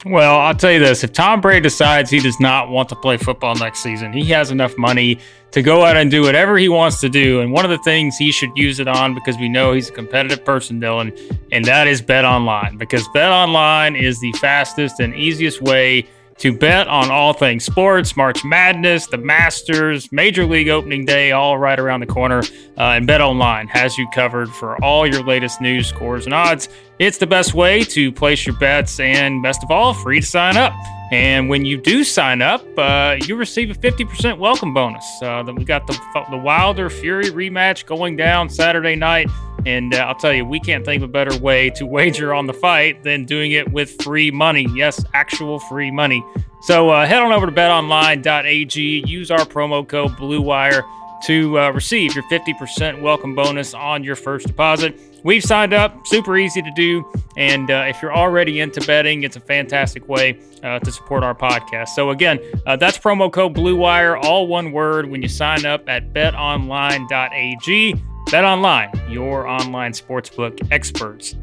Well, 0.03 0.39
I'll 0.39 0.55
tell 0.55 0.71
you 0.71 0.79
this 0.79 1.03
if 1.03 1.13
Tom 1.13 1.41
Brady 1.41 1.61
decides 1.61 2.09
he 2.09 2.19
does 2.19 2.39
not 2.39 2.69
want 2.69 2.89
to 2.89 2.95
play 2.95 3.17
football 3.17 3.53
next 3.53 3.81
season, 3.81 4.11
he 4.11 4.25
has 4.31 4.49
enough 4.49 4.75
money 4.75 5.19
to 5.51 5.61
go 5.61 5.85
out 5.85 5.95
and 5.95 6.09
do 6.09 6.23
whatever 6.23 6.57
he 6.57 6.69
wants 6.69 6.99
to 7.01 7.09
do. 7.09 7.39
And 7.41 7.51
one 7.51 7.65
of 7.65 7.71
the 7.71 7.77
things 7.79 8.17
he 8.17 8.31
should 8.31 8.49
use 8.55 8.79
it 8.79 8.87
on, 8.87 9.13
because 9.13 9.37
we 9.37 9.47
know 9.47 9.73
he's 9.73 9.89
a 9.89 9.91
competitive 9.91 10.43
person, 10.43 10.79
Dillon, 10.79 11.15
and 11.51 11.63
that 11.65 11.87
is 11.87 12.01
Bet 12.01 12.25
Online. 12.25 12.77
Because 12.77 13.07
Bet 13.09 13.31
Online 13.31 13.95
is 13.95 14.19
the 14.19 14.31
fastest 14.33 14.99
and 14.99 15.13
easiest 15.13 15.61
way 15.61 16.07
to 16.41 16.51
bet 16.51 16.87
on 16.87 17.11
all 17.11 17.33
things 17.33 17.63
sports, 17.63 18.17
March 18.17 18.43
Madness, 18.43 19.05
the 19.05 19.17
Masters, 19.17 20.11
Major 20.11 20.43
League 20.43 20.69
Opening 20.69 21.05
Day, 21.05 21.31
all 21.31 21.59
right 21.59 21.79
around 21.79 21.99
the 21.99 22.07
corner. 22.07 22.39
Uh, 22.79 22.95
and 22.95 23.05
Bet 23.05 23.21
Online 23.21 23.67
has 23.67 23.95
you 23.95 24.07
covered 24.11 24.49
for 24.49 24.83
all 24.83 25.05
your 25.05 25.23
latest 25.23 25.61
news, 25.61 25.85
scores, 25.85 26.25
and 26.25 26.33
odds. 26.33 26.67
It's 26.97 27.19
the 27.19 27.27
best 27.27 27.53
way 27.53 27.83
to 27.83 28.11
place 28.11 28.47
your 28.47 28.57
bets, 28.57 28.99
and 28.99 29.43
best 29.43 29.63
of 29.63 29.69
all, 29.69 29.93
free 29.93 30.19
to 30.19 30.25
sign 30.25 30.57
up. 30.57 30.73
And 31.11 31.47
when 31.47 31.63
you 31.63 31.77
do 31.77 32.03
sign 32.03 32.41
up, 32.41 32.65
uh, 32.75 33.17
you 33.27 33.35
receive 33.35 33.69
a 33.69 33.73
50% 33.75 34.39
welcome 34.39 34.73
bonus. 34.73 35.05
Uh, 35.21 35.43
we 35.55 35.63
got 35.63 35.85
the, 35.85 35.99
the 36.31 36.37
Wilder 36.37 36.89
Fury 36.89 37.25
rematch 37.25 37.85
going 37.85 38.15
down 38.15 38.49
Saturday 38.49 38.95
night. 38.95 39.29
And 39.65 39.93
uh, 39.93 39.99
I'll 39.99 40.15
tell 40.15 40.33
you, 40.33 40.45
we 40.45 40.59
can't 40.59 40.83
think 40.83 41.03
of 41.03 41.09
a 41.09 41.11
better 41.11 41.37
way 41.39 41.69
to 41.71 41.85
wager 41.85 42.33
on 42.33 42.47
the 42.47 42.53
fight 42.53 43.03
than 43.03 43.25
doing 43.25 43.51
it 43.51 43.71
with 43.71 44.01
free 44.01 44.31
money. 44.31 44.67
Yes, 44.73 45.03
actual 45.13 45.59
free 45.59 45.91
money. 45.91 46.23
So 46.61 46.89
uh, 46.89 47.05
head 47.05 47.21
on 47.21 47.31
over 47.31 47.45
to 47.45 47.51
betonline.ag, 47.51 49.03
use 49.07 49.31
our 49.31 49.45
promo 49.45 49.87
code 49.87 50.11
BLUEWIRE 50.11 50.83
to 51.23 51.59
uh, 51.59 51.71
receive 51.71 52.15
your 52.15 52.23
50% 52.25 53.01
welcome 53.01 53.35
bonus 53.35 53.73
on 53.73 54.03
your 54.03 54.15
first 54.15 54.47
deposit. 54.47 54.99
We've 55.23 55.43
signed 55.43 55.73
up, 55.73 56.07
super 56.07 56.37
easy 56.37 56.61
to 56.63 56.71
do. 56.75 57.05
And 57.37 57.69
uh, 57.69 57.85
if 57.87 58.01
you're 58.01 58.13
already 58.13 58.59
into 58.59 58.81
betting, 58.81 59.23
it's 59.23 59.35
a 59.35 59.39
fantastic 59.39 60.07
way 60.07 60.39
uh, 60.63 60.79
to 60.79 60.91
support 60.91 61.23
our 61.23 61.35
podcast. 61.35 61.89
So, 61.89 62.09
again, 62.09 62.39
uh, 62.65 62.75
that's 62.75 62.97
promo 62.97 63.31
code 63.31 63.55
BLUEWIRE, 63.55 64.23
all 64.23 64.47
one 64.47 64.71
word, 64.71 65.09
when 65.09 65.21
you 65.21 65.27
sign 65.27 65.65
up 65.65 65.87
at 65.87 66.13
betonline.ag. 66.13 68.01
Bet 68.31 68.45
Online, 68.45 68.89
your 69.09 69.45
online 69.45 69.91
sportsbook 69.91 70.65
experts. 70.71 71.35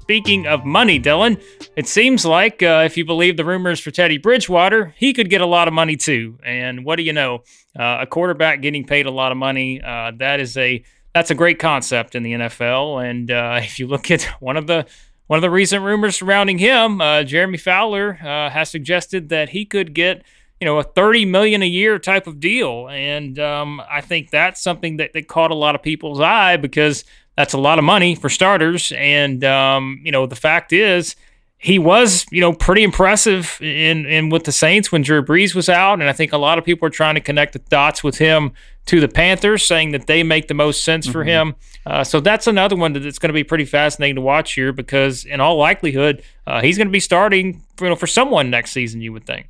Speaking 0.00 0.48
of 0.48 0.64
money, 0.64 0.98
Dillon, 0.98 1.38
it 1.76 1.86
seems 1.86 2.26
like 2.26 2.60
uh, 2.60 2.82
if 2.84 2.96
you 2.96 3.04
believe 3.04 3.36
the 3.36 3.44
rumors 3.44 3.78
for 3.78 3.92
Teddy 3.92 4.18
Bridgewater, 4.18 4.92
he 4.96 5.12
could 5.12 5.30
get 5.30 5.42
a 5.42 5.46
lot 5.46 5.68
of 5.68 5.74
money 5.74 5.96
too. 5.96 6.40
And 6.44 6.84
what 6.84 6.96
do 6.96 7.04
you 7.04 7.12
know? 7.12 7.44
Uh, 7.78 7.98
a 8.00 8.06
quarterback 8.06 8.62
getting 8.62 8.84
paid 8.84 9.06
a 9.06 9.12
lot 9.12 9.30
of 9.30 9.38
money, 9.38 9.80
uh, 9.80 10.10
is 10.40 10.56
a 10.56 10.82
that's 11.14 11.30
a 11.30 11.36
great 11.36 11.60
concept 11.60 12.16
in 12.16 12.24
the 12.24 12.32
NFL. 12.32 13.08
And 13.08 13.30
uh, 13.30 13.60
if 13.62 13.78
you 13.78 13.86
look 13.86 14.10
at 14.10 14.24
one 14.40 14.56
of 14.56 14.66
the 14.66 14.86
one 15.28 15.36
of 15.36 15.42
the 15.42 15.50
recent 15.50 15.84
rumors 15.84 16.16
surrounding 16.16 16.58
him, 16.58 17.00
uh, 17.00 17.22
Jeremy 17.22 17.58
Fowler 17.58 18.18
uh, 18.20 18.50
has 18.50 18.68
suggested 18.68 19.28
that 19.28 19.50
he 19.50 19.64
could 19.64 19.94
get 19.94 20.24
you 20.60 20.66
know 20.66 20.78
a 20.78 20.82
30 20.82 21.24
million 21.24 21.62
a 21.62 21.66
year 21.66 21.98
type 21.98 22.26
of 22.26 22.38
deal 22.38 22.88
and 22.88 23.38
um, 23.38 23.80
i 23.90 24.00
think 24.00 24.30
that's 24.30 24.62
something 24.62 24.98
that, 24.98 25.12
that 25.12 25.28
caught 25.28 25.50
a 25.50 25.54
lot 25.54 25.74
of 25.74 25.82
people's 25.82 26.20
eye 26.20 26.56
because 26.56 27.04
that's 27.36 27.54
a 27.54 27.58
lot 27.58 27.78
of 27.78 27.84
money 27.84 28.14
for 28.14 28.28
starters 28.28 28.92
and 28.96 29.44
um, 29.44 30.00
you 30.04 30.12
know 30.12 30.26
the 30.26 30.36
fact 30.36 30.72
is 30.72 31.16
he 31.62 31.78
was, 31.78 32.24
you 32.30 32.40
know, 32.40 32.54
pretty 32.54 32.82
impressive 32.82 33.58
in 33.60 34.06
in 34.06 34.30
with 34.30 34.44
the 34.44 34.52
Saints 34.52 34.90
when 34.90 35.02
Drew 35.02 35.22
Brees 35.22 35.54
was 35.54 35.68
out, 35.68 36.00
and 36.00 36.08
I 36.08 36.14
think 36.14 36.32
a 36.32 36.38
lot 36.38 36.56
of 36.56 36.64
people 36.64 36.88
are 36.88 36.90
trying 36.90 37.16
to 37.16 37.20
connect 37.20 37.52
the 37.52 37.58
dots 37.58 38.02
with 38.02 38.16
him 38.16 38.52
to 38.86 38.98
the 38.98 39.08
Panthers, 39.08 39.62
saying 39.62 39.92
that 39.92 40.06
they 40.06 40.22
make 40.22 40.48
the 40.48 40.54
most 40.54 40.82
sense 40.82 41.04
mm-hmm. 41.04 41.12
for 41.12 41.22
him. 41.22 41.54
Uh, 41.84 42.02
so 42.02 42.18
that's 42.18 42.46
another 42.46 42.76
one 42.76 42.94
that's 42.94 43.18
going 43.18 43.28
to 43.28 43.34
be 43.34 43.44
pretty 43.44 43.66
fascinating 43.66 44.14
to 44.14 44.22
watch 44.22 44.54
here 44.54 44.72
because, 44.72 45.26
in 45.26 45.38
all 45.38 45.58
likelihood, 45.58 46.22
uh, 46.46 46.62
he's 46.62 46.78
going 46.78 46.88
to 46.88 46.92
be 46.92 46.98
starting, 46.98 47.62
you 47.78 47.88
know, 47.90 47.96
for 47.96 48.06
someone 48.06 48.48
next 48.48 48.72
season. 48.72 49.02
You 49.02 49.12
would 49.12 49.26
think. 49.26 49.46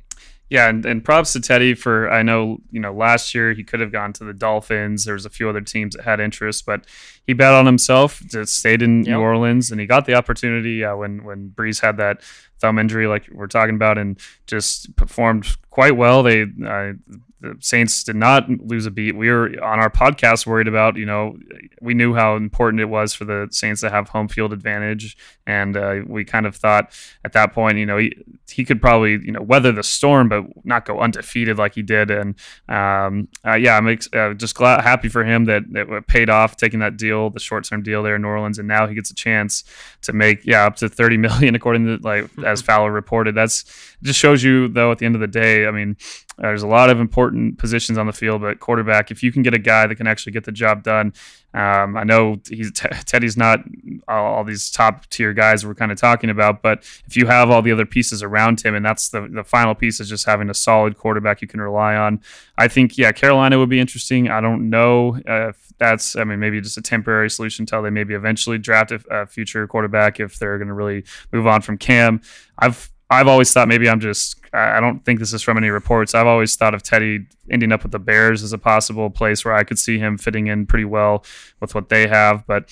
Yeah, 0.51 0.67
and, 0.67 0.85
and 0.85 1.01
props 1.01 1.31
to 1.31 1.39
Teddy 1.39 1.75
for 1.75 2.11
I 2.11 2.23
know 2.23 2.57
you 2.71 2.81
know 2.81 2.93
last 2.93 3.33
year 3.33 3.53
he 3.53 3.63
could 3.63 3.79
have 3.79 3.93
gone 3.93 4.11
to 4.11 4.25
the 4.25 4.33
Dolphins. 4.33 5.05
There 5.05 5.13
was 5.13 5.25
a 5.25 5.29
few 5.29 5.47
other 5.47 5.61
teams 5.61 5.95
that 5.95 6.03
had 6.03 6.19
interest, 6.19 6.65
but 6.65 6.85
he 7.25 7.31
bet 7.31 7.53
on 7.53 7.65
himself. 7.65 8.21
Just 8.27 8.57
stayed 8.57 8.81
in 8.81 9.05
yep. 9.05 9.15
New 9.15 9.21
Orleans, 9.21 9.71
and 9.71 9.79
he 9.79 9.87
got 9.87 10.05
the 10.05 10.13
opportunity 10.13 10.83
uh, 10.83 10.97
when 10.97 11.23
when 11.23 11.51
Brees 11.55 11.79
had 11.79 11.95
that 11.97 12.21
thumb 12.59 12.79
injury, 12.79 13.07
like 13.07 13.29
we're 13.31 13.47
talking 13.47 13.75
about, 13.75 13.97
and 13.97 14.19
just 14.45 14.93
performed 14.97 15.47
quite 15.69 15.95
well. 15.95 16.21
They 16.21 16.41
uh, 16.41 16.93
the 17.41 17.57
Saints 17.59 18.03
did 18.03 18.15
not 18.15 18.47
lose 18.49 18.85
a 18.85 18.91
beat. 18.91 19.15
We 19.15 19.29
were 19.29 19.47
on 19.63 19.79
our 19.79 19.89
podcast 19.89 20.45
worried 20.45 20.67
about, 20.67 20.95
you 20.95 21.05
know, 21.05 21.37
we 21.81 21.95
knew 21.95 22.13
how 22.13 22.35
important 22.35 22.79
it 22.79 22.85
was 22.85 23.13
for 23.13 23.25
the 23.25 23.47
Saints 23.49 23.81
to 23.81 23.89
have 23.89 24.09
home 24.09 24.27
field 24.27 24.53
advantage, 24.53 25.17
and 25.47 25.75
uh, 25.75 26.01
we 26.05 26.23
kind 26.23 26.45
of 26.45 26.55
thought 26.55 26.93
at 27.25 27.33
that 27.33 27.51
point, 27.51 27.79
you 27.79 27.85
know, 27.85 27.97
he, 27.97 28.15
he 28.49 28.63
could 28.63 28.79
probably, 28.79 29.13
you 29.23 29.31
know, 29.31 29.41
weather 29.41 29.71
the 29.71 29.81
storm, 29.81 30.29
but 30.29 30.45
not 30.63 30.85
go 30.85 30.99
undefeated 30.99 31.57
like 31.57 31.73
he 31.73 31.81
did. 31.81 32.11
And 32.11 32.35
um, 32.69 33.27
uh, 33.45 33.55
yeah, 33.55 33.75
I'm 33.75 33.87
ex- 33.87 34.09
uh, 34.13 34.33
just 34.33 34.55
glad, 34.55 34.81
happy 34.81 35.09
for 35.09 35.23
him 35.23 35.45
that 35.45 35.63
it 35.71 36.07
paid 36.07 36.29
off 36.29 36.57
taking 36.57 36.79
that 36.81 36.97
deal, 36.97 37.31
the 37.31 37.39
short 37.39 37.63
term 37.63 37.81
deal 37.81 38.03
there 38.03 38.15
in 38.15 38.21
New 38.21 38.27
Orleans, 38.27 38.59
and 38.59 38.67
now 38.67 38.85
he 38.85 38.93
gets 38.93 39.09
a 39.09 39.15
chance 39.15 39.63
to 40.03 40.13
make 40.13 40.45
yeah 40.45 40.65
up 40.65 40.75
to 40.77 40.89
30 40.89 41.17
million 41.17 41.55
according 41.55 41.85
to 41.85 41.97
like 42.03 42.29
as 42.45 42.61
Fowler 42.71 42.91
reported. 42.91 43.33
That's 43.33 43.65
just 44.03 44.19
shows 44.19 44.43
you 44.43 44.67
though 44.67 44.91
at 44.91 44.97
the 44.97 45.05
end 45.05 45.15
of 45.15 45.21
the 45.21 45.27
day, 45.27 45.67
I 45.67 45.71
mean, 45.71 45.97
there's 46.37 46.63
a 46.63 46.67
lot 46.67 46.89
of 46.89 46.99
important 46.99 47.57
positions 47.57 47.97
on 47.97 48.07
the 48.07 48.13
field, 48.13 48.41
but 48.41 48.59
quarterback, 48.59 49.11
if 49.11 49.21
you 49.21 49.31
can 49.31 49.43
get 49.43 49.53
a 49.53 49.59
guy 49.59 49.85
that 49.87 49.95
can 49.95 50.07
actually 50.07 50.31
get 50.31 50.43
the 50.43 50.51
job 50.51 50.83
done, 50.83 51.13
um, 51.53 51.97
I 51.97 52.03
know 52.03 52.37
he's 52.49 52.71
Teddy's 52.71 53.35
not 53.35 53.59
all, 54.07 54.35
all 54.35 54.43
these 54.43 54.71
top 54.71 55.05
tier 55.07 55.33
guys 55.33 55.65
we're 55.65 55.75
kind 55.75 55.91
of 55.91 55.99
talking 55.99 56.29
about, 56.29 56.61
but 56.61 56.79
if 57.05 57.17
you 57.17 57.27
have 57.27 57.49
all 57.49 57.61
the 57.61 57.71
other 57.71 57.85
pieces 57.85 58.23
around 58.23 58.61
him, 58.61 58.73
and 58.73 58.85
that's 58.85 59.09
the 59.09 59.27
the 59.27 59.43
final 59.43 59.75
piece 59.75 59.99
is 59.99 60.07
just 60.07 60.25
having 60.25 60.49
a 60.49 60.53
solid 60.53 60.97
quarterback 60.97 61.41
you 61.41 61.47
can 61.47 61.59
rely 61.59 61.95
on. 61.95 62.21
I 62.57 62.67
think 62.69 62.97
yeah, 62.97 63.11
Carolina 63.11 63.59
would 63.59 63.69
be 63.69 63.79
interesting. 63.79 64.29
I 64.29 64.39
don't 64.39 64.69
know 64.69 65.19
if 65.25 65.73
that's 65.77 66.15
I 66.15 66.23
mean 66.23 66.39
maybe 66.39 66.61
just 66.61 66.77
a 66.77 66.81
temporary 66.81 67.29
solution 67.29 67.63
until 67.63 67.81
they 67.81 67.89
maybe 67.89 68.13
eventually 68.13 68.57
draft 68.57 68.91
a, 68.91 69.01
a 69.09 69.27
future 69.27 69.67
quarterback 69.67 70.19
if 70.19 70.39
they're 70.39 70.57
going 70.57 70.69
to 70.69 70.73
really 70.73 71.03
move 71.33 71.47
on 71.47 71.61
from 71.61 71.77
Cam. 71.77 72.21
I've 72.57 72.91
I've 73.11 73.27
always 73.27 73.51
thought 73.51 73.67
maybe 73.67 73.89
I'm 73.89 73.99
just 73.99 74.37
I 74.53 74.79
don't 74.79 75.03
think 75.05 75.19
this 75.19 75.33
is 75.33 75.41
from 75.41 75.57
any 75.57 75.69
reports. 75.69 76.13
I've 76.13 76.27
always 76.27 76.55
thought 76.55 76.73
of 76.73 76.83
Teddy 76.83 77.25
ending 77.49 77.71
up 77.71 77.83
with 77.83 77.91
the 77.91 77.99
Bears 77.99 78.43
as 78.43 78.51
a 78.51 78.57
possible 78.57 79.09
place 79.09 79.45
where 79.45 79.53
I 79.53 79.63
could 79.63 79.79
see 79.79 79.97
him 79.97 80.17
fitting 80.17 80.47
in 80.47 80.65
pretty 80.65 80.85
well 80.85 81.23
with 81.61 81.73
what 81.73 81.89
they 81.89 82.07
have. 82.07 82.45
But 82.47 82.69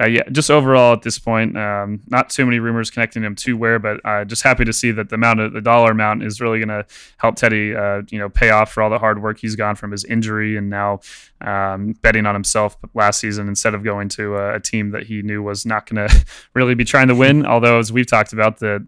uh, 0.00 0.06
yeah, 0.06 0.22
just 0.30 0.50
overall 0.50 0.94
at 0.94 1.02
this 1.02 1.18
point, 1.18 1.56
um, 1.56 2.00
not 2.08 2.30
too 2.30 2.46
many 2.46 2.58
rumors 2.58 2.90
connecting 2.90 3.22
him 3.22 3.34
to 3.36 3.56
where, 3.58 3.78
but 3.78 4.00
uh, 4.06 4.24
just 4.24 4.42
happy 4.42 4.64
to 4.64 4.72
see 4.72 4.90
that 4.90 5.10
the 5.10 5.14
amount 5.14 5.40
of 5.40 5.52
the 5.52 5.60
dollar 5.60 5.90
amount 5.90 6.22
is 6.22 6.40
really 6.40 6.58
going 6.58 6.68
to 6.68 6.86
help 7.18 7.36
Teddy, 7.36 7.76
uh, 7.76 8.00
you 8.10 8.18
know, 8.18 8.30
pay 8.30 8.50
off 8.50 8.72
for 8.72 8.82
all 8.82 8.88
the 8.88 8.98
hard 8.98 9.22
work 9.22 9.38
he's 9.38 9.54
gone 9.54 9.74
from 9.74 9.90
his 9.90 10.04
injury 10.04 10.56
and 10.56 10.70
now 10.70 11.00
um, 11.42 11.92
betting 12.00 12.24
on 12.24 12.34
himself 12.34 12.76
last 12.94 13.20
season 13.20 13.48
instead 13.48 13.74
of 13.74 13.84
going 13.84 14.08
to 14.08 14.36
a, 14.36 14.54
a 14.54 14.60
team 14.60 14.92
that 14.92 15.04
he 15.04 15.20
knew 15.20 15.42
was 15.42 15.66
not 15.66 15.86
going 15.86 16.08
to 16.08 16.24
really 16.54 16.74
be 16.74 16.84
trying 16.84 17.08
to 17.08 17.14
win. 17.14 17.44
Although, 17.52 17.78
as 17.78 17.92
we've 17.92 18.06
talked 18.06 18.32
about, 18.32 18.60
the 18.60 18.86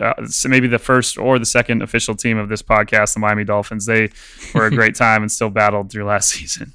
uh, 0.00 0.14
maybe 0.48 0.68
the 0.68 0.78
first 0.78 1.18
or 1.18 1.38
the 1.38 1.46
second 1.46 1.82
official 1.82 2.14
team 2.14 2.38
of 2.38 2.48
this 2.48 2.62
podcast, 2.62 3.14
the 3.14 3.20
Miami 3.20 3.44
Dolphins. 3.44 3.86
They 3.86 4.10
were 4.54 4.66
a 4.66 4.70
great 4.70 4.94
time 5.06 5.22
and 5.22 5.30
still 5.30 5.50
battled 5.50 5.90
through 5.90 6.04
last 6.04 6.30
season. 6.30 6.72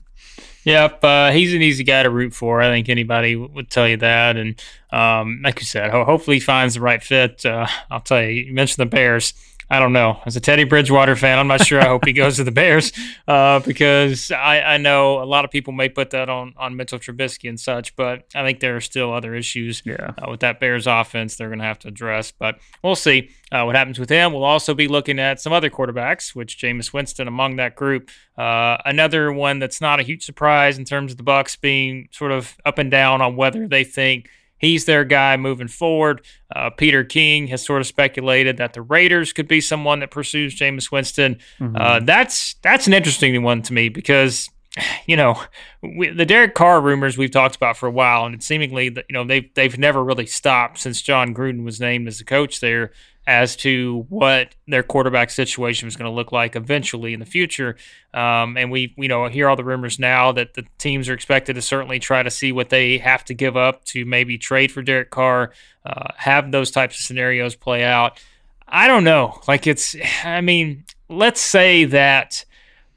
Yep, 0.63 1.03
uh, 1.03 1.31
he's 1.31 1.53
an 1.55 1.61
easy 1.61 1.83
guy 1.83 2.03
to 2.03 2.09
root 2.09 2.33
for. 2.35 2.61
I 2.61 2.69
think 2.69 2.87
anybody 2.87 3.35
would 3.35 3.71
tell 3.71 3.87
you 3.87 3.97
that. 3.97 4.37
And 4.37 4.61
um, 4.91 5.41
like 5.43 5.59
you 5.59 5.65
said, 5.65 5.89
ho- 5.89 6.05
hopefully 6.05 6.37
he 6.37 6.39
finds 6.39 6.75
the 6.75 6.81
right 6.81 7.01
fit. 7.01 7.45
Uh, 7.45 7.65
I'll 7.89 7.99
tell 8.01 8.21
you, 8.21 8.43
you 8.43 8.53
mentioned 8.53 8.81
the 8.81 8.89
Bears. 8.89 9.33
I 9.71 9.79
don't 9.79 9.93
know. 9.93 10.19
As 10.25 10.35
a 10.35 10.41
Teddy 10.41 10.65
Bridgewater 10.65 11.15
fan, 11.15 11.39
I'm 11.39 11.47
not 11.47 11.65
sure. 11.65 11.79
I 11.79 11.85
hope 11.85 12.03
he 12.03 12.11
goes 12.11 12.35
to 12.35 12.43
the 12.43 12.51
Bears 12.51 12.91
uh, 13.25 13.61
because 13.61 14.29
I, 14.29 14.59
I, 14.59 14.77
know 14.77 15.23
a 15.23 15.25
lot 15.25 15.45
of 15.45 15.51
people 15.51 15.71
may 15.71 15.87
put 15.87 16.09
that 16.09 16.27
on 16.27 16.53
on 16.57 16.75
Mitchell 16.75 16.99
Trubisky 16.99 17.47
and 17.47 17.57
such, 17.57 17.95
but 17.95 18.25
I 18.35 18.43
think 18.43 18.59
there 18.59 18.75
are 18.75 18.81
still 18.81 19.13
other 19.13 19.33
issues 19.33 19.81
yeah. 19.85 20.11
uh, 20.17 20.29
with 20.29 20.41
that 20.41 20.59
Bears 20.59 20.87
offense 20.87 21.37
they're 21.37 21.47
going 21.47 21.59
to 21.59 21.65
have 21.65 21.79
to 21.79 21.87
address. 21.87 22.31
But 22.31 22.59
we'll 22.83 22.97
see 22.97 23.29
uh, 23.49 23.63
what 23.63 23.77
happens 23.77 23.97
with 23.97 24.09
him. 24.09 24.33
We'll 24.33 24.43
also 24.43 24.73
be 24.73 24.89
looking 24.89 25.19
at 25.19 25.39
some 25.39 25.53
other 25.53 25.69
quarterbacks, 25.69 26.35
which 26.35 26.57
Jameis 26.57 26.91
Winston 26.91 27.29
among 27.29 27.55
that 27.55 27.77
group. 27.77 28.09
Uh, 28.37 28.75
another 28.83 29.31
one 29.31 29.59
that's 29.59 29.79
not 29.79 30.01
a 30.01 30.03
huge 30.03 30.25
surprise 30.25 30.77
in 30.79 30.83
terms 30.83 31.13
of 31.13 31.17
the 31.17 31.23
Bucs 31.23 31.57
being 31.57 32.09
sort 32.11 32.33
of 32.33 32.57
up 32.65 32.77
and 32.77 32.91
down 32.91 33.21
on 33.21 33.37
whether 33.37 33.69
they 33.69 33.85
think 33.85 34.27
he's 34.61 34.85
their 34.85 35.03
guy 35.03 35.35
moving 35.35 35.67
forward. 35.67 36.21
Uh, 36.55 36.69
Peter 36.69 37.03
King 37.03 37.47
has 37.47 37.65
sort 37.65 37.81
of 37.81 37.87
speculated 37.87 38.57
that 38.57 38.73
the 38.73 38.81
Raiders 38.81 39.33
could 39.33 39.47
be 39.47 39.59
someone 39.59 39.99
that 39.99 40.11
pursues 40.11 40.57
Jameis 40.57 40.91
Winston. 40.91 41.39
Mm-hmm. 41.59 41.75
Uh, 41.75 41.99
that's 41.99 42.53
that's 42.61 42.87
an 42.87 42.93
interesting 42.93 43.43
one 43.43 43.61
to 43.63 43.73
me 43.73 43.89
because 43.89 44.49
you 45.05 45.17
know 45.17 45.41
we, 45.81 46.09
the 46.09 46.25
Derek 46.25 46.53
Carr 46.53 46.79
rumors 46.79 47.17
we've 47.17 47.31
talked 47.31 47.55
about 47.57 47.75
for 47.75 47.87
a 47.87 47.91
while, 47.91 48.25
and 48.25 48.35
it 48.35 48.43
seemingly 48.43 48.87
that 48.89 49.05
you 49.09 49.13
know 49.13 49.25
they've 49.25 49.53
they've 49.55 49.77
never 49.77 50.03
really 50.03 50.27
stopped 50.27 50.79
since 50.79 51.01
Jon 51.01 51.33
Gruden 51.33 51.65
was 51.65 51.81
named 51.81 52.07
as 52.07 52.19
the 52.19 52.23
coach 52.23 52.61
there 52.61 52.91
as 53.27 53.55
to 53.55 54.05
what 54.09 54.55
their 54.67 54.81
quarterback 54.81 55.29
situation 55.29 55.85
was 55.85 55.95
going 55.95 56.09
to 56.09 56.15
look 56.15 56.31
like 56.31 56.55
eventually 56.55 57.13
in 57.13 57.19
the 57.19 57.25
future. 57.25 57.75
Um, 58.13 58.57
and 58.57 58.71
we, 58.71 58.93
you 58.97 59.07
know, 59.07 59.27
hear 59.27 59.47
all 59.47 59.55
the 59.55 59.63
rumors 59.63 59.99
now 59.99 60.31
that 60.31 60.55
the 60.55 60.65
teams 60.79 61.07
are 61.07 61.13
expected 61.13 61.53
to 61.53 61.61
certainly 61.61 61.99
try 61.99 62.23
to 62.23 62.31
see 62.31 62.51
what 62.51 62.69
they 62.69 62.97
have 62.97 63.23
to 63.25 63.33
give 63.33 63.55
up 63.55 63.85
to 63.85 64.05
maybe 64.05 64.37
trade 64.37 64.71
for 64.71 64.81
Derek 64.81 65.11
Carr, 65.11 65.51
uh, 65.85 66.11
have 66.17 66.51
those 66.51 66.71
types 66.71 66.97
of 66.97 67.05
scenarios 67.05 67.55
play 67.55 67.83
out. 67.83 68.19
I 68.67 68.87
don't 68.87 69.03
know. 69.03 69.39
Like 69.47 69.67
it's, 69.67 69.95
I 70.23 70.41
mean, 70.41 70.85
let's 71.09 71.41
say 71.41 71.85
that. 71.85 72.45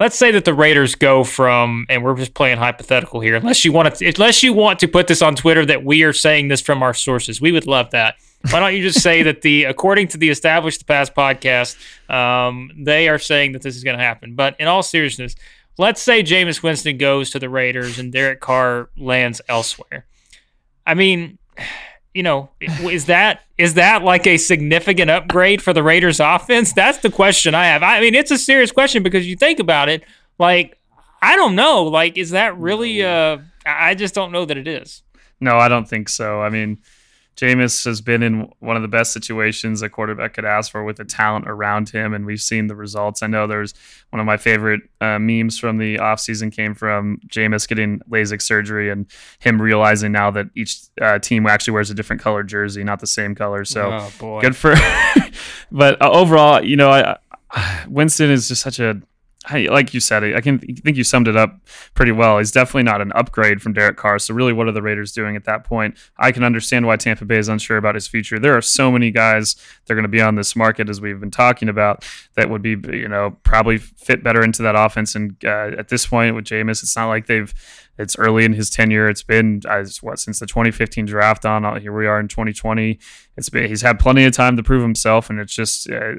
Let's 0.00 0.16
say 0.16 0.32
that 0.32 0.44
the 0.44 0.54
Raiders 0.54 0.96
go 0.96 1.22
from, 1.22 1.87
and 1.88 2.02
we're 2.02 2.16
just 2.16 2.34
playing 2.34 2.58
hypothetical 2.58 3.20
here. 3.20 3.37
Unless 3.37 3.64
you 3.64 3.72
want 3.72 3.94
to, 3.94 4.06
unless 4.06 4.42
you 4.42 4.52
want 4.52 4.80
to 4.80 4.88
put 4.88 5.06
this 5.06 5.22
on 5.22 5.37
Twitter 5.37 5.64
that 5.66 5.84
we 5.84 6.02
are 6.02 6.12
saying 6.12 6.48
this 6.48 6.60
from 6.60 6.82
our 6.82 6.92
sources, 6.92 7.40
we 7.40 7.52
would 7.52 7.68
love 7.68 7.90
that. 7.92 8.16
Why 8.50 8.61
don't 8.61 8.74
you 8.74 8.83
just 8.83 9.00
say 9.00 9.22
that 9.22 9.42
the 9.42 9.64
according 9.64 10.09
to 10.09 10.18
the 10.18 10.28
Establish 10.30 10.78
the 10.78 10.85
Pass 10.85 11.09
podcast, 11.11 11.76
um, 12.11 12.70
they 12.76 13.09
are 13.09 13.18
saying 13.18 13.52
that 13.52 13.62
this 13.62 13.76
is 13.76 13.85
going 13.85 13.96
to 13.96 14.04
happen. 14.04 14.35
But 14.35 14.57
in 14.61 14.68
all 14.68 14.83
seriousness, 14.83 15.35
let's 15.78 16.00
say 16.02 16.22
Jameis 16.22 16.62
Winston 16.62 16.98
goes 16.98 17.30
to 17.30 17.38
the 17.38 17.48
Raiders 17.48 17.98
and 17.98 18.12
Derek 18.12 18.40
Carr 18.40 18.90
lands 18.96 19.40
elsewhere. 19.48 20.07
I 20.87 20.94
mean, 20.94 21.38
you 22.12 22.22
know, 22.22 22.50
is 22.61 23.07
that 23.07 23.40
is 23.59 23.74
that 23.74 24.02
like 24.02 24.26
a 24.26 24.37
significant 24.37 25.11
upgrade 25.11 25.62
for 25.62 25.72
the 25.72 25.83
Raiders 25.83 26.20
offense? 26.20 26.72
That's 26.72 26.98
the 26.98 27.11
question 27.11 27.54
I 27.54 27.66
have. 27.66 27.83
I 27.83 28.00
mean, 28.00 28.14
it's 28.14 28.30
a 28.30 28.38
serious 28.38 28.70
question 28.70 29.02
because 29.02 29.26
you 29.26 29.37
think 29.37 29.59
about 29.59 29.88
it, 29.88 30.04
like 30.38 30.78
I 31.22 31.37
don't 31.37 31.54
know, 31.54 31.85
like 31.85 32.16
is 32.16 32.30
that 32.30 32.57
really 32.59 33.02
uh 33.02 33.38
I 33.66 33.94
just 33.94 34.14
don't 34.14 34.33
know 34.33 34.44
that 34.44 34.57
it 34.57 34.68
is. 34.68 35.02
No, 35.40 35.57
I 35.57 35.68
don't 35.68 35.88
think 35.88 36.09
so. 36.09 36.40
I 36.40 36.50
mean, 36.50 36.78
Jameis 37.37 37.85
has 37.85 38.01
been 38.01 38.23
in 38.23 38.49
one 38.61 38.77
of 38.77 38.83
the 38.83 38.88
best 38.88 39.12
situations 39.12 39.83
a 39.83 39.88
quarterback 39.88 40.35
could 40.35 40.44
ask 40.44 40.70
for 40.70 40.85
with 40.85 40.97
the 40.97 41.05
talent 41.05 41.47
around 41.49 41.88
him, 41.88 42.14
and 42.14 42.25
we've 42.25 42.40
seen 42.40 42.68
the 42.68 42.77
results. 42.77 43.23
I 43.23 43.27
know 43.27 43.47
there's 43.47 43.75
one 44.11 44.20
of 44.20 44.27
my 44.27 44.37
favorite 44.37 44.83
uh, 45.01 45.18
memes 45.18 45.59
from 45.59 45.79
the 45.79 45.97
offseason 45.97 46.53
came 46.53 46.75
from 46.75 47.18
Jameis 47.27 47.66
getting 47.66 48.01
LASIK 48.11 48.40
surgery 48.40 48.90
and 48.90 49.07
him 49.40 49.61
realizing 49.61 50.12
now 50.12 50.31
that 50.31 50.47
each 50.55 50.79
uh, 51.01 51.18
team 51.18 51.47
actually 51.47 51.73
wears 51.73 51.90
a 51.90 51.94
different 51.94 52.23
color 52.23 52.44
jersey, 52.44 52.85
not 52.85 53.01
the 53.01 53.07
same 53.07 53.35
color. 53.35 53.64
So 53.64 54.11
oh, 54.20 54.40
good 54.40 54.55
for. 54.55 54.75
but 55.73 56.01
uh, 56.01 56.11
overall, 56.11 56.64
you 56.64 56.77
know, 56.77 56.90
I, 56.90 57.16
Winston 57.88 58.31
is 58.31 58.49
just 58.49 58.62
such 58.62 58.79
a 58.79 59.01
like 59.52 59.92
you 59.92 60.00
said, 60.00 60.24
I 60.24 60.40
can 60.40 60.59
think 60.59 60.96
you 60.96 61.04
summed 61.04 61.28
it 61.28 61.37
up 61.37 61.61
pretty 61.94 62.12
well. 62.12 62.38
He's 62.38 62.50
definitely 62.50 62.85
not 62.85 63.00
an 63.00 63.12
upgrade 63.14 63.61
from 63.61 63.74
Derek 63.74 63.96
Carr. 63.96 64.18
So 64.18 64.33
really, 64.33 64.52
what 64.52 64.68
are 64.68 64.72
the 64.72 64.83
Raiders 64.83 65.12
doing 65.12 65.37
at 65.37 65.44
that 65.44 65.64
point? 65.64 65.96
I 66.18 66.33
can 66.33 66.44
understand 66.44 66.87
why 66.87 66.96
Tampa 66.96 67.24
Bay 67.24 67.37
is 67.37 67.48
unsure 67.48 67.76
about 67.76 67.94
his 67.94 68.07
future. 68.07 68.38
There 68.38 68.57
are 68.57 68.62
so 68.62 68.90
many 68.90 69.11
guys 69.11 69.54
that 69.54 69.92
are 69.92 69.96
going 69.96 70.04
to 70.04 70.09
be 70.09 70.22
on 70.22 70.35
this 70.35 70.57
market, 70.57 70.88
as 70.88 71.00
we've 71.00 71.20
been 71.20 71.30
talking 71.30 71.68
about, 71.68 72.04
that 72.37 72.48
would 72.48 72.62
be 72.62 72.70
you 72.70 73.09
know 73.09 73.37
probably 73.42 73.78
fit 73.78 74.24
better 74.24 74.42
into 74.42 74.62
that 74.62 74.76
offense. 74.76 75.14
And 75.14 75.37
uh, 75.44 75.72
at 75.78 75.88
this 75.88 76.07
point 76.07 76.35
with 76.35 76.46
Jameis, 76.46 76.83
it's 76.83 76.96
not 76.96 77.09
like 77.09 77.26
they've 77.26 77.52
it's 77.98 78.16
early 78.18 78.44
in 78.44 78.54
his 78.54 78.70
tenure. 78.70 79.09
It's 79.09 79.22
been 79.22 79.62
as 79.68 80.02
what 80.02 80.18
since 80.18 80.40
the 80.40 80.46
2015 80.46 81.07
draft 81.07 81.44
on. 81.44 81.64
Uh, 81.64 81.78
here 81.78 81.92
we 81.92 82.07
are 82.07 82.18
in 82.18 82.28
2020. 82.28 82.98
It's 83.37 83.48
been 83.48 83.68
he's 83.68 83.83
had 83.83 83.98
plenty 83.98 84.24
of 84.24 84.33
time 84.33 84.57
to 84.57 84.62
prove 84.62 84.83
himself, 84.83 85.30
and 85.30 85.38
it's 85.38 85.54
just. 85.54 85.90
Uh, 85.90 86.14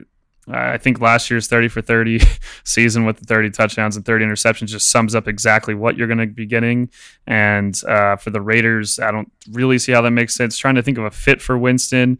I 0.47 0.77
think 0.77 0.99
last 1.01 1.31
year's 1.31 1.47
30 1.47 1.69
for 1.69 1.81
30 1.81 2.19
season 2.63 3.05
with 3.05 3.17
the 3.17 3.25
30 3.25 3.49
touchdowns 3.49 3.95
and 3.95 4.05
30 4.05 4.25
interceptions 4.25 4.67
just 4.67 4.89
sums 4.89 5.15
up 5.15 5.27
exactly 5.27 5.73
what 5.73 5.97
you're 5.97 6.08
going 6.08 6.19
to 6.19 6.27
be 6.27 6.45
getting. 6.45 6.89
And 7.25 7.79
uh, 7.86 8.17
for 8.17 8.29
the 8.29 8.41
Raiders, 8.41 8.99
I 8.99 9.12
don't 9.12 9.31
really 9.51 9.79
see 9.79 9.91
how 9.91 10.01
that 10.01 10.12
makes 10.12 10.36
sense. 10.36 10.58
Trying 10.58 10.75
to 10.75 10.84
think 10.84 10.97
of 10.97 11.05
a 11.05 11.12
fit 11.12 11.41
for 11.41 11.58
Winston. 11.58 12.19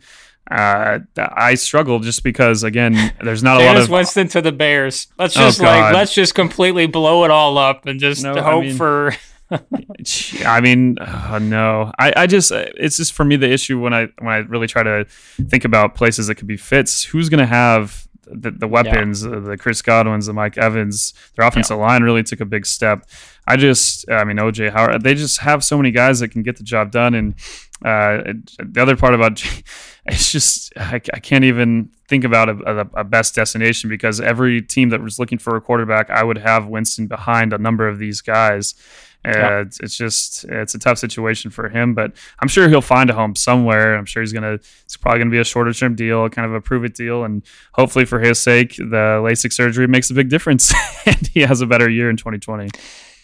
Uh, 0.50 1.00
I 1.18 1.56
struggle 1.56 2.00
just 2.00 2.24
because 2.24 2.64
again, 2.64 3.14
there's 3.24 3.42
not 3.42 3.62
a 3.62 3.66
lot 3.66 3.78
of 3.78 3.90
Winston 3.90 4.28
to 4.30 4.42
the 4.42 4.52
Bears. 4.52 5.08
Let's 5.18 5.36
oh, 5.38 5.42
just 5.42 5.60
oh, 5.60 5.66
like 5.66 5.94
let's 5.94 6.14
just 6.14 6.36
completely 6.36 6.86
blow 6.86 7.26
it 7.26 7.32
all 7.32 7.58
up 7.58 7.88
and 7.88 8.00
just 8.00 8.24
no, 8.24 8.36
hope 8.36 8.46
I 8.46 8.62
mean, 8.62 8.76
for. 8.76 9.14
I 10.46 10.62
mean, 10.62 10.98
uh, 11.00 11.40
no. 11.40 11.92
I, 11.98 12.14
I 12.16 12.28
just 12.28 12.52
it's 12.52 12.98
just 12.98 13.14
for 13.14 13.26
me 13.26 13.38
the 13.38 13.50
issue 13.50 13.80
when 13.80 13.94
I 13.94 14.08
when 14.20 14.34
I 14.34 14.38
really 14.38 14.68
try 14.68 14.84
to 14.84 15.06
think 15.50 15.66
about 15.66 15.96
places 15.96 16.28
that 16.28 16.36
could 16.36 16.48
be 16.48 16.58
fits. 16.58 17.04
Who's 17.04 17.30
going 17.30 17.40
to 17.40 17.48
have 17.48 18.08
the, 18.28 18.52
the 18.52 18.68
weapons, 18.68 19.26
yeah. 19.26 19.40
the 19.40 19.58
Chris 19.58 19.82
Godwins, 19.82 20.26
the 20.26 20.34
Mike 20.34 20.58
Evans, 20.58 21.14
their 21.36 21.48
offensive 21.48 21.78
yeah. 21.78 21.84
line 21.84 22.04
really 22.04 22.24
took 22.24 22.40
a 22.40 22.46
big 22.46 22.66
step. 22.66 23.08
I 23.48 23.58
just, 23.58 24.10
I 24.10 24.24
mean, 24.24 24.38
OJ 24.38 24.72
Howard, 24.72 25.04
they 25.04 25.14
just 25.14 25.40
have 25.40 25.64
so 25.64 25.78
many 25.78 25.92
guys 25.92 26.20
that 26.20 26.30
can 26.30 26.44
get 26.44 26.58
the 26.58 26.64
job 26.64 26.92
done. 26.92 27.14
And 27.14 27.36
uh, 27.84 28.34
the 28.60 28.82
other 28.82 28.96
part 28.96 29.14
about 29.14 29.44
it's 30.06 30.32
just 30.32 30.74
I, 30.78 31.02
I 31.14 31.20
can't 31.20 31.44
even 31.44 31.90
think 32.08 32.24
about 32.24 32.50
a, 32.50 32.80
a, 32.82 33.02
a, 33.02 33.04
best 33.04 33.36
destination 33.36 33.90
because 33.90 34.22
every 34.22 34.62
team 34.62 34.90
that 34.90 35.02
was 35.02 35.18
looking 35.18 35.38
for 35.38 35.56
a 35.56 35.62
quarterback, 35.62 36.10
I 36.10 36.24
would 36.24 36.38
have 36.38 36.68
Winston 36.68 37.08
behind 37.08 37.52
a 37.52 37.58
number 37.58 37.88
of 37.88 37.98
these 37.98 38.22
guys. 38.22 38.76
Uh, 39.26 39.62
it's, 39.62 39.80
it's, 39.80 39.98
just 39.98 40.44
it's 40.46 40.76
a 40.76 40.80
tough 40.80 40.98
situation 40.98 41.52
for 41.52 41.70
him, 41.70 41.94
but 41.94 42.14
I'm 42.40 42.48
sure 42.48 42.70
he'll 42.70 42.82
find 42.82 43.10
a 43.10 43.14
home 43.14 43.36
somewhere. 43.36 43.96
I'm 43.96 44.06
sure 44.06 44.22
he's 44.22 44.34
gonna 44.34 44.54
it's 44.54 44.98
probably 44.98 45.20
gonna 45.20 45.32
be 45.32 45.40
a 45.40 45.44
shorter 45.44 45.74
term 45.74 45.96
deal, 45.96 46.30
kind 46.30 46.46
of 46.46 46.54
a 46.54 46.62
prove 46.62 46.84
it 46.86 46.94
deal, 46.96 47.24
and 47.24 47.44
hopefully 47.74 48.06
for 48.06 48.20
his 48.20 48.40
sake, 48.40 48.76
the 48.76 49.22
LASIK 49.24 49.54
surgery 49.54 49.88
makes 49.88 50.10
a 50.10 50.14
big 50.14 50.30
difference 50.30 50.74
and 51.06 51.28
he 51.28 51.42
has 51.42 51.62
a 51.62 51.66
better 51.66 51.90
year 51.90 52.10
in 52.10 52.18
2020. 52.18 52.70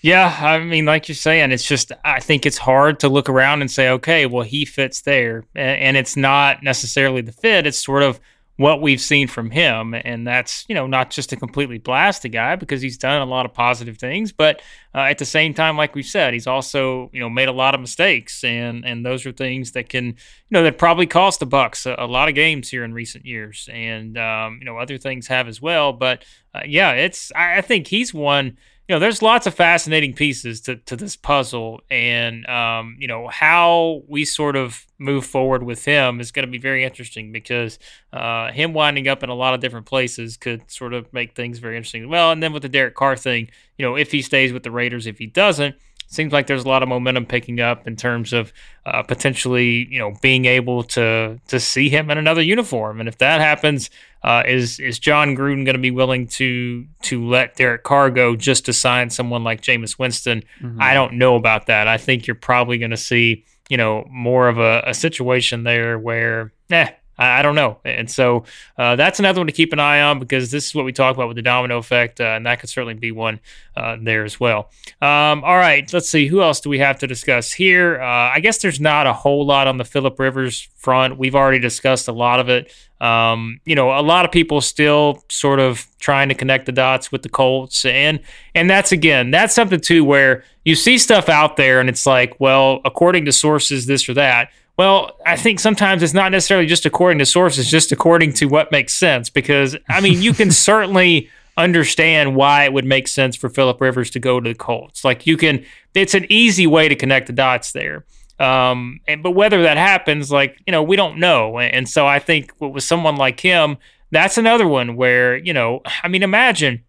Yeah, 0.02 0.36
I 0.42 0.58
mean, 0.60 0.86
like 0.86 1.08
you're 1.08 1.16
saying, 1.16 1.52
it's 1.52 1.68
just 1.68 1.92
I 2.04 2.20
think 2.20 2.46
it's 2.46 2.58
hard 2.58 3.00
to 3.02 3.10
look 3.10 3.30
around 3.30 3.62
and 3.62 3.70
say, 3.70 3.90
okay, 3.90 4.26
well, 4.26 4.44
he 4.44 4.66
fits 4.66 5.02
there, 5.02 5.46
and 5.54 5.96
it's 5.96 6.18
not 6.18 6.64
necessarily 6.64 7.22
the 7.22 7.32
fit. 7.32 7.68
It's 7.68 7.78
sort 7.78 8.02
of 8.02 8.20
what 8.58 8.82
we've 8.82 9.02
seen 9.02 9.28
from 9.28 9.50
him, 9.50 9.94
and 9.94 10.28
that's 10.28 10.66
you 10.68 10.76
know 10.76 10.86
not 10.86 11.10
just 11.10 11.30
to 11.30 11.36
completely 11.36 11.78
blast 11.78 12.22
the 12.22 12.30
guy 12.30 12.56
because 12.56 12.82
he's 12.82 12.98
done 12.98 13.22
a 13.22 13.26
lot 13.26 13.46
of 13.46 13.54
positive 13.54 13.98
things, 13.98 14.32
but 14.32 14.62
uh, 14.94 15.00
at 15.00 15.18
the 15.18 15.26
same 15.26 15.54
time, 15.54 15.78
like 15.78 15.96
we 15.96 16.04
said, 16.04 16.34
he's 16.34 16.48
also 16.48 17.10
you 17.14 17.20
know 17.20 17.30
made 17.30 17.50
a 17.50 17.54
lot 17.54 17.74
of 17.74 17.82
mistakes, 17.82 18.44
and 18.44 18.86
and 18.86 19.06
those 19.06 19.26
are 19.26 19.32
things 19.32 19.72
that 19.72 19.90
can 19.90 20.06
you 20.06 20.16
know 20.52 20.64
that 20.64 20.78
probably 20.78 21.08
cost 21.08 21.40
the 21.40 21.48
Bucs 21.48 21.86
a, 21.86 22.04
a 22.04 22.06
lot 22.06 22.30
of 22.30 22.36
games 22.36 22.70
here 22.70 22.84
in 22.84 22.94
recent 22.94 23.26
years, 23.26 23.70
and 23.72 24.18
um, 24.18 24.58
you 24.60 24.66
know 24.66 24.78
other 24.78 24.98
things 24.98 25.28
have 25.28 25.48
as 25.48 25.62
well. 25.62 25.94
But 25.94 26.24
uh, 26.54 26.62
yeah, 26.66 26.92
it's 26.92 27.32
I, 27.36 27.58
I 27.58 27.62
think 27.62 27.88
he's 27.88 28.14
one 28.14 28.58
you 28.92 28.96
know, 28.96 29.00
there's 29.00 29.22
lots 29.22 29.48
of 29.48 29.54
fascinating 29.54 30.12
pieces 30.12 30.60
to, 30.60 30.76
to 30.76 30.98
this 30.98 31.16
puzzle, 31.16 31.80
and 31.90 32.46
um, 32.48 32.98
you 33.00 33.08
know 33.08 33.30
how 33.30 34.04
we 34.10 34.26
sort 34.26 34.58
of 34.58 34.86
move 35.00 35.26
forward 35.26 35.64
with 35.64 35.86
him 35.86 36.20
is 36.20 36.34
going 36.34 36.46
to 36.46 36.52
be 36.52 36.58
very 36.58 36.84
interesting 36.84 37.32
because 37.32 37.80
uh, 38.12 38.52
him 38.52 38.74
winding 38.74 39.08
up 39.08 39.24
in 39.24 39.30
a 39.30 39.34
lot 39.34 39.54
of 39.54 39.62
different 39.62 39.86
places 39.86 40.36
could 40.36 40.70
sort 40.70 40.94
of 40.94 41.12
make 41.14 41.36
things 41.36 41.60
very 41.60 41.78
interesting. 41.78 42.10
Well, 42.10 42.34
and 42.34 42.44
then 42.44 42.52
with 42.52 42.64
the 42.64 42.68
Derek 42.68 42.96
Carr 42.96 43.16
thing, 43.16 43.50
you 43.78 43.86
know, 43.86 43.96
if 43.96 44.12
he 44.12 44.22
stays 44.22 44.52
with 44.52 44.64
the 44.64 44.72
Raiders, 44.72 45.08
if 45.08 45.20
he 45.20 45.26
doesn't, 45.26 45.78
seems 46.12 46.34
like 46.34 46.48
there's 46.48 46.66
a 46.66 46.68
lot 46.68 46.84
of 46.84 46.90
momentum 46.90 47.26
picking 47.26 47.62
up 47.62 47.88
in 47.88 47.96
terms 47.96 48.34
of 48.34 48.52
uh, 48.86 49.02
potentially, 49.02 49.88
you 49.90 49.98
know, 49.98 50.14
being 50.22 50.46
able 50.46 50.84
to 50.84 51.40
to 51.48 51.60
see 51.60 51.90
him 51.90 52.12
in 52.12 52.18
another 52.18 52.42
uniform. 52.42 53.00
And 53.00 53.08
if 53.08 53.18
that 53.20 53.40
happens, 53.40 53.90
uh, 54.24 54.44
is 54.46 54.80
is 54.80 55.00
Jon 55.00 55.36
Gruden 55.36 55.66
going 55.66 55.76
to 55.76 55.80
be 55.80 55.92
willing 55.92 56.28
to 56.28 56.86
to 57.04 57.26
let 57.26 57.56
Derek 57.56 57.84
Carr 57.84 58.10
go 58.10 58.36
just 58.36 58.66
to 58.66 58.74
sign 58.74 59.10
someone 59.10 59.44
like 59.44 59.62
Jameis 59.62 59.98
Winston? 59.98 60.44
Mm-hmm. 60.62 60.82
I 60.82 60.94
don't 60.94 61.14
know 61.14 61.36
about 61.36 61.68
that. 61.68 61.88
I 61.88 61.98
think 61.98 62.28
you're 62.28 62.36
probably 62.36 62.78
going 62.78 62.92
to 62.92 62.98
see, 62.98 63.46
you 63.70 63.78
know, 63.78 64.06
more 64.12 64.50
of 64.50 64.60
a, 64.60 64.84
a 64.86 64.94
situation 64.94 65.64
there 65.64 65.98
where, 65.98 66.52
eh, 66.70 66.92
I, 67.18 67.42
don't 67.42 67.56
know. 67.56 67.78
And 67.86 68.10
so 68.10 68.46
uh, 68.78 68.96
that's 68.96 69.20
another 69.20 69.40
one 69.40 69.48
to 69.48 69.54
keep 69.54 69.74
an 69.74 69.80
eye 69.80 70.02
on 70.02 70.20
because 70.20 70.50
this 70.52 70.68
is 70.68 70.76
what 70.76 70.86
we 70.86 70.92
talk 70.92 71.16
about 71.16 71.28
with 71.28 71.36
the 71.36 71.44
domino 71.44 71.78
effect, 71.78 72.20
uh, 72.20 72.26
and 72.26 72.46
that 72.46 72.60
could 72.60 72.70
certainly 72.70 72.94
be 72.94 73.12
one 73.12 73.40
uh, 73.76 73.98
there 74.02 74.24
as 74.24 74.40
well. 74.40 74.70
Um, 75.02 75.44
all 75.44 75.58
right, 75.58 75.92
let's 75.94 76.10
see. 76.10 76.28
Who 76.28 76.42
else 76.42 76.60
do 76.60 76.70
we 76.70 76.80
have 76.80 77.00
to 77.00 77.08
discuss 77.08 77.52
here? 77.52 78.02
Uh, 78.02 78.06
I 78.06 78.40
guess 78.40 78.60
there's 78.60 78.80
not 78.80 79.08
a 79.08 79.14
whole 79.14 79.46
lot 79.46 79.68
on 79.68 79.78
the 79.78 79.86
Philip 79.86 80.20
Rivers 80.20 80.68
front. 80.76 81.18
We've 81.18 81.36
already 81.36 81.60
discussed 81.60 82.08
a 82.08 82.12
lot 82.12 82.40
of 82.40 82.50
it. 82.50 82.74
Um, 83.02 83.60
you 83.66 83.76
know, 83.76 83.98
a 83.98 84.02
lot 84.02 84.26
of 84.26 84.32
people 84.32 84.62
still 84.62 85.24
sort 85.30 85.60
of 85.60 85.88
trying 86.00 86.30
to 86.30 86.36
connect 86.36 86.68
the 86.68 86.72
dots 86.72 87.12
with 87.12 87.24
the 87.24 87.30
Colts, 87.30 87.84
and 87.86 88.20
and 88.54 88.70
that's 88.70 88.92
again, 88.92 89.32
that's 89.32 89.56
something 89.56 89.80
too 89.80 90.04
where 90.04 90.44
you 90.66 90.76
see 90.76 90.98
stuff 91.00 91.28
out 91.28 91.58
there, 91.58 91.80
and 91.80 91.90
it's 91.90 92.06
like, 92.06 92.40
well, 92.40 92.80
according 92.86 93.26
to 93.26 93.32
sources, 93.32 93.88
this 93.88 94.08
or 94.08 94.14
that 94.14 94.50
well, 94.82 95.12
I 95.28 95.38
think 95.38 95.60
sometimes 95.60 96.02
it's 96.02 96.16
not 96.16 96.32
necessarily 96.32 96.66
just 96.66 96.88
according 96.88 97.20
to 97.20 97.26
sources, 97.28 97.70
just 97.70 97.92
according 97.92 98.34
to 98.34 98.48
what 98.48 98.72
makes 98.72 98.94
sense. 98.94 99.30
Because, 99.30 99.78
I 99.88 100.02
mean, 100.02 100.24
you 100.24 100.34
can 100.34 100.50
certainly 100.70 101.30
understand 101.56 102.36
why 102.36 102.64
it 102.64 102.74
would 102.74 102.86
make 102.86 103.08
sense 103.08 103.36
for 103.36 103.48
Philip 103.48 103.80
Rivers 103.80 104.10
to 104.10 104.20
go 104.20 104.40
to 104.40 104.50
the 104.50 104.56
Colts. 104.56 105.06
Like, 105.06 105.28
you 105.28 105.38
can, 105.38 105.64
it's 105.94 106.16
an 106.16 106.26
easy 106.30 106.66
way 106.66 106.90
to 106.90 106.96
connect 106.96 107.28
the 107.28 107.34
dots 107.34 107.74
there. 107.74 108.06
Um, 108.40 109.02
and, 109.08 109.22
but 109.22 109.32
whether 109.32 109.62
that 109.62 109.78
happens, 109.78 110.32
like, 110.32 110.60
you 110.66 110.72
know, 110.72 110.82
we 110.82 110.96
don't 110.96 111.20
know. 111.20 111.60
And 111.60 111.88
so 111.88 112.08
I 112.08 112.18
think 112.18 112.52
with 112.60 112.84
someone 112.84 113.18
like 113.18 113.40
him, 113.40 113.78
that's 114.10 114.40
another 114.40 114.68
one 114.68 114.96
where, 114.96 115.38
you 115.38 115.54
know, 115.54 115.82
I 116.02 116.08
mean, 116.08 116.24
imagine, 116.24 116.82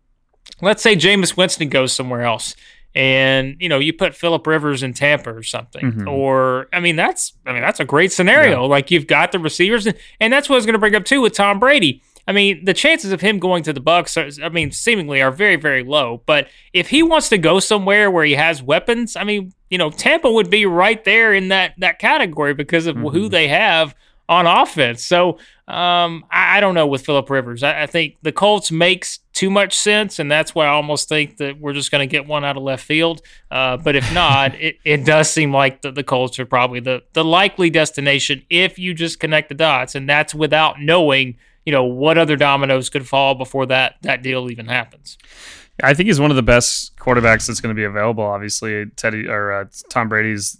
let's 0.63 0.83
say 0.83 0.97
Jameis 0.97 1.37
Winston 1.37 1.69
goes 1.69 1.93
somewhere 1.93 2.23
else 2.23 2.57
and 2.95 3.57
you 3.59 3.69
know 3.69 3.79
you 3.79 3.93
put 3.93 4.15
Philip 4.15 4.47
Rivers 4.47 4.83
in 4.83 4.93
Tampa 4.93 5.35
or 5.35 5.43
something, 5.43 5.93
mm-hmm. 5.93 6.09
or 6.09 6.69
I 6.73 6.81
mean 6.81 6.97
that's 6.97 7.33
I 7.47 7.53
mean 7.53 7.63
that's 7.63 7.81
a 7.81 7.85
great 7.85 8.13
scenario. 8.13 8.63
Yeah. 8.63 8.69
Like 8.69 8.91
you've 8.91 9.07
got 9.07 9.33
the 9.33 9.39
receivers, 9.39 9.87
and, 9.87 9.97
and 10.21 10.33
that's 10.33 10.49
what 10.49 10.57
I 10.57 10.59
was 10.59 10.67
going 10.67 10.75
to 10.75 10.79
bring 10.79 10.95
up 10.95 11.05
too 11.05 11.21
with 11.21 11.33
Tom 11.33 11.59
Brady. 11.59 12.03
I 12.29 12.33
mean 12.33 12.65
the 12.65 12.75
chances 12.75 13.13
of 13.13 13.21
him 13.21 13.39
going 13.39 13.63
to 13.65 13.73
the 13.73 13.81
Bucs, 13.81 14.17
are, 14.17 14.45
I 14.45 14.49
mean 14.49 14.71
seemingly 14.71 15.23
are 15.23 15.31
very 15.31 15.57
very 15.57 15.83
low. 15.83 16.23
But 16.27 16.49
if 16.73 16.89
he 16.89 17.03
wants 17.03 17.29
to 17.31 17.39
go 17.39 17.61
somewhere 17.61 18.11
where 18.11 18.25
he 18.25 18.35
has 18.35 18.63
weapons, 18.63 19.17
I 19.17 19.25
mean 19.25 19.53
you 19.71 19.79
know 19.79 19.91
Tampa 19.91 20.31
would 20.31 20.51
be 20.51 20.67
right 20.67 21.03
there 21.05 21.33
in 21.33 21.49
that 21.49 21.75
that 21.79 21.99
category 21.99 22.55
because 22.55 22.87
of 22.87 22.97
mm-hmm. 22.97 23.09
who 23.09 23.29
they 23.29 23.49
have 23.49 23.95
on 24.29 24.47
offense. 24.47 25.05
So 25.05 25.39
um, 25.69 26.25
I, 26.31 26.59
I, 26.59 26.61
don't 26.61 26.75
know 26.75 26.87
with 26.87 27.05
Philip 27.05 27.29
Rivers. 27.29 27.63
I, 27.63 27.83
I, 27.83 27.87
think 27.87 28.17
the 28.23 28.33
Colts 28.33 28.71
makes 28.71 29.21
too 29.33 29.51
much 29.51 29.77
sense, 29.79 30.19
and 30.19 30.31
that's 30.31 30.55
why 30.55 30.67
I 30.67 30.71
almost 30.71 31.09
think 31.09 31.39
that 31.39 31.59
we're 31.59 31.73
just 31.73 31.91
going 31.91 32.07
to 32.07 32.11
get 32.11 32.27
one 32.27 32.45
out 32.45 32.57
of 32.57 32.63
left 32.63 32.85
field. 32.85 33.23
Uh, 33.51 33.77
but 33.77 33.97
if 33.97 34.13
not, 34.13 34.55
it, 34.61 34.77
it 34.85 35.05
does 35.05 35.31
seem 35.31 35.53
like 35.53 35.83
the, 35.83 35.91
the 35.91 36.05
Colts 36.05 36.39
are 36.39 36.47
probably 36.47 36.81
the 36.81 37.03
the 37.13 37.25
likely 37.25 37.71
destination 37.71 38.43
if 38.51 38.79
you 38.79 38.95
just 38.95 39.21
connect 39.21 39.49
the 39.49 39.55
dots, 39.55 39.95
and 39.95 40.09
that's 40.09 40.35
without 40.35 40.81
knowing 40.81 41.37
you 41.65 41.73
know 41.73 41.85
what 41.85 42.19
other 42.19 42.37
dominoes 42.37 42.91
could 42.91 43.07
fall 43.07 43.35
before 43.35 43.67
that 43.67 43.97
that 44.03 44.23
deal 44.23 44.51
even 44.51 44.67
happens. 44.67 45.17
I 45.83 45.95
think 45.95 46.09
he's 46.09 46.21
one 46.21 46.31
of 46.31 46.37
the 46.37 46.43
best 46.43 46.92
quarterbacks 47.03 47.49
that's 47.49 47.61
going 47.61 47.75
to 47.75 47.79
be 47.79 47.83
available. 47.83 48.23
Obviously, 48.23 48.87
Teddy 48.87 49.27
or 49.27 49.53
uh, 49.53 49.65
Tom 49.91 50.09
Brady's 50.09 50.57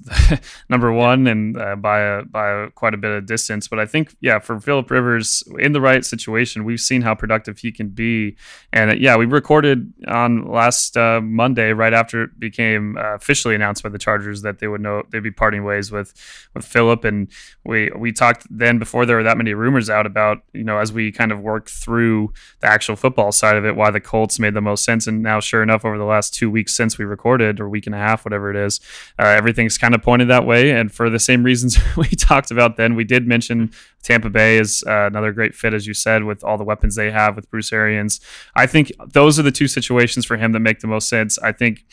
number 0.69 0.93
one, 0.93 1.29
and 1.29 1.57
uh, 1.57 1.77
by 1.77 2.01
a 2.01 2.23
by 2.25 2.51
a, 2.51 2.71
quite 2.71 2.95
a 2.95 2.97
bit 2.97 3.13
of 3.13 3.27
distance. 3.27 3.69
But 3.69 3.79
I 3.79 3.87
think, 3.87 4.17
yeah, 4.21 4.41
for 4.41 4.59
Philip 4.59 4.91
Rivers 4.91 5.45
in 5.61 5.73
the 5.73 5.81
right 5.81 6.05
situation, 6.05 6.65
we've 6.65 6.81
seen 6.81 7.03
how 7.03 7.15
productive 7.15 7.59
he 7.59 7.71
can 7.71 7.91
be. 7.91 8.37
And 8.73 8.91
uh, 8.91 8.95
yeah, 8.95 9.17
we 9.17 9.25
recorded 9.25 9.93
on 10.09 10.49
last 10.49 10.97
uh, 10.97 11.21
Monday, 11.21 11.73
right 11.73 11.95
after 11.95 12.25
it 12.25 12.41
became 12.41 12.97
uh, 12.97 13.15
officially 13.15 13.55
announced 13.55 13.85
by 13.85 13.89
the 13.89 13.99
Chargers 13.99 14.43
that 14.43 14.59
they 14.59 14.67
would 14.67 14.81
know 14.81 15.05
they'd 15.11 15.21
be 15.21 15.31
parting 15.31 15.63
ways 15.63 15.93
with 15.93 16.13
with 16.55 16.65
Philip. 16.65 17.05
And 17.05 17.29
we 17.65 17.89
we 17.97 18.11
talked 18.11 18.49
then 18.51 18.81
before 18.81 19.07
there 19.07 19.17
were 19.17 19.23
that 19.23 19.39
many 19.39 19.55
rumors 19.55 19.89
out 19.89 20.07
about 20.07 20.43
you 20.53 20.65
know 20.65 20.79
as 20.79 20.93
we 20.93 21.13
kind 21.13 21.31
of 21.31 21.39
worked 21.39 21.71
through 21.71 22.33
the 22.59 22.67
actual 22.67 22.97
football 22.97 23.31
side 23.31 23.57
of 23.57 23.65
it, 23.65 23.77
why 23.77 23.93
the 23.93 24.01
Colts 24.01 24.41
made 24.41 24.55
the 24.55 24.61
most 24.61 24.85
sense. 24.85 25.07
And 25.07 25.23
now, 25.23 25.39
sure 25.39 25.63
enough, 25.63 25.85
over 25.85 25.97
the 25.97 26.05
last 26.05 26.32
two 26.33 26.51
weeks 26.51 26.75
since 26.75 26.99
we 26.99 27.05
recorded, 27.05 27.61
or 27.61 27.69
week 27.69 27.87
and 27.87 27.95
a 27.95 27.99
half, 27.99 28.25
whatever 28.25 28.51
it 28.51 28.57
is, 28.57 28.81
uh, 29.19 29.27
everything's 29.27 29.79
kind 29.79 29.95
of 29.95 30.03
pointed 30.03 30.29
that 30.29 30.47
way. 30.47 30.71
And 30.71 30.93
for 30.93 31.09
the 31.09 31.19
same 31.19 31.43
reasons 31.43 31.79
we 31.97 32.09
talked 32.09 32.51
about 32.51 32.77
then, 32.77 32.95
we 32.97 33.05
did 33.05 33.27
mention 33.27 33.71
Tampa 34.03 34.31
Bay 34.31 34.59
is 34.59 34.83
uh, 34.87 35.07
another 35.07 35.33
great 35.33 35.55
fit, 35.55 35.75
as 35.75 35.87
you 35.87 35.95
said, 35.95 36.25
with 36.25 36.43
all 36.43 36.59
the 36.59 36.65
weapons 36.65 36.97
they 36.97 37.11
have 37.11 37.37
with 37.37 37.51
Bruce 37.51 37.73
Arians. 37.73 38.21
I 38.57 38.67
think 38.67 38.91
those 39.07 39.39
are 39.39 39.43
the 39.43 39.53
two 39.53 39.69
situations 39.69 40.25
for 40.25 40.37
him 40.37 40.53
that 40.53 40.61
make 40.61 40.81
the 40.81 40.87
most 40.87 41.09
sense. 41.09 41.39
I 41.39 41.53
think 41.53 41.85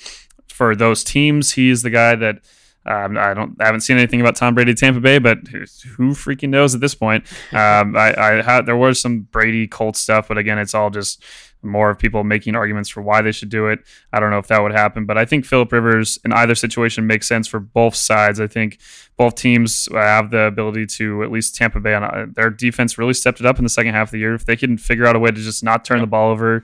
for 0.48 0.76
those 0.76 1.04
teams, 1.04 1.54
he's 1.54 1.84
the 1.84 1.90
guy 1.90 2.16
that. 2.16 2.40
Um, 2.86 3.18
I 3.18 3.34
don't. 3.34 3.62
I 3.62 3.66
haven't 3.66 3.82
seen 3.82 3.98
anything 3.98 4.22
about 4.22 4.38
Tom 4.38 4.56
Brady 4.56 4.74
Tampa 4.74 5.02
Bay, 5.02 5.20
but 5.20 5.40
who 5.50 6.12
freaking 6.12 6.50
knows 6.50 6.74
at 6.74 6.82
this 6.82 6.96
point? 6.96 7.26
Um, 7.52 7.96
I, 7.96 8.16
I 8.18 8.42
had 8.42 8.66
there 8.66 8.78
was 8.78 9.02
some 9.02 9.22
Brady 9.22 9.68
Colt 9.68 9.98
stuff, 9.98 10.30
but 10.30 10.38
again, 10.38 10.58
it's 10.58 10.74
all 10.74 10.90
just 10.90 11.22
more 11.62 11.90
of 11.90 12.00
people 12.00 12.24
making 12.24 12.56
arguments 12.56 12.90
for 12.90 13.02
why 13.02 13.22
they 13.22 13.32
should 13.32 13.50
do 13.50 13.68
it. 13.68 13.80
I 14.14 14.20
don't 14.20 14.32
know 14.32 14.38
if 14.38 14.48
that 14.48 14.62
would 14.62 14.72
happen, 14.72 15.06
but 15.06 15.18
I 15.18 15.26
think 15.26 15.46
Philip 15.46 15.72
Rivers 15.72 16.20
in 16.24 16.32
either 16.32 16.56
situation 16.56 17.08
makes 17.08 17.28
sense 17.28 17.48
for 17.48 17.60
both 17.60 17.96
sides. 17.96 18.40
I 18.40 18.48
think 18.48 18.80
both 19.18 19.36
teams 19.36 19.90
have 19.92 20.32
the 20.32 20.44
ability 20.44 20.86
to 20.86 21.24
at 21.24 21.32
least 21.32 21.56
Tampa 21.56 21.80
Bay 21.80 21.94
on 21.94 22.04
uh, 22.04 22.26
their 22.32 22.50
defense 22.50 22.98
really 22.98 23.14
stepped 23.14 23.40
it 23.40 23.46
up 23.46 23.58
in 23.58 23.64
the 23.64 23.70
second 23.70 23.94
half 23.94 24.08
of 24.08 24.12
the 24.12 24.20
year. 24.20 24.34
If 24.34 24.46
they 24.46 24.56
can 24.56 24.78
figure 24.78 25.06
out 25.06 25.16
a 25.16 25.20
way 25.20 25.32
to 25.32 25.38
just 25.38 25.64
not 25.64 25.84
turn 25.84 26.00
the 26.00 26.08
ball 26.08 26.32
over 26.32 26.64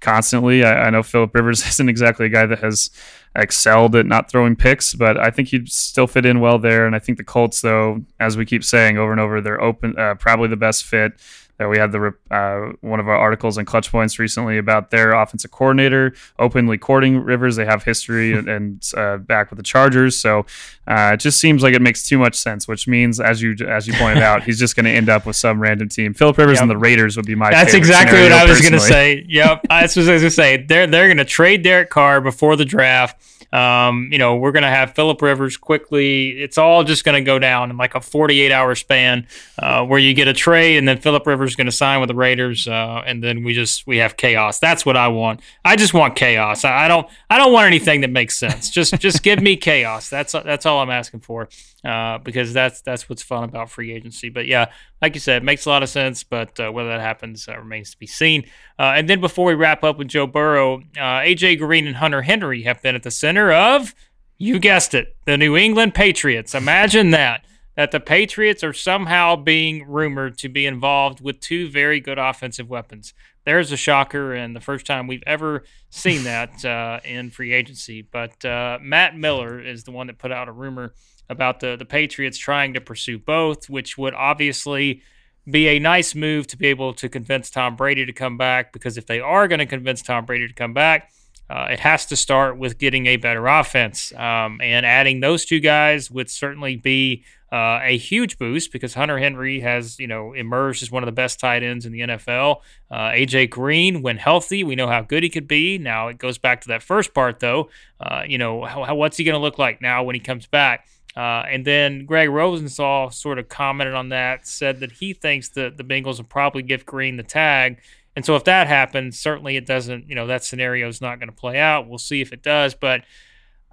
constantly, 0.00 0.64
I, 0.64 0.86
I 0.86 0.90
know 0.90 1.02
Philip 1.02 1.34
Rivers 1.34 1.66
isn't 1.68 1.88
exactly 1.88 2.26
a 2.26 2.30
guy 2.30 2.46
that 2.46 2.60
has 2.60 2.90
excelled 3.34 3.94
at 3.96 4.06
not 4.06 4.30
throwing 4.30 4.56
picks, 4.56 4.94
but 4.94 5.18
I 5.18 5.30
think 5.30 5.48
he'd 5.48 5.68
still 5.70 6.06
fit 6.06 6.24
in 6.24 6.40
well 6.40 6.58
there. 6.58 6.86
And 6.86 6.94
I 6.94 6.98
think 6.98 7.18
the 7.18 7.24
Colts, 7.24 7.60
though, 7.60 8.02
as 8.20 8.36
we 8.36 8.46
keep 8.46 8.64
saying 8.64 8.96
over 8.96 9.12
and 9.12 9.20
over, 9.20 9.40
they're 9.40 9.60
open, 9.60 9.98
uh, 9.98 10.14
probably 10.14 10.48
the 10.48 10.56
best 10.56 10.84
fit 10.84 11.12
that 11.58 11.68
we 11.68 11.78
had 11.78 11.92
the 11.92 12.14
uh, 12.30 12.72
one 12.80 13.00
of 13.00 13.08
our 13.08 13.16
articles 13.16 13.56
in 13.56 13.64
Clutch 13.64 13.90
Points 13.90 14.18
recently 14.18 14.58
about 14.58 14.90
their 14.90 15.12
offensive 15.12 15.50
coordinator 15.50 16.14
openly 16.38 16.76
courting 16.78 17.18
Rivers. 17.18 17.56
They 17.56 17.64
have 17.64 17.84
history 17.84 18.32
and, 18.32 18.48
and 18.48 18.92
uh, 18.96 19.16
back 19.18 19.50
with 19.50 19.56
the 19.56 19.62
Chargers, 19.62 20.16
so 20.16 20.40
uh, 20.86 21.12
it 21.14 21.20
just 21.20 21.40
seems 21.40 21.62
like 21.62 21.74
it 21.74 21.82
makes 21.82 22.06
too 22.06 22.18
much 22.18 22.34
sense. 22.34 22.68
Which 22.68 22.86
means, 22.86 23.20
as 23.20 23.40
you 23.40 23.56
as 23.66 23.86
you 23.86 23.94
pointed 23.94 24.22
out, 24.22 24.42
he's 24.42 24.58
just 24.58 24.76
going 24.76 24.84
to 24.84 24.90
end 24.90 25.08
up 25.08 25.26
with 25.26 25.36
some 25.36 25.60
random 25.60 25.88
team. 25.88 26.14
Philip 26.14 26.36
Rivers 26.38 26.56
yep. 26.56 26.62
and 26.62 26.70
the 26.70 26.78
Raiders 26.78 27.16
would 27.16 27.26
be 27.26 27.34
my. 27.34 27.50
That's 27.50 27.74
exactly 27.74 28.20
what 28.20 28.32
I 28.32 28.44
was 28.44 28.60
going 28.60 28.72
to 28.72 28.80
say. 28.80 29.24
Yep, 29.28 29.66
that's 29.68 29.96
what 29.96 30.08
I 30.08 30.12
was 30.12 30.22
going 30.22 30.30
to 30.30 30.30
say. 30.30 30.56
They're 30.58 30.86
they're 30.86 31.08
going 31.08 31.16
to 31.18 31.24
trade 31.24 31.62
Derek 31.62 31.90
Carr 31.90 32.20
before 32.20 32.56
the 32.56 32.64
draft 32.64 33.22
um, 33.52 34.08
you 34.10 34.18
know, 34.18 34.36
we're 34.36 34.52
going 34.52 34.64
to 34.64 34.68
have 34.68 34.94
Philip 34.94 35.22
Rivers 35.22 35.56
quickly. 35.56 36.42
It's 36.42 36.58
all 36.58 36.84
just 36.84 37.04
going 37.04 37.14
to 37.14 37.26
go 37.26 37.38
down 37.38 37.70
in 37.70 37.76
like 37.76 37.94
a 37.94 38.00
48 38.00 38.52
hour 38.52 38.74
span 38.74 39.26
uh, 39.58 39.84
where 39.84 39.98
you 39.98 40.14
get 40.14 40.28
a 40.28 40.32
trade 40.32 40.78
and 40.78 40.86
then 40.86 40.98
Philip 40.98 41.26
Rivers 41.26 41.45
is 41.46 41.56
going 41.56 41.66
to 41.66 41.72
sign 41.72 42.00
with 42.00 42.08
the 42.08 42.14
Raiders. 42.14 42.68
Uh, 42.68 43.02
and 43.06 43.22
then 43.22 43.44
we 43.44 43.54
just, 43.54 43.86
we 43.86 43.98
have 43.98 44.16
chaos. 44.16 44.58
That's 44.58 44.84
what 44.84 44.96
I 44.96 45.08
want. 45.08 45.40
I 45.64 45.76
just 45.76 45.94
want 45.94 46.16
chaos. 46.16 46.64
I, 46.64 46.84
I 46.84 46.88
don't, 46.88 47.06
I 47.30 47.38
don't 47.38 47.52
want 47.52 47.66
anything 47.66 48.02
that 48.02 48.10
makes 48.10 48.36
sense. 48.36 48.70
Just, 48.70 48.94
just 48.98 49.22
give 49.22 49.40
me 49.40 49.56
chaos. 49.56 50.10
That's, 50.10 50.32
that's 50.32 50.66
all 50.66 50.80
I'm 50.80 50.90
asking 50.90 51.20
for. 51.20 51.48
Uh, 51.86 52.18
because 52.18 52.52
that's 52.52 52.80
that's 52.80 53.08
what's 53.08 53.22
fun 53.22 53.44
about 53.44 53.70
free 53.70 53.92
agency. 53.92 54.28
But 54.28 54.46
yeah, 54.46 54.72
like 55.00 55.14
you 55.14 55.20
said, 55.20 55.42
it 55.42 55.44
makes 55.44 55.66
a 55.66 55.68
lot 55.68 55.84
of 55.84 55.88
sense. 55.88 56.24
But 56.24 56.58
uh, 56.58 56.72
whether 56.72 56.88
that 56.88 57.00
happens 57.00 57.48
uh, 57.48 57.56
remains 57.56 57.92
to 57.92 57.98
be 57.98 58.06
seen. 58.08 58.44
Uh, 58.76 58.94
and 58.96 59.08
then 59.08 59.20
before 59.20 59.44
we 59.44 59.54
wrap 59.54 59.84
up 59.84 59.96
with 59.96 60.08
Joe 60.08 60.26
Burrow, 60.26 60.78
uh, 60.96 61.20
AJ 61.22 61.58
Green 61.58 61.86
and 61.86 61.96
Hunter 61.96 62.22
Henry 62.22 62.62
have 62.62 62.82
been 62.82 62.96
at 62.96 63.04
the 63.04 63.12
center 63.12 63.52
of, 63.52 63.94
you 64.36 64.58
guessed 64.58 64.94
it, 64.94 65.16
the 65.26 65.38
New 65.38 65.56
England 65.56 65.94
Patriots. 65.94 66.56
Imagine 66.56 67.10
that. 67.10 67.44
That 67.76 67.90
the 67.90 68.00
Patriots 68.00 68.64
are 68.64 68.72
somehow 68.72 69.36
being 69.36 69.86
rumored 69.86 70.38
to 70.38 70.48
be 70.48 70.66
involved 70.66 71.20
with 71.20 71.40
two 71.40 71.68
very 71.68 72.00
good 72.00 72.18
offensive 72.18 72.70
weapons. 72.70 73.12
There's 73.44 73.70
a 73.70 73.76
shocker, 73.76 74.32
and 74.32 74.56
the 74.56 74.60
first 74.60 74.86
time 74.86 75.06
we've 75.06 75.22
ever 75.26 75.64
seen 75.90 76.24
that 76.24 76.64
uh, 76.64 77.00
in 77.04 77.30
free 77.30 77.52
agency. 77.52 78.02
But 78.02 78.42
Matt 78.82 79.16
Miller 79.16 79.60
is 79.60 79.84
the 79.84 79.92
one 79.92 80.06
that 80.06 80.18
put 80.18 80.32
out 80.32 80.48
a 80.48 80.52
rumor 80.52 80.94
about 81.28 81.60
the, 81.60 81.76
the 81.76 81.84
Patriots 81.84 82.38
trying 82.38 82.74
to 82.74 82.80
pursue 82.80 83.18
both, 83.18 83.68
which 83.68 83.98
would 83.98 84.14
obviously 84.14 85.02
be 85.48 85.68
a 85.68 85.78
nice 85.78 86.14
move 86.14 86.46
to 86.48 86.56
be 86.56 86.66
able 86.66 86.92
to 86.94 87.08
convince 87.08 87.50
Tom 87.50 87.76
Brady 87.76 88.04
to 88.06 88.12
come 88.12 88.36
back. 88.36 88.72
Because 88.72 88.96
if 88.96 89.06
they 89.06 89.20
are 89.20 89.48
going 89.48 89.58
to 89.58 89.66
convince 89.66 90.02
Tom 90.02 90.24
Brady 90.24 90.48
to 90.48 90.54
come 90.54 90.74
back, 90.74 91.10
uh, 91.48 91.68
it 91.70 91.80
has 91.80 92.06
to 92.06 92.16
start 92.16 92.58
with 92.58 92.78
getting 92.78 93.06
a 93.06 93.16
better 93.16 93.46
offense. 93.46 94.12
Um, 94.14 94.60
and 94.60 94.84
adding 94.84 95.20
those 95.20 95.44
two 95.44 95.60
guys 95.60 96.10
would 96.10 96.30
certainly 96.30 96.76
be 96.76 97.24
uh, 97.56 97.80
a 97.82 97.96
huge 97.96 98.36
boost 98.36 98.70
because 98.70 98.92
Hunter 98.92 99.18
Henry 99.18 99.60
has, 99.60 99.98
you 99.98 100.06
know, 100.06 100.34
emerged 100.34 100.82
as 100.82 100.90
one 100.90 101.02
of 101.02 101.06
the 101.06 101.12
best 101.12 101.40
tight 101.40 101.62
ends 101.62 101.86
in 101.86 101.92
the 101.92 102.00
NFL. 102.00 102.60
Uh, 102.90 103.08
AJ 103.12 103.48
Green, 103.48 104.02
when 104.02 104.18
healthy, 104.18 104.62
we 104.62 104.76
know 104.76 104.88
how 104.88 105.00
good 105.00 105.22
he 105.22 105.30
could 105.30 105.48
be. 105.48 105.78
Now 105.78 106.08
it 106.08 106.18
goes 106.18 106.36
back 106.36 106.60
to 106.62 106.68
that 106.68 106.82
first 106.82 107.14
part, 107.14 107.40
though. 107.40 107.70
Uh, 107.98 108.24
you 108.28 108.36
know, 108.36 108.66
how, 108.66 108.84
how, 108.84 108.94
what's 108.94 109.16
he 109.16 109.24
going 109.24 109.36
to 109.36 109.40
look 109.40 109.58
like 109.58 109.80
now 109.80 110.04
when 110.04 110.14
he 110.14 110.20
comes 110.20 110.46
back? 110.46 110.86
Uh, 111.16 111.44
and 111.48 111.64
then 111.64 112.04
Gregg 112.04 112.28
Rosenthal 112.28 113.10
sort 113.10 113.38
of 113.38 113.48
commented 113.48 113.94
on 113.94 114.10
that, 114.10 114.46
said 114.46 114.80
that 114.80 114.92
he 114.92 115.14
thinks 115.14 115.48
that 115.50 115.78
the 115.78 115.84
Bengals 115.84 116.18
will 116.18 116.24
probably 116.24 116.62
give 116.62 116.84
Green 116.84 117.16
the 117.16 117.22
tag. 117.22 117.80
And 118.14 118.22
so 118.22 118.36
if 118.36 118.44
that 118.44 118.66
happens, 118.66 119.18
certainly 119.18 119.56
it 119.56 119.64
doesn't, 119.64 120.10
you 120.10 120.14
know, 120.14 120.26
that 120.26 120.44
scenario 120.44 120.88
is 120.88 121.00
not 121.00 121.20
going 121.20 121.30
to 121.30 121.34
play 121.34 121.58
out. 121.58 121.88
We'll 121.88 121.96
see 121.96 122.20
if 122.20 122.34
it 122.34 122.42
does. 122.42 122.74
But 122.74 123.04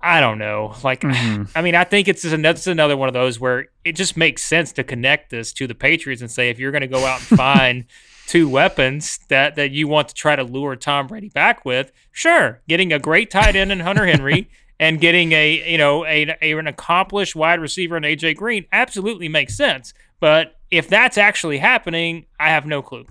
I 0.03 0.19
don't 0.19 0.37
know. 0.37 0.75
Like, 0.83 1.01
mm-hmm. 1.01 1.43
I 1.55 1.61
mean, 1.61 1.75
I 1.75 1.85
think 1.85 2.07
it's 2.07 2.21
just 2.21 2.33
another, 2.35 2.71
another 2.71 2.97
one 2.97 3.07
of 3.07 3.13
those 3.13 3.39
where 3.39 3.67
it 3.85 3.93
just 3.93 4.17
makes 4.17 4.43
sense 4.43 4.73
to 4.73 4.83
connect 4.83 5.31
this 5.31 5.53
to 5.53 5.65
the 5.65 5.73
Patriots 5.73 6.21
and 6.21 6.29
say, 6.29 6.49
if 6.49 6.59
you're 6.59 6.71
going 6.71 6.81
to 6.81 6.87
go 6.87 7.05
out 7.05 7.19
and 7.19 7.27
find 7.37 7.85
two 8.27 8.49
weapons 8.49 9.19
that, 9.29 9.55
that 9.55 9.71
you 9.71 9.87
want 9.87 10.09
to 10.09 10.13
try 10.13 10.35
to 10.35 10.43
lure 10.43 10.75
Tom 10.75 11.07
Brady 11.07 11.29
back 11.29 11.63
with, 11.65 11.91
sure, 12.11 12.61
getting 12.67 12.91
a 12.91 12.99
great 12.99 13.31
tight 13.31 13.55
end 13.55 13.71
in 13.71 13.79
Hunter 13.79 14.05
Henry 14.05 14.49
and 14.79 14.99
getting 14.99 15.31
a 15.31 15.71
you 15.71 15.77
know 15.77 16.05
a, 16.05 16.35
a, 16.41 16.51
an 16.53 16.67
accomplished 16.67 17.35
wide 17.35 17.59
receiver 17.59 17.95
in 17.95 18.03
AJ 18.03 18.35
Green 18.35 18.65
absolutely 18.71 19.29
makes 19.29 19.55
sense. 19.55 19.93
But 20.19 20.55
if 20.71 20.87
that's 20.89 21.17
actually 21.17 21.59
happening, 21.59 22.25
I 22.39 22.49
have 22.49 22.65
no 22.65 22.81
clue. 22.81 23.05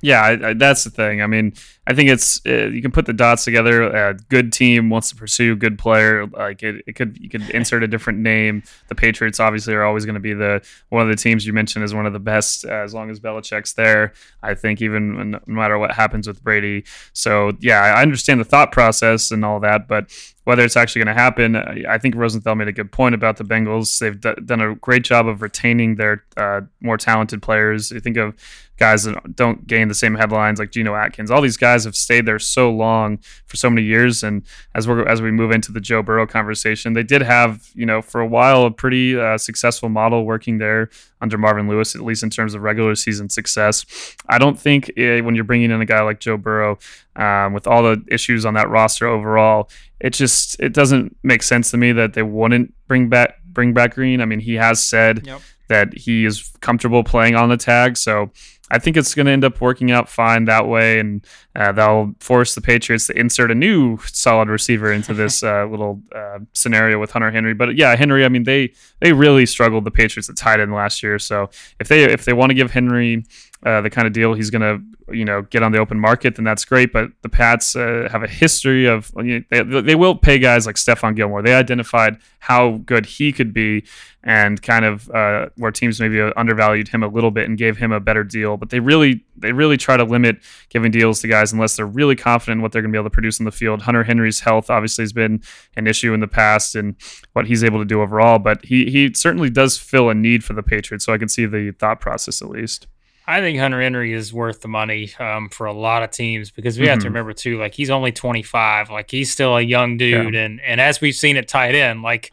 Yeah, 0.00 0.22
I, 0.22 0.50
I, 0.50 0.54
that's 0.54 0.84
the 0.84 0.90
thing. 0.90 1.20
I 1.20 1.26
mean, 1.26 1.54
I 1.86 1.94
think 1.94 2.08
it's 2.08 2.40
uh, 2.46 2.68
you 2.68 2.80
can 2.80 2.92
put 2.92 3.04
the 3.06 3.12
dots 3.12 3.44
together. 3.44 3.82
A 3.82 4.14
good 4.14 4.52
team 4.52 4.88
wants 4.88 5.10
to 5.10 5.16
pursue 5.16 5.54
good 5.54 5.78
player. 5.78 6.26
Like 6.26 6.62
it, 6.62 6.82
it 6.86 6.94
could 6.94 7.18
you 7.18 7.28
could 7.28 7.50
insert 7.50 7.82
a 7.82 7.88
different 7.88 8.20
name. 8.20 8.62
The 8.88 8.94
Patriots 8.94 9.38
obviously 9.38 9.74
are 9.74 9.84
always 9.84 10.06
going 10.06 10.14
to 10.14 10.20
be 10.20 10.32
the 10.32 10.64
one 10.88 11.02
of 11.02 11.08
the 11.08 11.16
teams 11.16 11.46
you 11.46 11.52
mentioned 11.52 11.84
is 11.84 11.94
one 11.94 12.06
of 12.06 12.12
the 12.12 12.18
best 12.18 12.64
uh, 12.64 12.70
as 12.70 12.94
long 12.94 13.10
as 13.10 13.20
Belichick's 13.20 13.74
there. 13.74 14.14
I 14.42 14.54
think 14.54 14.80
even 14.80 15.32
no 15.32 15.40
matter 15.46 15.78
what 15.78 15.92
happens 15.92 16.26
with 16.26 16.42
Brady. 16.42 16.84
So 17.12 17.52
yeah, 17.60 17.80
I 17.80 18.02
understand 18.02 18.40
the 18.40 18.44
thought 18.44 18.72
process 18.72 19.30
and 19.30 19.44
all 19.44 19.60
that, 19.60 19.86
but 19.86 20.10
whether 20.44 20.62
it's 20.62 20.76
actually 20.76 21.04
going 21.04 21.16
to 21.16 21.20
happen, 21.20 21.56
I 21.56 21.96
think 21.96 22.14
Rosenthal 22.14 22.54
made 22.54 22.68
a 22.68 22.72
good 22.72 22.92
point 22.92 23.14
about 23.14 23.38
the 23.38 23.44
Bengals. 23.44 23.98
They've 23.98 24.18
d- 24.18 24.34
done 24.44 24.60
a 24.60 24.74
great 24.74 25.02
job 25.02 25.26
of 25.26 25.40
retaining 25.40 25.96
their 25.96 26.22
uh, 26.36 26.62
more 26.80 26.98
talented 26.98 27.40
players. 27.40 27.90
You 27.90 28.00
think 28.00 28.18
of 28.18 28.34
guys 28.76 29.04
that 29.04 29.36
don't 29.36 29.66
gain 29.66 29.88
the 29.88 29.94
same 29.94 30.14
headlines 30.14 30.58
like 30.58 30.70
Geno 30.70 30.94
Atkins. 30.94 31.30
All 31.30 31.40
these 31.40 31.56
guys 31.56 31.73
have 31.82 31.96
stayed 31.96 32.26
there 32.26 32.38
so 32.38 32.70
long 32.70 33.18
for 33.46 33.56
so 33.56 33.68
many 33.68 33.84
years, 33.84 34.22
and 34.22 34.44
as 34.76 34.86
we 34.86 35.02
as 35.06 35.20
we 35.20 35.32
move 35.32 35.50
into 35.50 35.72
the 35.72 35.80
Joe 35.80 36.00
Burrow 36.00 36.28
conversation, 36.28 36.92
they 36.92 37.02
did 37.02 37.22
have 37.22 37.68
you 37.74 37.84
know 37.84 38.00
for 38.00 38.20
a 38.20 38.26
while 38.26 38.66
a 38.66 38.70
pretty 38.70 39.18
uh, 39.18 39.36
successful 39.36 39.88
model 39.88 40.24
working 40.24 40.58
there 40.58 40.90
under 41.20 41.36
Marvin 41.36 41.68
Lewis, 41.68 41.96
at 41.96 42.02
least 42.02 42.22
in 42.22 42.30
terms 42.30 42.54
of 42.54 42.62
regular 42.62 42.94
season 42.94 43.28
success. 43.28 44.14
I 44.28 44.38
don't 44.38 44.58
think 44.58 44.90
it, 44.96 45.24
when 45.24 45.34
you're 45.34 45.42
bringing 45.42 45.72
in 45.72 45.80
a 45.80 45.86
guy 45.86 46.02
like 46.02 46.20
Joe 46.20 46.36
Burrow 46.36 46.78
um, 47.16 47.52
with 47.52 47.66
all 47.66 47.82
the 47.82 48.04
issues 48.08 48.46
on 48.46 48.54
that 48.54 48.68
roster 48.68 49.08
overall, 49.08 49.70
it 49.98 50.10
just 50.10 50.60
it 50.60 50.72
doesn't 50.72 51.16
make 51.24 51.42
sense 51.42 51.70
to 51.72 51.76
me 51.76 51.90
that 51.92 52.12
they 52.12 52.22
wouldn't 52.22 52.72
bring 52.86 53.08
back 53.08 53.40
bring 53.44 53.72
back 53.72 53.94
Green. 53.94 54.20
I 54.20 54.26
mean, 54.26 54.40
he 54.40 54.54
has 54.54 54.82
said 54.82 55.26
yep. 55.26 55.40
that 55.68 55.96
he 55.96 56.24
is 56.26 56.52
comfortable 56.60 57.02
playing 57.02 57.36
on 57.36 57.48
the 57.48 57.56
tag, 57.56 57.96
so 57.96 58.30
I 58.70 58.78
think 58.78 58.96
it's 58.96 59.14
going 59.14 59.26
to 59.26 59.32
end 59.32 59.44
up 59.44 59.60
working 59.60 59.90
out 59.90 60.08
fine 60.08 60.46
that 60.46 60.66
way, 60.66 60.98
and 60.98 61.24
uh, 61.54 61.72
they'll 61.72 62.14
force 62.20 62.54
the 62.54 62.62
Patriots 62.62 63.08
to 63.08 63.18
insert 63.18 63.50
a 63.50 63.54
new 63.54 63.98
solid 64.06 64.48
receiver 64.48 64.92
into 64.92 65.12
this 65.14 65.42
uh, 65.42 65.66
little 65.66 66.02
uh, 66.14 66.38
scenario 66.54 66.98
with 66.98 67.10
Hunter 67.10 67.30
Henry. 67.30 67.54
But 67.54 67.76
yeah, 67.76 67.94
Henry. 67.94 68.24
I 68.24 68.28
mean, 68.28 68.44
they 68.44 68.72
they 69.00 69.12
really 69.12 69.46
struggled 69.46 69.84
the 69.84 69.90
Patriots 69.90 70.28
at 70.28 70.36
tight 70.36 70.60
end 70.60 70.72
last 70.72 71.02
year. 71.02 71.18
So 71.18 71.50
if 71.78 71.88
they 71.88 72.04
if 72.04 72.24
they 72.24 72.32
want 72.32 72.50
to 72.50 72.54
give 72.54 72.70
Henry 72.70 73.24
uh, 73.64 73.80
the 73.80 73.90
kind 73.90 74.06
of 74.06 74.12
deal 74.12 74.34
he's 74.34 74.50
going 74.50 74.62
to 74.62 75.14
you 75.14 75.24
know 75.24 75.42
get 75.42 75.62
on 75.62 75.72
the 75.72 75.78
open 75.78 75.98
market, 75.98 76.36
then 76.36 76.44
that's 76.44 76.64
great. 76.64 76.92
But 76.92 77.10
the 77.22 77.28
Pats 77.28 77.76
uh, 77.76 78.08
have 78.10 78.22
a 78.22 78.28
history 78.28 78.86
of 78.86 79.12
you 79.16 79.44
know, 79.50 79.64
they, 79.64 79.80
they 79.80 79.94
will 79.94 80.14
pay 80.14 80.38
guys 80.38 80.66
like 80.66 80.76
Stephon 80.76 81.14
Gilmore. 81.14 81.42
They 81.42 81.54
identified 81.54 82.18
how 82.40 82.78
good 82.78 83.06
he 83.06 83.32
could 83.32 83.52
be, 83.52 83.84
and 84.22 84.60
kind 84.60 84.84
of 84.84 85.10
uh, 85.10 85.48
where 85.56 85.70
teams 85.70 86.00
maybe 86.00 86.20
undervalued 86.36 86.88
him 86.88 87.02
a 87.02 87.08
little 87.08 87.30
bit 87.30 87.48
and 87.48 87.58
gave 87.58 87.76
him 87.76 87.92
a 87.92 88.00
better 88.00 88.24
deal. 88.24 88.56
But 88.56 88.70
they 88.70 88.80
really 88.80 89.24
they 89.36 89.52
really 89.52 89.76
try 89.76 89.96
to 89.96 90.04
limit 90.04 90.42
giving 90.68 90.90
deals 90.90 91.20
to 91.20 91.28
guys 91.28 91.52
unless 91.52 91.76
they're 91.76 91.86
really 91.86 92.16
confident 92.16 92.58
in 92.58 92.62
what 92.62 92.72
they're 92.72 92.82
going 92.82 92.92
to 92.92 92.96
be 92.96 93.00
able 93.00 93.10
to 93.10 93.14
produce 93.14 93.38
in 93.38 93.44
the 93.44 93.52
field. 93.52 93.82
Hunter 93.82 94.04
Henry's 94.04 94.40
health 94.40 94.70
obviously 94.70 95.02
has 95.02 95.12
been 95.12 95.42
an 95.76 95.86
issue 95.86 96.14
in 96.14 96.20
the 96.20 96.28
past 96.28 96.74
and 96.74 96.96
what 97.32 97.46
he's 97.46 97.64
able 97.64 97.78
to 97.78 97.84
do 97.84 98.00
overall, 98.00 98.38
but 98.38 98.64
he 98.64 98.90
he 98.90 99.12
certainly 99.14 99.50
does 99.50 99.76
fill 99.78 100.10
a 100.10 100.14
need 100.14 100.44
for 100.44 100.54
the 100.54 100.62
Patriots. 100.62 101.04
So 101.04 101.12
I 101.12 101.18
can 101.18 101.28
see 101.28 101.46
the 101.46 101.72
thought 101.72 102.00
process 102.00 102.42
at 102.42 102.48
least. 102.48 102.86
I 103.26 103.40
think 103.40 103.58
Hunter 103.58 103.80
Henry 103.80 104.12
is 104.12 104.34
worth 104.34 104.60
the 104.60 104.68
money 104.68 105.12
um, 105.18 105.48
for 105.48 105.66
a 105.66 105.72
lot 105.72 106.02
of 106.02 106.10
teams 106.10 106.50
because 106.50 106.78
we 106.78 106.84
mm-hmm. 106.84 106.90
have 106.90 106.98
to 106.98 107.06
mm-hmm. 107.06 107.14
remember 107.14 107.32
too, 107.32 107.58
like 107.58 107.74
he's 107.74 107.90
only 107.90 108.12
25, 108.12 108.90
like 108.90 109.10
he's 109.10 109.32
still 109.32 109.56
a 109.56 109.62
young 109.62 109.96
dude, 109.96 110.34
yeah. 110.34 110.40
and 110.40 110.60
and 110.60 110.80
as 110.80 111.00
we've 111.00 111.14
seen 111.14 111.36
at 111.36 111.48
tight 111.48 111.74
end, 111.74 112.02
like 112.02 112.32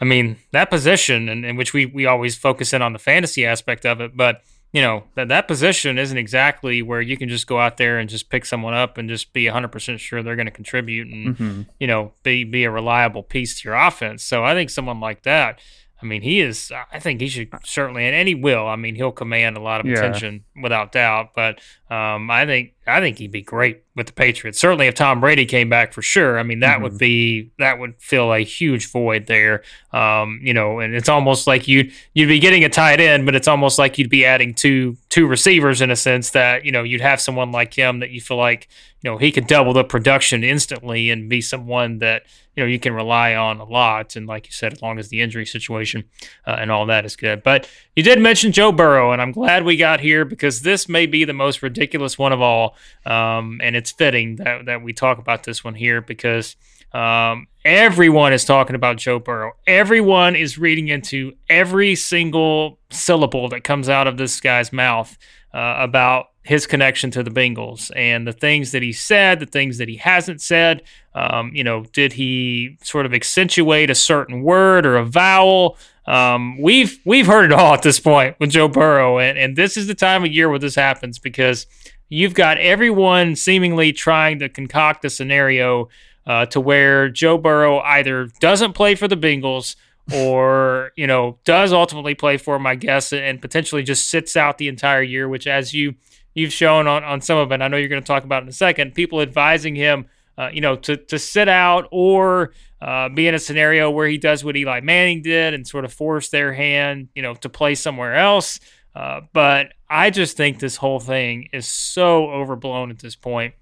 I 0.00 0.04
mean 0.04 0.36
that 0.52 0.68
position, 0.68 1.28
and 1.28 1.44
in, 1.44 1.50
in 1.50 1.56
which 1.56 1.72
we 1.72 1.86
we 1.86 2.04
always 2.06 2.36
focus 2.36 2.72
in 2.72 2.82
on 2.82 2.92
the 2.92 2.98
fantasy 2.98 3.46
aspect 3.46 3.86
of 3.86 4.00
it, 4.00 4.14
but 4.14 4.42
you 4.72 4.82
know 4.82 5.04
that 5.14 5.28
that 5.28 5.48
position 5.48 5.98
isn't 5.98 6.18
exactly 6.18 6.82
where 6.82 7.00
you 7.00 7.16
can 7.16 7.30
just 7.30 7.46
go 7.46 7.58
out 7.58 7.78
there 7.78 7.98
and 7.98 8.10
just 8.10 8.28
pick 8.28 8.44
someone 8.44 8.74
up 8.74 8.98
and 8.98 9.08
just 9.08 9.32
be 9.32 9.44
100% 9.44 9.98
sure 9.98 10.22
they're 10.22 10.36
going 10.36 10.46
to 10.46 10.52
contribute 10.52 11.08
and 11.08 11.34
mm-hmm. 11.34 11.62
you 11.80 11.86
know 11.86 12.12
be 12.24 12.44
be 12.44 12.64
a 12.64 12.70
reliable 12.70 13.22
piece 13.22 13.60
to 13.60 13.68
your 13.68 13.74
offense. 13.74 14.22
So 14.22 14.44
I 14.44 14.52
think 14.52 14.68
someone 14.68 15.00
like 15.00 15.22
that 15.22 15.60
I 16.00 16.04
mean, 16.04 16.22
he 16.22 16.40
is. 16.40 16.70
I 16.92 16.98
think 16.98 17.20
he 17.20 17.28
should 17.28 17.48
certainly, 17.64 18.04
and 18.04 18.28
he 18.28 18.34
will. 18.34 18.66
I 18.66 18.76
mean, 18.76 18.96
he'll 18.96 19.12
command 19.12 19.56
a 19.56 19.60
lot 19.60 19.80
of 19.80 19.86
yeah. 19.86 19.94
attention 19.98 20.44
without 20.60 20.92
doubt. 20.92 21.30
But 21.34 21.60
um, 21.90 22.30
I 22.30 22.44
think 22.44 22.74
I 22.86 23.00
think 23.00 23.18
he'd 23.18 23.32
be 23.32 23.42
great 23.42 23.82
with 23.96 24.06
the 24.06 24.12
Patriots. 24.12 24.60
Certainly, 24.60 24.86
if 24.86 24.94
Tom 24.94 25.20
Brady 25.20 25.46
came 25.46 25.68
back 25.68 25.92
for 25.92 26.02
sure. 26.02 26.38
I 26.38 26.42
mean, 26.42 26.60
that 26.60 26.74
mm-hmm. 26.74 26.82
would 26.84 26.98
be 26.98 27.50
that 27.58 27.78
would 27.78 27.94
fill 27.98 28.32
a 28.32 28.40
huge 28.40 28.90
void 28.90 29.26
there. 29.26 29.62
Um, 29.92 30.40
you 30.42 30.54
know, 30.54 30.78
and 30.78 30.94
it's 30.94 31.08
almost 31.08 31.46
like 31.46 31.66
you 31.66 31.90
you'd 32.14 32.28
be 32.28 32.38
getting 32.38 32.62
a 32.62 32.68
tight 32.68 33.00
end, 33.00 33.26
but 33.26 33.34
it's 33.34 33.48
almost 33.48 33.78
like 33.78 33.98
you'd 33.98 34.10
be 34.10 34.24
adding 34.24 34.54
two 34.54 34.96
two 35.08 35.26
receivers 35.26 35.80
in 35.80 35.90
a 35.90 35.96
sense 35.96 36.30
that 36.30 36.64
you 36.64 36.70
know 36.70 36.82
you'd 36.82 37.00
have 37.00 37.20
someone 37.20 37.50
like 37.50 37.74
him 37.74 38.00
that 38.00 38.10
you 38.10 38.20
feel 38.20 38.36
like 38.36 38.68
you 39.02 39.10
know 39.10 39.16
he 39.16 39.32
could 39.32 39.46
double 39.46 39.72
the 39.72 39.82
production 39.82 40.44
instantly 40.44 41.10
and 41.10 41.28
be 41.28 41.40
someone 41.40 41.98
that 41.98 42.22
you 42.54 42.62
know 42.62 42.68
you 42.68 42.78
can 42.78 42.92
rely 42.92 43.34
on 43.34 43.58
a 43.58 43.64
lot. 43.64 44.14
And 44.14 44.26
like 44.26 44.46
you 44.46 44.52
said, 44.52 44.74
as 44.74 44.82
long 44.82 44.98
as 44.98 45.08
the 45.08 45.22
injury 45.22 45.46
situation 45.46 46.04
uh, 46.46 46.56
and 46.58 46.70
all 46.70 46.86
that 46.86 47.04
is 47.04 47.16
good. 47.16 47.42
But 47.42 47.68
you 47.96 48.02
did 48.02 48.20
mention 48.20 48.52
Joe 48.52 48.70
Burrow, 48.70 49.12
and 49.12 49.22
I'm 49.22 49.32
glad 49.32 49.64
we 49.64 49.76
got 49.76 50.00
here 50.00 50.24
because 50.24 50.62
this 50.62 50.88
may 50.88 51.06
be 51.06 51.24
the 51.24 51.32
most 51.32 51.62
ridiculous 51.62 52.18
one 52.18 52.32
of 52.32 52.42
all, 52.42 52.75
um, 53.04 53.60
and 53.62 53.76
it's 53.76 53.92
fitting 53.92 54.36
that 54.36 54.66
that 54.66 54.82
we 54.82 54.92
talk 54.92 55.18
about 55.18 55.44
this 55.44 55.64
one 55.64 55.74
here 55.74 56.00
because. 56.00 56.56
Um, 56.92 57.48
everyone 57.62 58.32
is 58.32 58.46
talking 58.46 58.74
about 58.74 58.96
Joe 58.96 59.18
Burrow. 59.18 59.52
Everyone 59.66 60.34
is 60.34 60.56
reading 60.56 60.88
into 60.88 61.32
every 61.50 61.94
single 61.94 62.78
syllable 62.90 63.50
that 63.50 63.64
comes 63.64 63.90
out 63.90 64.06
of 64.06 64.16
this 64.16 64.40
guy's 64.40 64.72
mouth 64.72 65.18
uh, 65.52 65.76
about 65.78 66.28
his 66.46 66.66
connection 66.66 67.10
to 67.10 67.22
the 67.22 67.30
Bengals 67.30 67.90
and 67.96 68.26
the 68.26 68.32
things 68.32 68.70
that 68.70 68.82
he 68.82 68.92
said, 68.92 69.40
the 69.40 69.46
things 69.46 69.78
that 69.78 69.88
he 69.88 69.96
hasn't 69.96 70.40
said. 70.40 70.82
Um, 71.14 71.50
you 71.54 71.64
know, 71.64 71.84
did 71.92 72.12
he 72.12 72.78
sort 72.82 73.04
of 73.04 73.12
accentuate 73.12 73.90
a 73.90 73.94
certain 73.94 74.42
word 74.42 74.86
or 74.86 74.96
a 74.96 75.04
vowel? 75.04 75.76
Um, 76.06 76.60
we've 76.60 77.00
we've 77.04 77.26
heard 77.26 77.46
it 77.46 77.52
all 77.52 77.74
at 77.74 77.82
this 77.82 77.98
point 77.98 78.36
with 78.38 78.50
Joe 78.50 78.68
Burrow, 78.68 79.18
and, 79.18 79.36
and 79.36 79.56
this 79.56 79.76
is 79.76 79.88
the 79.88 79.94
time 79.94 80.24
of 80.24 80.30
year 80.30 80.48
where 80.48 80.60
this 80.60 80.76
happens 80.76 81.18
because 81.18 81.66
you've 82.08 82.34
got 82.34 82.58
everyone 82.58 83.36
seemingly 83.36 83.92
trying 83.92 84.38
to 84.38 84.48
concoct 84.48 85.04
a 85.04 85.10
scenario 85.10 85.88
uh, 86.26 86.46
to 86.46 86.60
where 86.60 87.08
Joe 87.08 87.38
Burrow 87.38 87.80
either 87.80 88.28
doesn't 88.40 88.72
play 88.72 88.94
for 88.94 89.08
the 89.08 89.16
Bengals 89.16 89.76
or 90.12 90.92
you 90.96 91.06
know 91.06 91.38
does 91.44 91.72
ultimately 91.72 92.14
play 92.14 92.36
for 92.36 92.58
my 92.58 92.74
guess, 92.74 93.12
and 93.12 93.40
potentially 93.40 93.82
just 93.82 94.08
sits 94.08 94.36
out 94.36 94.58
the 94.58 94.68
entire 94.68 95.02
year. 95.02 95.28
Which, 95.28 95.46
as 95.46 95.72
you 95.72 95.94
you've 96.34 96.52
shown 96.52 96.86
on 96.86 97.04
on 97.04 97.20
some 97.20 97.38
of 97.38 97.52
it, 97.52 97.62
I 97.62 97.68
know 97.68 97.76
you're 97.76 97.88
going 97.88 98.02
to 98.02 98.06
talk 98.06 98.24
about 98.24 98.42
in 98.42 98.48
a 98.48 98.52
second. 98.52 98.94
People 98.94 99.20
advising 99.20 99.74
him, 99.74 100.06
uh, 100.36 100.50
you 100.52 100.60
know, 100.60 100.76
to 100.76 100.96
to 100.96 101.18
sit 101.18 101.48
out 101.48 101.88
or 101.90 102.52
uh, 102.80 103.08
be 103.08 103.26
in 103.26 103.34
a 103.34 103.38
scenario 103.38 103.90
where 103.90 104.06
he 104.06 104.18
does 104.18 104.44
what 104.44 104.56
Eli 104.56 104.80
Manning 104.80 105.22
did 105.22 105.54
and 105.54 105.66
sort 105.66 105.84
of 105.84 105.92
force 105.92 106.28
their 106.28 106.52
hand, 106.52 107.08
you 107.14 107.22
know, 107.22 107.34
to 107.34 107.48
play 107.48 107.74
somewhere 107.74 108.14
else. 108.14 108.60
Uh, 108.96 109.20
but 109.34 109.74
I 109.90 110.08
just 110.08 110.38
think 110.38 110.58
this 110.58 110.76
whole 110.76 111.00
thing 111.00 111.50
is 111.52 111.68
so 111.68 112.30
overblown 112.30 112.90
at 112.90 113.00
this 113.00 113.14
point 113.14 113.52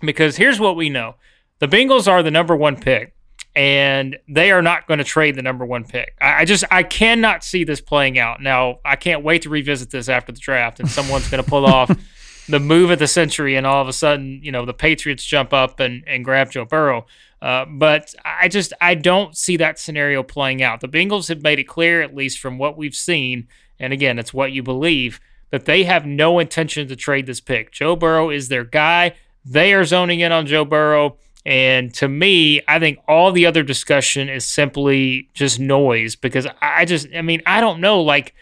because 0.00 0.36
here's 0.36 0.58
what 0.58 0.76
we 0.76 0.88
know: 0.88 1.16
the 1.58 1.68
Bengals 1.68 2.10
are 2.10 2.22
the 2.22 2.30
number 2.30 2.56
one 2.56 2.76
pick 2.76 3.14
and 3.54 4.16
they 4.28 4.50
are 4.50 4.62
not 4.62 4.86
going 4.86 4.96
to 4.96 5.04
trade 5.04 5.34
the 5.34 5.42
number 5.42 5.66
one 5.66 5.84
pick. 5.84 6.16
I, 6.20 6.40
I, 6.40 6.44
just 6.46 6.64
I 6.70 6.82
cannot 6.82 7.44
see 7.44 7.64
this 7.64 7.82
playing 7.82 8.18
out. 8.18 8.40
Now 8.40 8.78
I 8.82 8.96
can't 8.96 9.22
wait 9.22 9.42
to 9.42 9.50
revisit 9.50 9.90
this 9.90 10.08
after 10.08 10.32
the 10.32 10.40
draft, 10.40 10.80
and 10.80 10.90
someone's 10.90 11.28
going 11.28 11.42
to 11.42 11.48
pull 11.48 11.66
off 11.66 11.94
the 12.48 12.60
move 12.60 12.90
of 12.90 12.98
the 12.98 13.06
century, 13.06 13.56
and 13.56 13.66
all 13.66 13.82
of 13.82 13.88
a 13.88 13.92
sudden, 13.92 14.40
you 14.42 14.52
know, 14.52 14.64
the 14.64 14.72
Patriots 14.72 15.24
jump 15.24 15.52
up 15.52 15.80
and 15.80 16.02
and 16.06 16.24
grab 16.24 16.50
Joe 16.50 16.64
Burrow. 16.64 17.04
Uh, 17.42 17.66
but 17.66 18.14
I 18.24 18.48
just 18.48 18.72
I 18.80 18.94
don't 18.94 19.36
see 19.36 19.58
that 19.58 19.78
scenario 19.78 20.22
playing 20.22 20.62
out. 20.62 20.80
The 20.80 20.88
Bengals 20.88 21.28
have 21.28 21.42
made 21.42 21.58
it 21.58 21.64
clear, 21.64 22.00
at 22.00 22.14
least 22.14 22.38
from 22.38 22.56
what 22.56 22.78
we've 22.78 22.94
seen, 22.94 23.48
and 23.78 23.92
again, 23.92 24.18
it's 24.18 24.34
what 24.34 24.52
you 24.52 24.62
believe, 24.62 25.20
that 25.50 25.64
they 25.66 25.84
have 25.84 26.06
no 26.06 26.38
intention 26.38 26.88
to 26.88 26.96
trade 26.96 27.26
this 27.26 27.40
pick. 27.40 27.72
Joe 27.72 27.96
Burrow 27.96 28.30
is 28.30 28.48
their 28.48 28.64
guy. 28.64 29.14
They 29.44 29.74
are 29.74 29.84
zoning 29.84 30.20
in 30.20 30.32
on 30.32 30.46
Joe 30.46 30.64
Burrow. 30.64 31.16
And 31.44 31.92
to 31.94 32.08
me, 32.08 32.62
I 32.68 32.78
think 32.78 33.00
all 33.08 33.32
the 33.32 33.46
other 33.46 33.62
discussion 33.62 34.28
is 34.28 34.44
simply 34.46 35.28
just 35.34 35.58
noise 35.58 36.14
because 36.14 36.46
I 36.60 36.84
just, 36.84 37.08
I 37.14 37.22
mean, 37.22 37.42
I 37.46 37.60
don't 37.60 37.80
know. 37.80 38.00
Like, 38.00 38.34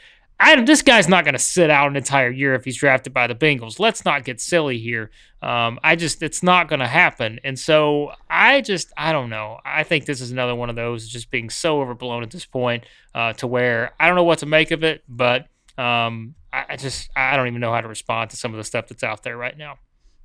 I, 0.43 0.59
this 0.62 0.80
guy's 0.80 1.07
not 1.07 1.24
going 1.24 1.34
to 1.34 1.38
sit 1.38 1.68
out 1.68 1.91
an 1.91 1.97
entire 1.97 2.30
year 2.30 2.55
if 2.55 2.64
he's 2.64 2.78
drafted 2.78 3.12
by 3.12 3.26
the 3.26 3.34
Bengals. 3.34 3.78
Let's 3.78 4.07
not 4.07 4.24
get 4.24 4.41
silly 4.41 4.78
here. 4.78 5.11
Um, 5.43 5.78
I 5.84 5.97
just, 5.97 6.22
it's 6.22 6.43
not 6.43 6.66
going 6.66 6.80
to 6.80 6.86
happen. 6.86 7.38
And 7.45 7.59
so 7.59 8.12
I 8.28 8.62
just, 8.62 8.91
I 8.97 9.12
don't 9.12 9.28
know. 9.28 9.59
I 9.66 9.82
think 9.82 10.07
this 10.07 10.22
is 10.22 10.30
another 10.30 10.55
one 10.55 10.70
of 10.70 10.76
those 10.76 11.07
just 11.09 11.30
being 11.30 11.51
so 11.51 11.82
overblown 11.82 12.22
at 12.22 12.30
this 12.30 12.47
point 12.47 12.84
uh, 13.14 13.34
to 13.34 13.47
where 13.47 13.93
I 14.01 14.07
don't 14.07 14.16
know 14.16 14.24
what 14.24 14.38
to 14.38 14.47
make 14.47 14.70
of 14.70 14.82
it, 14.82 15.05
but 15.07 15.43
um, 15.76 16.34
I, 16.53 16.64
I 16.70 16.76
just, 16.76 17.11
I 17.14 17.36
don't 17.36 17.47
even 17.47 17.61
know 17.61 17.72
how 17.72 17.82
to 17.82 17.88
respond 17.88 18.30
to 18.30 18.36
some 18.36 18.53
of 18.53 18.57
the 18.57 18.64
stuff 18.64 18.88
that's 18.88 19.05
out 19.05 19.22
there 19.22 19.36
right 19.36 19.57
now. 19.57 19.76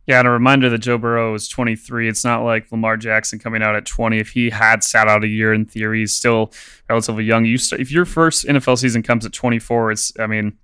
Yeah, 0.08 0.20
and 0.20 0.28
a 0.28 0.32
reminder 0.32 0.70
that 0.70 0.80
Joe 0.80 1.00
Burrow 1.00 1.34
is 1.34 1.48
23. 1.48 2.08
It's 2.08 2.24
not 2.24 2.44
like 2.44 2.72
Lamar 2.72 2.96
Jackson 2.96 3.40
coming 3.40 3.64
out 3.64 3.76
at 3.76 3.86
20. 3.86 4.20
If 4.20 4.30
he 4.30 4.52
had 4.52 4.84
sat 4.84 5.08
out 5.08 5.24
a 5.24 5.28
year 5.28 5.52
in 5.52 5.66
theory, 5.66 6.02
he's 6.02 6.14
still 6.14 6.54
relatively 6.88 7.24
young. 7.24 7.46
You 7.46 7.58
if 7.72 7.92
your 7.92 8.06
first 8.06 8.46
NFL 8.46 8.78
season 8.78 9.02
comes 9.02 9.26
at 9.26 9.34
24, 9.34 9.92
it's 9.92 10.14
I 10.20 10.28
mean, 10.28 10.58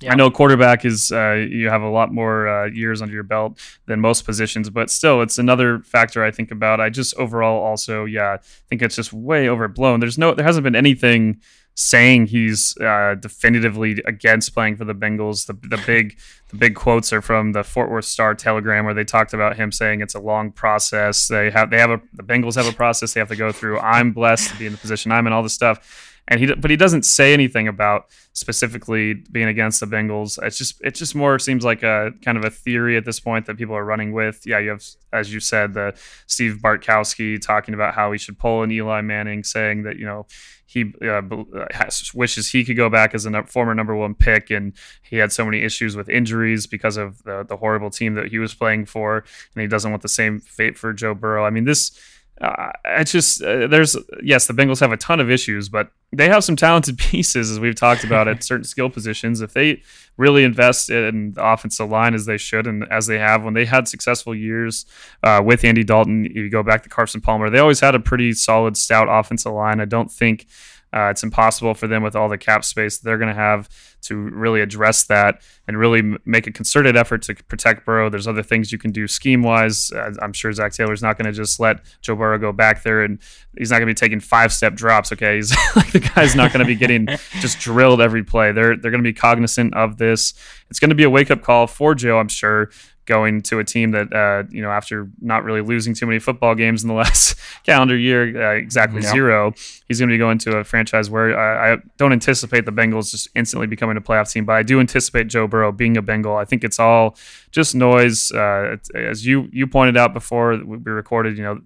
yeah. 0.00 0.12
I 0.12 0.14
know 0.16 0.30
quarterback 0.30 0.84
is 0.84 1.10
uh, 1.10 1.46
you 1.50 1.68
have 1.68 1.82
a 1.82 1.88
lot 1.88 2.12
more 2.12 2.46
uh, 2.46 2.66
years 2.66 3.02
under 3.02 3.12
your 3.12 3.24
belt 3.24 3.58
than 3.86 4.00
most 4.00 4.24
positions, 4.24 4.70
but 4.70 4.90
still, 4.90 5.22
it's 5.22 5.38
another 5.38 5.80
factor 5.80 6.24
I 6.24 6.30
think 6.30 6.50
about. 6.50 6.80
I 6.80 6.88
just 6.88 7.16
overall 7.16 7.64
also, 7.64 8.04
yeah, 8.04 8.34
I 8.34 8.38
think 8.68 8.82
it's 8.82 8.94
just 8.94 9.12
way 9.12 9.48
overblown. 9.48 9.98
There's 9.98 10.18
no, 10.18 10.34
there 10.34 10.44
hasn't 10.44 10.62
been 10.62 10.76
anything 10.76 11.40
saying 11.80 12.26
he's 12.26 12.76
uh, 12.78 13.14
definitively 13.20 14.02
against 14.04 14.52
playing 14.52 14.74
for 14.74 14.84
the 14.84 14.96
Bengals. 14.96 15.46
The 15.46 15.52
the 15.68 15.80
big 15.86 16.18
the 16.48 16.56
big 16.56 16.74
quotes 16.74 17.12
are 17.12 17.22
from 17.22 17.52
the 17.52 17.62
Fort 17.62 17.88
Worth 17.88 18.04
Star 18.04 18.34
Telegram 18.34 18.84
where 18.84 18.94
they 18.94 19.04
talked 19.04 19.32
about 19.32 19.56
him 19.56 19.70
saying 19.70 20.00
it's 20.00 20.16
a 20.16 20.18
long 20.18 20.50
process. 20.50 21.28
They 21.28 21.50
have 21.52 21.70
they 21.70 21.78
have 21.78 21.90
a 21.90 22.00
the 22.12 22.24
Bengals 22.24 22.56
have 22.56 22.66
a 22.66 22.76
process 22.76 23.14
they 23.14 23.20
have 23.20 23.28
to 23.28 23.36
go 23.36 23.52
through. 23.52 23.78
I'm 23.78 24.10
blessed 24.10 24.50
to 24.50 24.58
be 24.58 24.66
in 24.66 24.72
the 24.72 24.78
position 24.78 25.12
I'm 25.12 25.28
in. 25.28 25.32
All 25.32 25.44
this 25.44 25.54
stuff. 25.54 26.16
And 26.30 26.40
he, 26.40 26.54
but 26.54 26.70
he 26.70 26.76
doesn't 26.76 27.04
say 27.04 27.32
anything 27.32 27.68
about 27.68 28.10
specifically 28.34 29.14
being 29.14 29.48
against 29.48 29.80
the 29.80 29.86
Bengals. 29.86 30.38
It's 30.42 30.58
just, 30.58 30.78
it 30.82 30.94
just 30.94 31.14
more 31.14 31.38
seems 31.38 31.64
like 31.64 31.82
a 31.82 32.12
kind 32.22 32.36
of 32.36 32.44
a 32.44 32.50
theory 32.50 32.98
at 32.98 33.06
this 33.06 33.18
point 33.18 33.46
that 33.46 33.56
people 33.56 33.74
are 33.74 33.84
running 33.84 34.12
with. 34.12 34.46
Yeah, 34.46 34.58
you 34.58 34.68
have, 34.68 34.84
as 35.10 35.32
you 35.32 35.40
said, 35.40 35.72
the 35.72 35.94
Steve 36.26 36.58
Bartkowski 36.62 37.40
talking 37.40 37.72
about 37.72 37.94
how 37.94 38.12
he 38.12 38.18
should 38.18 38.38
pull 38.38 38.62
an 38.62 38.70
Eli 38.70 39.00
Manning, 39.00 39.42
saying 39.42 39.84
that 39.84 39.96
you 39.96 40.04
know 40.04 40.26
he 40.68 40.92
uh, 41.02 41.22
has, 41.70 42.12
wishes 42.12 42.50
he 42.50 42.62
could 42.62 42.76
go 42.76 42.90
back 42.90 43.14
as 43.14 43.24
a 43.24 43.42
former 43.44 43.74
number 43.74 43.96
one 43.96 44.14
pick, 44.14 44.50
and 44.50 44.74
he 45.02 45.16
had 45.16 45.32
so 45.32 45.42
many 45.42 45.62
issues 45.62 45.96
with 45.96 46.10
injuries 46.10 46.66
because 46.66 46.98
of 46.98 47.22
the, 47.22 47.42
the 47.42 47.56
horrible 47.56 47.88
team 47.88 48.14
that 48.16 48.28
he 48.28 48.38
was 48.38 48.54
playing 48.54 48.84
for, 48.84 49.24
and 49.54 49.62
he 49.62 49.66
doesn't 49.66 49.90
want 49.90 50.02
the 50.02 50.08
same 50.08 50.40
fate 50.40 50.76
for 50.76 50.92
Joe 50.92 51.14
Burrow. 51.14 51.46
I 51.46 51.48
mean, 51.48 51.64
this 51.64 51.98
uh, 52.40 52.70
it's 52.84 53.10
just 53.10 53.42
uh, 53.42 53.66
there's 53.66 53.96
yes 54.22 54.46
the 54.46 54.52
Bengals 54.52 54.80
have 54.80 54.92
a 54.92 54.96
ton 54.96 55.20
of 55.20 55.30
issues, 55.30 55.68
but 55.68 55.90
they 56.12 56.28
have 56.28 56.44
some 56.44 56.56
talented 56.56 56.98
pieces 56.98 57.50
as 57.50 57.58
we've 57.58 57.74
talked 57.74 58.04
about 58.04 58.28
at 58.28 58.42
certain 58.42 58.64
skill 58.64 58.90
positions. 58.90 59.40
If 59.40 59.52
they 59.54 59.82
really 60.16 60.44
invest 60.44 60.90
in 60.90 61.32
the 61.32 61.44
offensive 61.44 61.88
line 61.88 62.14
as 62.14 62.26
they 62.26 62.36
should 62.36 62.66
and 62.66 62.86
as 62.90 63.06
they 63.06 63.18
have 63.18 63.42
when 63.42 63.54
they 63.54 63.64
had 63.64 63.88
successful 63.88 64.34
years 64.34 64.86
uh, 65.22 65.42
with 65.44 65.64
Andy 65.64 65.84
Dalton, 65.84 66.24
you 66.24 66.48
go 66.48 66.62
back 66.62 66.82
to 66.84 66.88
Carson 66.88 67.20
Palmer, 67.20 67.50
they 67.50 67.58
always 67.58 67.80
had 67.80 67.94
a 67.94 68.00
pretty 68.00 68.32
solid, 68.32 68.76
stout 68.76 69.08
offensive 69.10 69.52
line. 69.52 69.80
I 69.80 69.84
don't 69.84 70.10
think 70.10 70.46
uh, 70.92 71.08
it's 71.10 71.22
impossible 71.22 71.74
for 71.74 71.86
them 71.86 72.02
with 72.02 72.16
all 72.16 72.28
the 72.28 72.38
cap 72.38 72.64
space 72.64 72.98
they're 72.98 73.18
going 73.18 73.28
to 73.28 73.34
have 73.34 73.68
to 74.00 74.16
really 74.16 74.60
address 74.60 75.04
that 75.04 75.42
and 75.66 75.76
really 75.76 75.98
m- 75.98 76.18
make 76.24 76.46
a 76.46 76.52
concerted 76.52 76.96
effort 76.96 77.22
to 77.22 77.34
protect 77.34 77.84
Burrow. 77.84 78.08
There's 78.08 78.28
other 78.28 78.42
things 78.42 78.70
you 78.70 78.78
can 78.78 78.92
do 78.92 79.08
scheme 79.08 79.42
wise. 79.42 79.90
Uh, 79.92 80.14
I'm 80.22 80.32
sure 80.32 80.52
Zac 80.52 80.72
Taylor's 80.72 81.02
not 81.02 81.18
going 81.18 81.26
to 81.26 81.32
just 81.32 81.58
let 81.60 81.80
Joe 82.00 82.14
Burrow 82.14 82.38
go 82.38 82.52
back 82.52 82.82
there 82.84 83.02
and 83.02 83.18
he's 83.56 83.70
not 83.70 83.78
going 83.78 83.88
to 83.88 83.90
be 83.90 83.94
taking 83.94 84.20
five 84.20 84.52
step 84.52 84.74
drops. 84.74 85.12
Okay, 85.12 85.36
he's 85.36 85.54
like 85.76 85.92
the 85.92 86.00
guy's 86.00 86.34
not 86.34 86.52
going 86.52 86.64
to 86.64 86.66
be 86.66 86.76
getting 86.76 87.06
just 87.40 87.58
drilled 87.58 88.00
every 88.00 88.24
play. 88.24 88.52
They're 88.52 88.76
they're 88.76 88.90
going 88.90 89.02
to 89.02 89.08
be 89.08 89.14
cognizant 89.14 89.74
of 89.74 89.98
this. 89.98 90.34
It's 90.70 90.78
going 90.78 90.90
to 90.90 90.94
be 90.94 91.04
a 91.04 91.10
wake 91.10 91.30
up 91.30 91.42
call 91.42 91.66
for 91.66 91.94
Joe, 91.94 92.18
I'm 92.18 92.28
sure 92.28 92.70
going 93.08 93.40
to 93.40 93.58
a 93.58 93.64
team 93.64 93.90
that 93.92 94.12
uh, 94.12 94.44
you 94.50 94.62
know 94.62 94.70
after 94.70 95.10
not 95.20 95.42
really 95.42 95.62
losing 95.62 95.94
too 95.94 96.06
many 96.06 96.18
football 96.20 96.54
games 96.54 96.82
in 96.82 96.88
the 96.88 96.94
last 97.02 97.36
calendar 97.64 97.96
year, 97.96 98.50
uh, 98.50 98.54
exactly 98.54 99.02
zero. 99.02 99.54
He's 99.88 99.98
going 99.98 100.08
to 100.08 100.12
be 100.12 100.18
going 100.18 100.38
to 100.38 100.58
a 100.58 100.64
franchise 100.64 101.10
where 101.10 101.38
I, 101.38 101.72
I, 101.72 101.76
don't 101.96 102.12
anticipate 102.12 102.66
the 102.66 102.72
Bengals 102.72 103.10
just 103.10 103.28
instantly 103.34 103.66
becoming 103.66 103.96
a 103.96 104.00
playoff 104.00 104.30
team, 104.30 104.44
but 104.44 104.54
I 104.54 104.62
do 104.62 104.80
anticipate 104.80 105.28
Joe 105.28 105.46
Burrow 105.46 105.72
being 105.72 105.96
a 105.96 106.02
Bengal. 106.02 106.36
I 106.36 106.44
think 106.44 106.62
it's 106.62 106.78
all 106.78 107.16
just 107.50 107.74
noise. 107.74 108.30
Uh, 108.30 108.76
as 108.94 109.24
you 109.24 109.48
you 109.50 109.66
pointed 109.66 109.96
out 109.96 110.12
before 110.12 110.56
we 110.62 110.76
recorded, 110.76 111.38
you 111.38 111.44
know, 111.44 111.60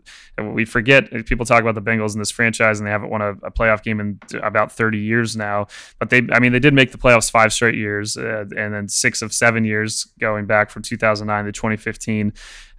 we 0.52 0.64
forget 0.64 1.10
people 1.26 1.44
talk 1.44 1.60
about 1.60 1.74
the 1.74 1.82
Bengals 1.82 2.14
in 2.14 2.20
this 2.20 2.30
franchise 2.30 2.78
and 2.78 2.86
they 2.86 2.92
haven't 2.92 3.10
won 3.10 3.22
a, 3.22 3.30
a 3.42 3.50
playoff 3.50 3.82
game 3.82 4.00
in 4.00 4.20
about 4.42 4.70
30 4.70 4.98
years 4.98 5.36
now. 5.36 5.66
But 5.98 6.10
they, 6.10 6.22
I 6.32 6.38
mean, 6.38 6.52
they 6.52 6.60
did 6.60 6.74
make 6.74 6.92
the 6.92 6.98
playoffs 6.98 7.30
five 7.30 7.52
straight 7.52 7.74
years, 7.74 8.16
uh, 8.16 8.44
and 8.56 8.72
then 8.72 8.88
six 8.88 9.22
of 9.22 9.32
seven 9.32 9.64
years 9.64 10.08
going 10.20 10.46
back 10.46 10.70
from 10.70 10.82
2009 10.82 11.44
to 11.46 11.52
2015. 11.52 12.32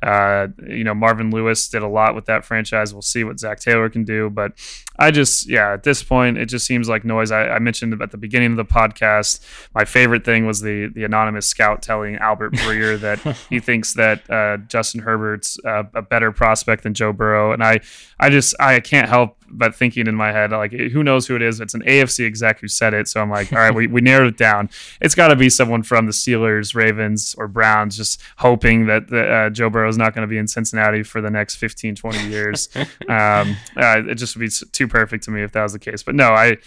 Uh, 0.04 0.48
you 0.68 0.84
know, 0.84 0.94
Marvin 0.94 1.32
Lewis 1.32 1.70
did 1.70 1.82
a 1.82 1.88
lot 1.88 2.14
with 2.14 2.26
that 2.26 2.44
franchise. 2.44 2.94
We'll 2.94 3.02
see 3.02 3.24
what 3.24 3.40
Zac 3.40 3.60
Taylor 3.60 3.90
can 3.90 4.04
do. 4.04 4.30
But 4.30 4.54
I 5.00 5.12
just, 5.12 5.50
yeah, 5.50 5.74
at 5.74 5.84
this 5.84 6.04
point, 6.04 6.38
it 6.38 6.48
just 6.48 6.66
seems 6.66 6.90
like 6.90 7.06
noise. 7.06 7.32
I, 7.32 7.48
I 7.48 7.60
mentioned 7.60 8.00
at 8.02 8.12
the 8.12 8.18
beginning 8.18 8.52
of 8.52 8.58
the 8.58 8.66
podcast, 8.66 9.40
my 9.74 9.86
favorite 9.86 10.26
thing 10.26 10.46
was 10.46 10.62
the 10.62 10.88
the 10.94 11.04
anonymous 11.04 11.48
scout 11.48 11.82
telling 11.82 12.18
Albert 12.18 12.54
Breer 12.54 13.00
that 13.02 13.20
he 13.50 13.60
thinks 13.60 13.94
that 13.94 14.30
uh, 14.30 14.58
Justin 14.68 15.02
Herbert's 15.02 15.58
uh, 15.66 15.84
a 15.94 16.02
better 16.02 16.32
prospect 16.32 16.84
than 16.84 16.94
Joe 16.94 17.14
Burrow. 17.14 17.54
And 17.54 17.64
I, 17.64 17.80
I 18.20 18.30
just, 18.30 18.56
I 18.60 18.80
can't 18.82 19.08
help 19.08 19.38
but 19.58 19.76
thinking 19.76 20.08
in 20.08 20.16
my 20.16 20.32
head, 20.32 20.52
like, 20.52 20.72
who 20.72 21.04
knows 21.04 21.28
who 21.28 21.36
it 21.36 21.42
is? 21.42 21.60
It's 21.60 21.74
an 21.74 21.82
AFC 21.84 22.26
exec 22.26 22.60
who 22.60 22.68
said 22.68 22.94
it. 22.94 23.08
So 23.08 23.22
I'm 23.22 23.30
like, 23.30 23.52
all 23.54 23.60
right, 23.60 23.74
we, 23.74 23.88
we 23.88 24.02
narrowed 24.02 24.28
it 24.28 24.38
down. 24.38 24.70
It's 25.02 25.16
got 25.16 25.30
to 25.30 25.36
be 25.36 25.50
someone 25.50 25.84
from 25.84 26.06
the 26.06 26.12
Steelers, 26.12 26.76
Ravens, 26.76 27.36
or 27.38 27.48
Browns, 27.48 27.98
just 27.98 28.22
hoping 28.38 28.88
that 28.88 29.08
the, 29.08 29.30
uh, 29.30 29.50
Joe 29.50 29.70
Burrow 29.70 29.90
is 29.90 29.98
not 29.98 30.14
going 30.14 30.28
to 30.28 30.30
be 30.30 30.38
in 30.38 30.48
Cincinnati 30.48 31.04
for 31.04 31.22
the 31.22 31.30
next 31.30 31.56
15, 31.56 31.96
20 31.96 32.28
years. 32.28 32.70
um, 32.76 33.56
uh, 33.78 34.02
it 34.08 34.16
just 34.16 34.36
would 34.36 34.42
be 34.42 34.50
too 34.72 34.88
perfect 34.88 35.24
to 35.26 35.32
me 35.32 35.44
if 35.44 35.52
that 35.54 35.64
was 35.64 35.74
the 35.74 35.80
case. 35.80 36.04
But 36.04 36.16
no, 36.16 36.32
I, 36.32 36.58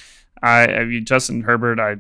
I, 0.43 0.67
I 0.67 0.85
mean, 0.85 1.05
Justin 1.05 1.43
Herbert, 1.43 1.81
I 1.81 1.97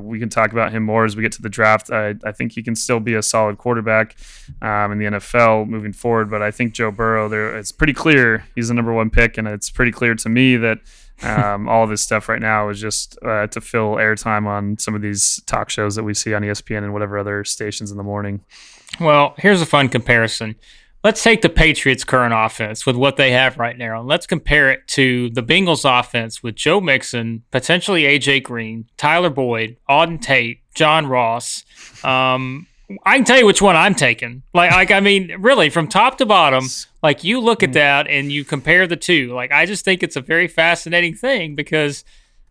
we 0.00 0.18
can 0.18 0.28
talk 0.28 0.52
about 0.52 0.72
him 0.72 0.82
more 0.82 1.04
as 1.04 1.16
we 1.16 1.22
get 1.22 1.32
to 1.32 1.42
the 1.42 1.48
draft. 1.48 1.90
I, 1.90 2.14
I 2.24 2.32
think 2.32 2.52
he 2.52 2.62
can 2.62 2.74
still 2.74 3.00
be 3.00 3.14
a 3.14 3.22
solid 3.22 3.58
quarterback 3.58 4.16
um, 4.62 4.92
in 4.92 4.98
the 4.98 5.04
NFL 5.06 5.68
moving 5.68 5.92
forward. 5.92 6.30
But 6.30 6.42
I 6.42 6.50
think 6.50 6.74
Joe 6.74 6.90
Burrow, 6.90 7.28
there 7.28 7.56
it's 7.56 7.72
pretty 7.72 7.92
clear 7.92 8.44
he's 8.54 8.68
the 8.68 8.74
number 8.74 8.92
one 8.92 9.10
pick, 9.10 9.38
and 9.38 9.48
it's 9.48 9.70
pretty 9.70 9.92
clear 9.92 10.14
to 10.14 10.28
me 10.28 10.56
that 10.56 10.78
um, 11.22 11.68
all 11.68 11.86
this 11.86 12.02
stuff 12.02 12.28
right 12.28 12.40
now 12.40 12.68
is 12.68 12.80
just 12.80 13.18
uh, 13.24 13.46
to 13.48 13.60
fill 13.60 13.94
airtime 13.96 14.46
on 14.46 14.78
some 14.78 14.94
of 14.94 15.02
these 15.02 15.40
talk 15.46 15.70
shows 15.70 15.96
that 15.96 16.04
we 16.04 16.14
see 16.14 16.34
on 16.34 16.42
ESPN 16.42 16.78
and 16.78 16.92
whatever 16.92 17.18
other 17.18 17.44
stations 17.44 17.90
in 17.90 17.96
the 17.96 18.02
morning. 18.02 18.40
Well, 19.00 19.34
here's 19.38 19.60
a 19.60 19.66
fun 19.66 19.88
comparison. 19.88 20.56
Let's 21.04 21.22
take 21.22 21.42
the 21.42 21.48
Patriots' 21.48 22.02
current 22.02 22.34
offense 22.34 22.84
with 22.84 22.96
what 22.96 23.16
they 23.16 23.30
have 23.30 23.56
right 23.56 23.78
now, 23.78 24.00
and 24.00 24.08
let's 24.08 24.26
compare 24.26 24.70
it 24.72 24.86
to 24.88 25.30
the 25.30 25.42
Bengals' 25.42 25.88
offense 25.88 26.42
with 26.42 26.56
Joe 26.56 26.80
Mixon, 26.80 27.44
potentially 27.52 28.02
AJ 28.02 28.42
Green, 28.42 28.86
Tyler 28.96 29.30
Boyd, 29.30 29.76
Auden 29.88 30.20
Tate, 30.20 30.60
John 30.74 31.06
Ross. 31.06 31.64
Um, 32.04 32.66
I 33.04 33.16
can 33.16 33.24
tell 33.24 33.38
you 33.38 33.46
which 33.46 33.62
one 33.62 33.76
I'm 33.76 33.94
taking. 33.94 34.42
Like, 34.54 34.72
like 34.72 34.90
I 34.90 34.98
mean, 34.98 35.36
really, 35.38 35.70
from 35.70 35.86
top 35.86 36.18
to 36.18 36.26
bottom, 36.26 36.64
like 37.02 37.22
you 37.22 37.40
look 37.40 37.62
at 37.62 37.74
that 37.74 38.08
and 38.08 38.32
you 38.32 38.44
compare 38.44 38.86
the 38.86 38.96
two. 38.96 39.32
Like, 39.34 39.52
I 39.52 39.66
just 39.66 39.84
think 39.84 40.02
it's 40.02 40.16
a 40.16 40.20
very 40.20 40.48
fascinating 40.48 41.14
thing 41.14 41.54
because 41.54 42.02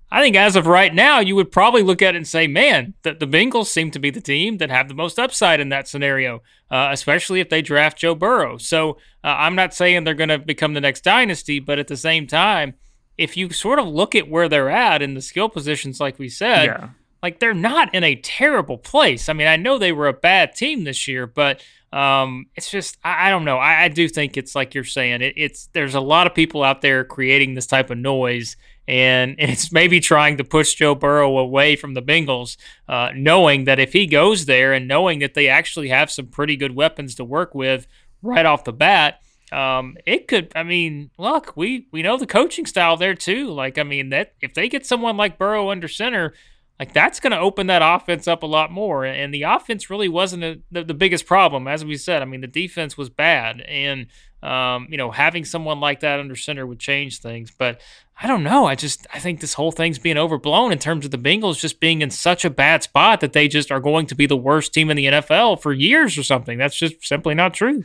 I 0.10 0.22
think 0.22 0.36
as 0.38 0.56
of 0.56 0.68
right 0.68 0.94
now, 0.94 1.20
you 1.20 1.36
would 1.36 1.52
probably 1.52 1.84
look 1.84 2.02
at 2.02 2.16
it 2.16 2.18
and 2.18 2.28
say, 2.28 2.48
man, 2.48 2.94
that 3.04 3.20
the 3.20 3.28
Bengals 3.28 3.66
seem 3.66 3.92
to 3.92 4.00
be 4.00 4.10
the 4.10 4.22
team 4.22 4.58
that 4.58 4.70
have 4.70 4.88
the 4.88 4.94
most 4.94 5.20
upside 5.20 5.60
in 5.60 5.70
that 5.70 5.88
scenario, 5.88 6.42
uh, 6.72 6.90
especially 6.92 7.42
if 7.42 7.50
they 7.50 7.62
draft 7.62 7.98
Joe 7.98 8.16
Burrow. 8.16 8.58
So 8.58 8.92
uh, 9.24 9.28
I'm 9.38 9.56
not 9.56 9.74
saying 9.74 10.04
they're 10.06 10.14
going 10.14 10.30
to 10.30 10.40
become 10.40 10.74
the 10.74 10.82
next 10.82 11.04
dynasty, 11.04 11.60
but 11.60 11.78
at 11.78 11.88
the 11.90 11.98
same 11.98 12.26
time, 12.26 12.76
if 13.18 13.36
you 13.36 13.50
sort 13.50 13.80
of 13.80 13.88
look 13.88 14.16
at 14.16 14.30
where 14.30 14.48
they're 14.48 14.70
at 14.70 15.02
in 15.02 15.14
the 15.14 15.22
skill 15.22 15.50
positions, 15.50 16.00
like 16.00 16.18
we 16.20 16.30
said, 16.30 16.66
Yeah. 16.68 16.90
like 17.22 17.40
they're 17.40 17.54
not 17.54 17.94
in 17.94 18.04
a 18.06 18.16
terrible 18.16 18.78
place. 18.78 19.28
I 19.28 19.34
mean, 19.34 19.48
I 19.48 19.58
know 19.58 19.78
they 19.78 19.92
were 19.92 20.08
a 20.08 20.14
bad 20.14 20.56
team 20.56 20.86
this 20.86 21.08
year, 21.08 21.28
but 21.28 21.62
um, 21.92 22.46
it's 22.56 22.70
just 22.70 22.98
I, 23.04 23.28
I 23.28 23.30
don't 23.30 23.44
know. 23.46 23.58
I, 23.58 23.84
I 23.84 23.88
do 23.90 24.08
think 24.08 24.38
it's 24.38 24.56
like 24.56 24.74
you're 24.76 24.84
saying. 24.84 25.22
It, 25.22 25.34
it's 25.36 25.68
there's 25.74 25.96
a 25.96 26.00
lot 26.02 26.28
of 26.28 26.36
people 26.36 26.64
out 26.64 26.82
there 26.82 27.04
creating 27.04 27.56
this 27.56 27.66
type 27.66 27.90
of 27.90 27.98
noise, 27.98 28.56
and 28.88 29.36
it's 29.40 29.72
maybe 29.72 30.00
trying 30.00 30.38
to 30.38 30.44
push 30.44 30.76
Joe 30.76 30.96
Burrow 30.96 31.38
away 31.38 31.76
from 31.76 31.94
the 31.94 32.02
Bengals, 32.02 32.58
uh, 32.88 33.10
knowing 33.16 33.66
that 33.66 33.80
if 33.80 33.94
he 33.94 34.08
goes 34.08 34.46
there 34.46 34.74
and 34.74 34.88
knowing 34.88 35.20
that 35.20 35.34
they 35.34 35.48
actually 35.48 35.90
have 35.90 36.12
some 36.12 36.28
pretty 36.28 36.56
good 36.56 36.76
weapons 36.76 37.16
to 37.16 37.24
work 37.24 37.54
with 37.54 37.88
right 38.22 38.46
off 38.46 38.64
the 38.64 38.74
bat. 38.74 39.22
Um, 39.52 39.96
it 40.06 40.28
could. 40.28 40.52
I 40.56 40.64
mean, 40.64 41.10
look, 41.18 41.56
we 41.56 41.88
we 41.92 42.02
know 42.02 42.18
the 42.18 42.28
coaching 42.28 42.66
style 42.66 42.98
there 42.98 43.16
too. 43.16 43.50
Like, 43.50 43.78
I 43.78 43.84
mean, 43.84 44.10
that 44.10 44.34
if 44.42 44.54
they 44.54 44.68
get 44.68 44.86
someone 44.86 45.16
like 45.16 45.38
Burrow 45.38 45.72
under 45.72 45.88
center, 45.88 46.34
like 46.80 46.94
that's 46.94 47.20
going 47.20 47.32
to 47.32 47.40
open 47.40 47.68
that 47.68 47.82
offense 47.82 48.28
up 48.28 48.44
a 48.44 48.48
lot 48.48 48.72
more. 48.72 49.06
And 49.06 49.34
the 49.34 49.44
offense 49.44 49.90
really 49.90 50.10
wasn't 50.10 50.44
a, 50.44 50.60
the, 50.72 50.84
the 50.84 50.94
biggest 50.94 51.26
problem, 51.26 51.68
as 51.68 51.84
we 51.84 51.96
said. 51.96 52.22
I 52.22 52.26
mean, 52.26 52.42
the 52.42 52.48
defense 52.48 52.98
was 52.98 53.10
bad, 53.10 53.62
and 53.62 54.08
um, 54.44 54.88
you 54.90 54.98
know, 54.98 55.12
having 55.12 55.46
someone 55.46 55.80
like 55.80 56.02
that 56.02 56.20
under 56.20 56.36
center 56.36 56.66
would 56.66 56.80
change 56.80 57.20
things. 57.20 57.52
But 57.56 57.82
I 58.22 58.28
don't 58.28 58.44
know. 58.44 58.66
I 58.66 58.76
just 58.76 59.06
I 59.14 59.20
think 59.20 59.40
this 59.40 59.54
whole 59.54 59.72
thing's 59.72 60.00
being 60.00 60.18
overblown 60.18 60.72
in 60.72 60.80
terms 60.80 61.06
of 61.06 61.12
the 61.12 61.18
Bengals 61.18 61.60
just 61.60 61.80
being 61.80 62.02
in 62.02 62.10
such 62.10 62.46
a 62.46 62.50
bad 62.50 62.84
spot 62.84 63.22
that 63.22 63.34
they 63.34 63.48
just 63.48 63.72
are 63.72 63.80
going 63.80 64.08
to 64.08 64.16
be 64.16 64.26
the 64.26 64.38
worst 64.38 64.74
team 64.74 64.90
in 64.90 64.98
the 64.98 65.06
NFL 65.06 65.62
for 65.62 65.74
years 65.74 66.18
or 66.18 66.24
something. 66.24 66.58
That's 66.58 66.76
just 66.76 67.06
simply 67.06 67.36
not 67.36 67.54
true. 67.54 67.84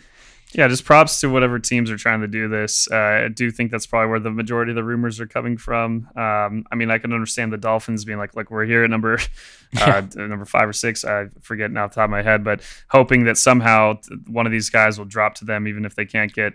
Yeah, 0.54 0.68
just 0.68 0.84
props 0.84 1.20
to 1.20 1.28
whatever 1.28 1.58
teams 1.58 1.90
are 1.90 1.96
trying 1.96 2.20
to 2.20 2.28
do 2.28 2.46
this. 2.46 2.86
Uh, 2.90 3.24
I 3.24 3.28
do 3.28 3.50
think 3.50 3.70
that's 3.70 3.86
probably 3.86 4.10
where 4.10 4.20
the 4.20 4.30
majority 4.30 4.72
of 4.72 4.76
the 4.76 4.84
rumors 4.84 5.18
are 5.18 5.26
coming 5.26 5.56
from. 5.56 6.08
Um, 6.14 6.66
I 6.70 6.74
mean, 6.74 6.90
I 6.90 6.98
can 6.98 7.12
understand 7.14 7.52
the 7.52 7.56
Dolphins 7.56 8.04
being 8.04 8.18
like, 8.18 8.36
like 8.36 8.50
we're 8.50 8.66
here 8.66 8.84
at 8.84 8.90
number 8.90 9.18
uh, 9.80 10.02
number 10.14 10.44
five 10.44 10.68
or 10.68 10.74
six. 10.74 11.04
I 11.04 11.28
forget 11.40 11.70
now 11.70 11.84
off 11.84 11.92
the 11.92 11.94
top 11.96 12.04
of 12.04 12.10
my 12.10 12.22
head, 12.22 12.44
but 12.44 12.60
hoping 12.88 13.24
that 13.24 13.38
somehow 13.38 13.98
one 14.26 14.44
of 14.44 14.52
these 14.52 14.68
guys 14.68 14.98
will 14.98 15.06
drop 15.06 15.34
to 15.36 15.46
them, 15.46 15.66
even 15.66 15.86
if 15.86 15.94
they 15.94 16.04
can't 16.04 16.32
get 16.32 16.54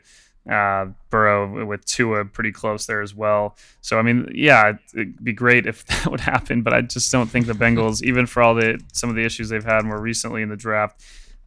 uh, 0.50 0.88
Burrow 1.10 1.66
with 1.66 1.84
Tua 1.86 2.26
pretty 2.26 2.52
close 2.52 2.86
there 2.86 3.02
as 3.02 3.14
well. 3.14 3.58
So 3.82 4.00
I 4.00 4.02
mean, 4.02 4.30
yeah, 4.34 4.74
it'd 4.94 5.24
be 5.24 5.34
great 5.34 5.66
if 5.66 5.86
that 5.88 6.08
would 6.10 6.22
happen, 6.22 6.62
but 6.62 6.74
I 6.74 6.82
just 6.82 7.12
don't 7.12 7.28
think 7.28 7.48
the 7.48 7.54
Bengals, 7.54 8.04
even 8.04 8.26
for 8.26 8.44
all 8.44 8.56
the 8.56 8.80
some 8.94 9.10
of 9.10 9.16
the 9.16 9.26
issues 9.26 9.50
they've 9.50 9.64
had 9.64 9.86
more 9.86 10.00
recently 10.00 10.42
in 10.42 10.50
the 10.50 10.56
draft. 10.56 11.04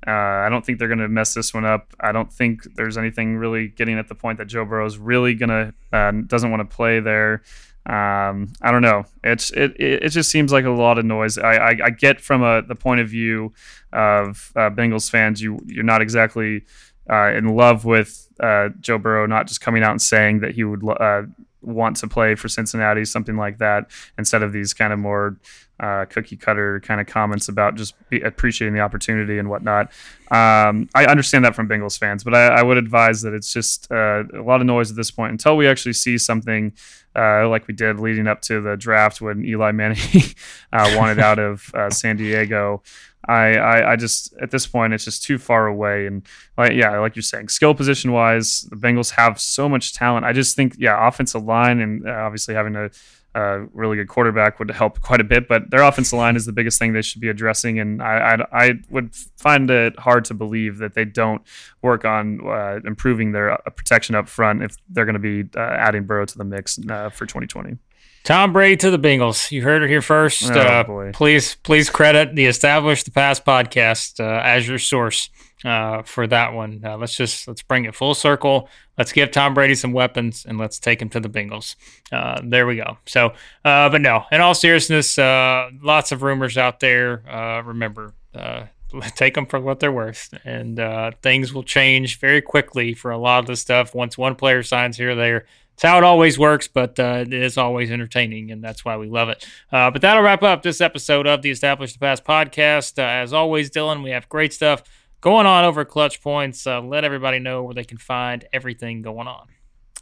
Uh, 0.06 0.10
I 0.10 0.48
don't 0.48 0.64
think 0.64 0.78
they're 0.78 0.88
going 0.88 0.98
to 0.98 1.08
mess 1.08 1.34
this 1.34 1.52
one 1.52 1.64
up. 1.64 1.94
I 2.00 2.12
don't 2.12 2.32
think 2.32 2.62
there's 2.74 2.96
anything 2.96 3.36
really 3.36 3.68
getting 3.68 3.98
at 3.98 4.08
the 4.08 4.14
point 4.14 4.38
that 4.38 4.46
Joe 4.46 4.64
Burrow 4.64 4.86
is 4.86 4.98
really 4.98 5.34
going 5.34 5.50
to 5.50 5.74
uh, 5.92 6.12
doesn't 6.26 6.50
want 6.50 6.68
to 6.68 6.74
play 6.76 7.00
there. 7.00 7.42
Um, 7.86 8.52
I 8.62 8.70
don't 8.70 8.82
know. 8.82 9.04
It's 9.24 9.50
it, 9.50 9.74
it, 9.80 10.10
just 10.10 10.30
seems 10.30 10.52
like 10.52 10.64
a 10.64 10.70
lot 10.70 10.98
of 10.98 11.04
noise. 11.04 11.38
I 11.38 11.54
I, 11.54 11.78
I 11.84 11.90
get 11.90 12.20
from 12.20 12.42
a 12.42 12.62
the 12.62 12.74
point 12.74 13.00
of 13.00 13.08
view 13.08 13.54
of 13.92 14.52
uh, 14.54 14.70
Bengals 14.70 15.10
fans, 15.10 15.40
you 15.40 15.58
you're 15.66 15.82
not 15.82 16.02
exactly 16.02 16.64
uh, 17.10 17.32
in 17.34 17.56
love 17.56 17.84
with 17.84 18.28
uh, 18.38 18.68
Joe 18.80 18.98
Burrow 18.98 19.26
not 19.26 19.48
just 19.48 19.60
coming 19.60 19.82
out 19.82 19.92
and 19.92 20.02
saying 20.02 20.40
that 20.40 20.54
he 20.54 20.62
would 20.64 20.86
uh, 20.88 21.22
want 21.62 21.96
to 21.96 22.08
play 22.08 22.34
for 22.34 22.48
Cincinnati, 22.48 23.04
something 23.04 23.36
like 23.36 23.58
that, 23.58 23.90
instead 24.18 24.42
of 24.42 24.52
these 24.52 24.74
kind 24.74 24.92
of 24.92 24.98
more 24.98 25.36
uh, 25.80 26.04
cookie 26.06 26.36
cutter 26.36 26.80
kind 26.80 27.00
of 27.00 27.06
comments 27.06 27.48
about 27.48 27.74
just 27.74 27.94
appreciating 28.22 28.74
the 28.74 28.80
opportunity 28.80 29.38
and 29.38 29.48
whatnot. 29.48 29.86
Um, 30.30 30.88
I 30.94 31.06
understand 31.06 31.44
that 31.44 31.54
from 31.54 31.68
Bengals 31.68 31.98
fans, 31.98 32.22
but 32.22 32.34
I, 32.34 32.46
I 32.46 32.62
would 32.62 32.76
advise 32.76 33.22
that 33.22 33.32
it's 33.32 33.52
just 33.52 33.90
uh, 33.90 34.24
a 34.34 34.42
lot 34.42 34.60
of 34.60 34.66
noise 34.66 34.90
at 34.90 34.96
this 34.96 35.10
point 35.10 35.32
until 35.32 35.56
we 35.56 35.66
actually 35.66 35.94
see 35.94 36.18
something 36.18 36.72
uh, 37.16 37.48
like 37.48 37.66
we 37.66 37.74
did 37.74 37.98
leading 37.98 38.26
up 38.26 38.40
to 38.42 38.60
the 38.60 38.76
draft 38.76 39.20
when 39.20 39.44
Eli 39.44 39.72
Manning 39.72 39.98
uh, 40.72 40.94
wanted 40.96 41.18
out 41.18 41.38
of 41.38 41.70
uh, 41.74 41.90
San 41.90 42.16
Diego. 42.16 42.82
I, 43.28 43.54
I, 43.56 43.92
I 43.92 43.96
just 43.96 44.34
at 44.40 44.50
this 44.50 44.66
point 44.66 44.94
it's 44.94 45.04
just 45.04 45.22
too 45.22 45.38
far 45.38 45.66
away. 45.66 46.06
And 46.06 46.26
like 46.56 46.72
yeah 46.72 46.98
like 46.98 47.16
you're 47.16 47.22
saying 47.22 47.48
skill 47.48 47.74
position 47.74 48.12
wise 48.12 48.62
the 48.62 48.76
Bengals 48.76 49.12
have 49.12 49.40
so 49.40 49.68
much 49.68 49.92
talent. 49.94 50.24
I 50.24 50.32
just 50.32 50.56
think 50.56 50.74
yeah 50.78 51.06
offensive 51.06 51.44
line 51.44 51.80
and 51.80 52.06
uh, 52.06 52.12
obviously 52.12 52.54
having 52.54 52.76
a 52.76 52.90
uh, 53.32 53.60
really 53.72 53.96
good 53.96 54.08
quarterback 54.08 54.58
would 54.58 54.72
help 54.72 55.00
quite 55.02 55.20
a 55.20 55.24
bit 55.24 55.46
but 55.46 55.70
their 55.70 55.82
offensive 55.82 56.18
line 56.18 56.34
is 56.34 56.46
the 56.46 56.52
biggest 56.52 56.80
thing 56.80 56.92
they 56.92 57.02
should 57.02 57.20
be 57.20 57.28
addressing. 57.28 57.78
And 57.78 58.02
I 58.02 58.44
I, 58.52 58.64
I 58.66 58.74
would 58.90 59.14
find 59.36 59.70
it 59.70 59.98
hard 59.98 60.24
to 60.26 60.34
believe 60.34 60.78
that 60.78 60.94
they 60.94 61.04
don't 61.04 61.42
work 61.82 62.04
on 62.04 62.40
uh, 62.46 62.80
improving 62.84 63.32
their 63.32 63.52
uh, 63.52 63.70
protection 63.70 64.14
up 64.14 64.28
front 64.28 64.62
if 64.62 64.76
they're 64.88 65.04
going 65.04 65.20
to 65.20 65.42
be 65.42 65.48
uh, 65.56 65.60
adding 65.60 66.04
Burrow 66.04 66.24
to 66.24 66.38
the 66.38 66.44
mix 66.44 66.78
uh, 66.88 67.10
for 67.10 67.26
2020. 67.26 67.78
Tom 68.24 68.52
Brady 68.52 68.76
to 68.76 68.90
the 68.90 68.98
Bengals. 68.98 69.50
You 69.50 69.62
heard 69.62 69.82
it 69.82 69.88
here 69.88 70.02
first. 70.02 70.50
Oh, 70.50 70.60
uh, 70.60 70.84
boy. 70.84 71.12
Please, 71.12 71.56
please 71.56 71.88
credit 71.88 72.34
the 72.34 72.46
Establish 72.46 73.04
the 73.04 73.10
Pass 73.10 73.40
podcast 73.40 74.20
uh, 74.20 74.42
as 74.42 74.68
your 74.68 74.78
source 74.78 75.30
uh, 75.64 76.02
for 76.02 76.26
that 76.26 76.52
one. 76.52 76.82
Uh, 76.84 76.96
let's 76.96 77.16
just 77.16 77.48
let's 77.48 77.62
bring 77.62 77.84
it 77.84 77.94
full 77.94 78.14
circle. 78.14 78.68
Let's 78.98 79.12
give 79.12 79.30
Tom 79.30 79.54
Brady 79.54 79.74
some 79.74 79.92
weapons 79.92 80.44
and 80.46 80.58
let's 80.58 80.78
take 80.78 81.00
him 81.00 81.08
to 81.10 81.20
the 81.20 81.28
Bengals. 81.28 81.76
Uh, 82.12 82.40
there 82.44 82.66
we 82.66 82.76
go. 82.76 82.98
So, 83.06 83.32
uh, 83.64 83.88
but 83.88 84.00
no, 84.00 84.24
in 84.30 84.40
all 84.40 84.54
seriousness, 84.54 85.18
uh, 85.18 85.70
lots 85.82 86.12
of 86.12 86.22
rumors 86.22 86.58
out 86.58 86.80
there. 86.80 87.22
Uh, 87.28 87.62
remember, 87.62 88.14
uh, 88.34 88.66
take 89.14 89.34
them 89.34 89.46
for 89.46 89.60
what 89.60 89.80
they're 89.80 89.92
worth, 89.92 90.34
and 90.44 90.78
uh, 90.78 91.12
things 91.22 91.54
will 91.54 91.62
change 91.62 92.18
very 92.18 92.42
quickly 92.42 92.94
for 92.94 93.10
a 93.10 93.18
lot 93.18 93.40
of 93.40 93.46
the 93.46 93.56
stuff. 93.56 93.94
Once 93.94 94.18
one 94.18 94.34
player 94.34 94.62
signs 94.62 94.96
here 94.96 95.10
or 95.10 95.14
there, 95.14 95.46
it's 95.80 95.88
how 95.88 95.96
it 95.96 96.04
always 96.04 96.38
works, 96.38 96.68
but 96.68 97.00
uh, 97.00 97.24
it 97.26 97.32
is 97.32 97.56
always 97.56 97.90
entertaining, 97.90 98.50
and 98.50 98.62
that's 98.62 98.84
why 98.84 98.98
we 98.98 99.08
love 99.08 99.30
it. 99.30 99.46
Uh, 99.72 99.90
but 99.90 100.02
that'll 100.02 100.22
wrap 100.22 100.42
up 100.42 100.62
this 100.62 100.78
episode 100.82 101.26
of 101.26 101.40
the 101.40 101.50
Establish 101.50 101.94
the 101.94 101.98
Pass 101.98 102.20
podcast. 102.20 102.98
Uh, 102.98 103.06
as 103.06 103.32
always, 103.32 103.70
Dillon, 103.70 104.02
we 104.02 104.10
have 104.10 104.28
great 104.28 104.52
stuff 104.52 104.82
going 105.22 105.46
on 105.46 105.64
over 105.64 105.86
ClutchPoints. 105.86 106.70
Uh, 106.70 106.86
let 106.86 107.02
everybody 107.02 107.38
know 107.38 107.62
where 107.62 107.72
they 107.72 107.84
can 107.84 107.96
find 107.96 108.44
everything 108.52 109.00
going 109.00 109.26
on. 109.26 109.46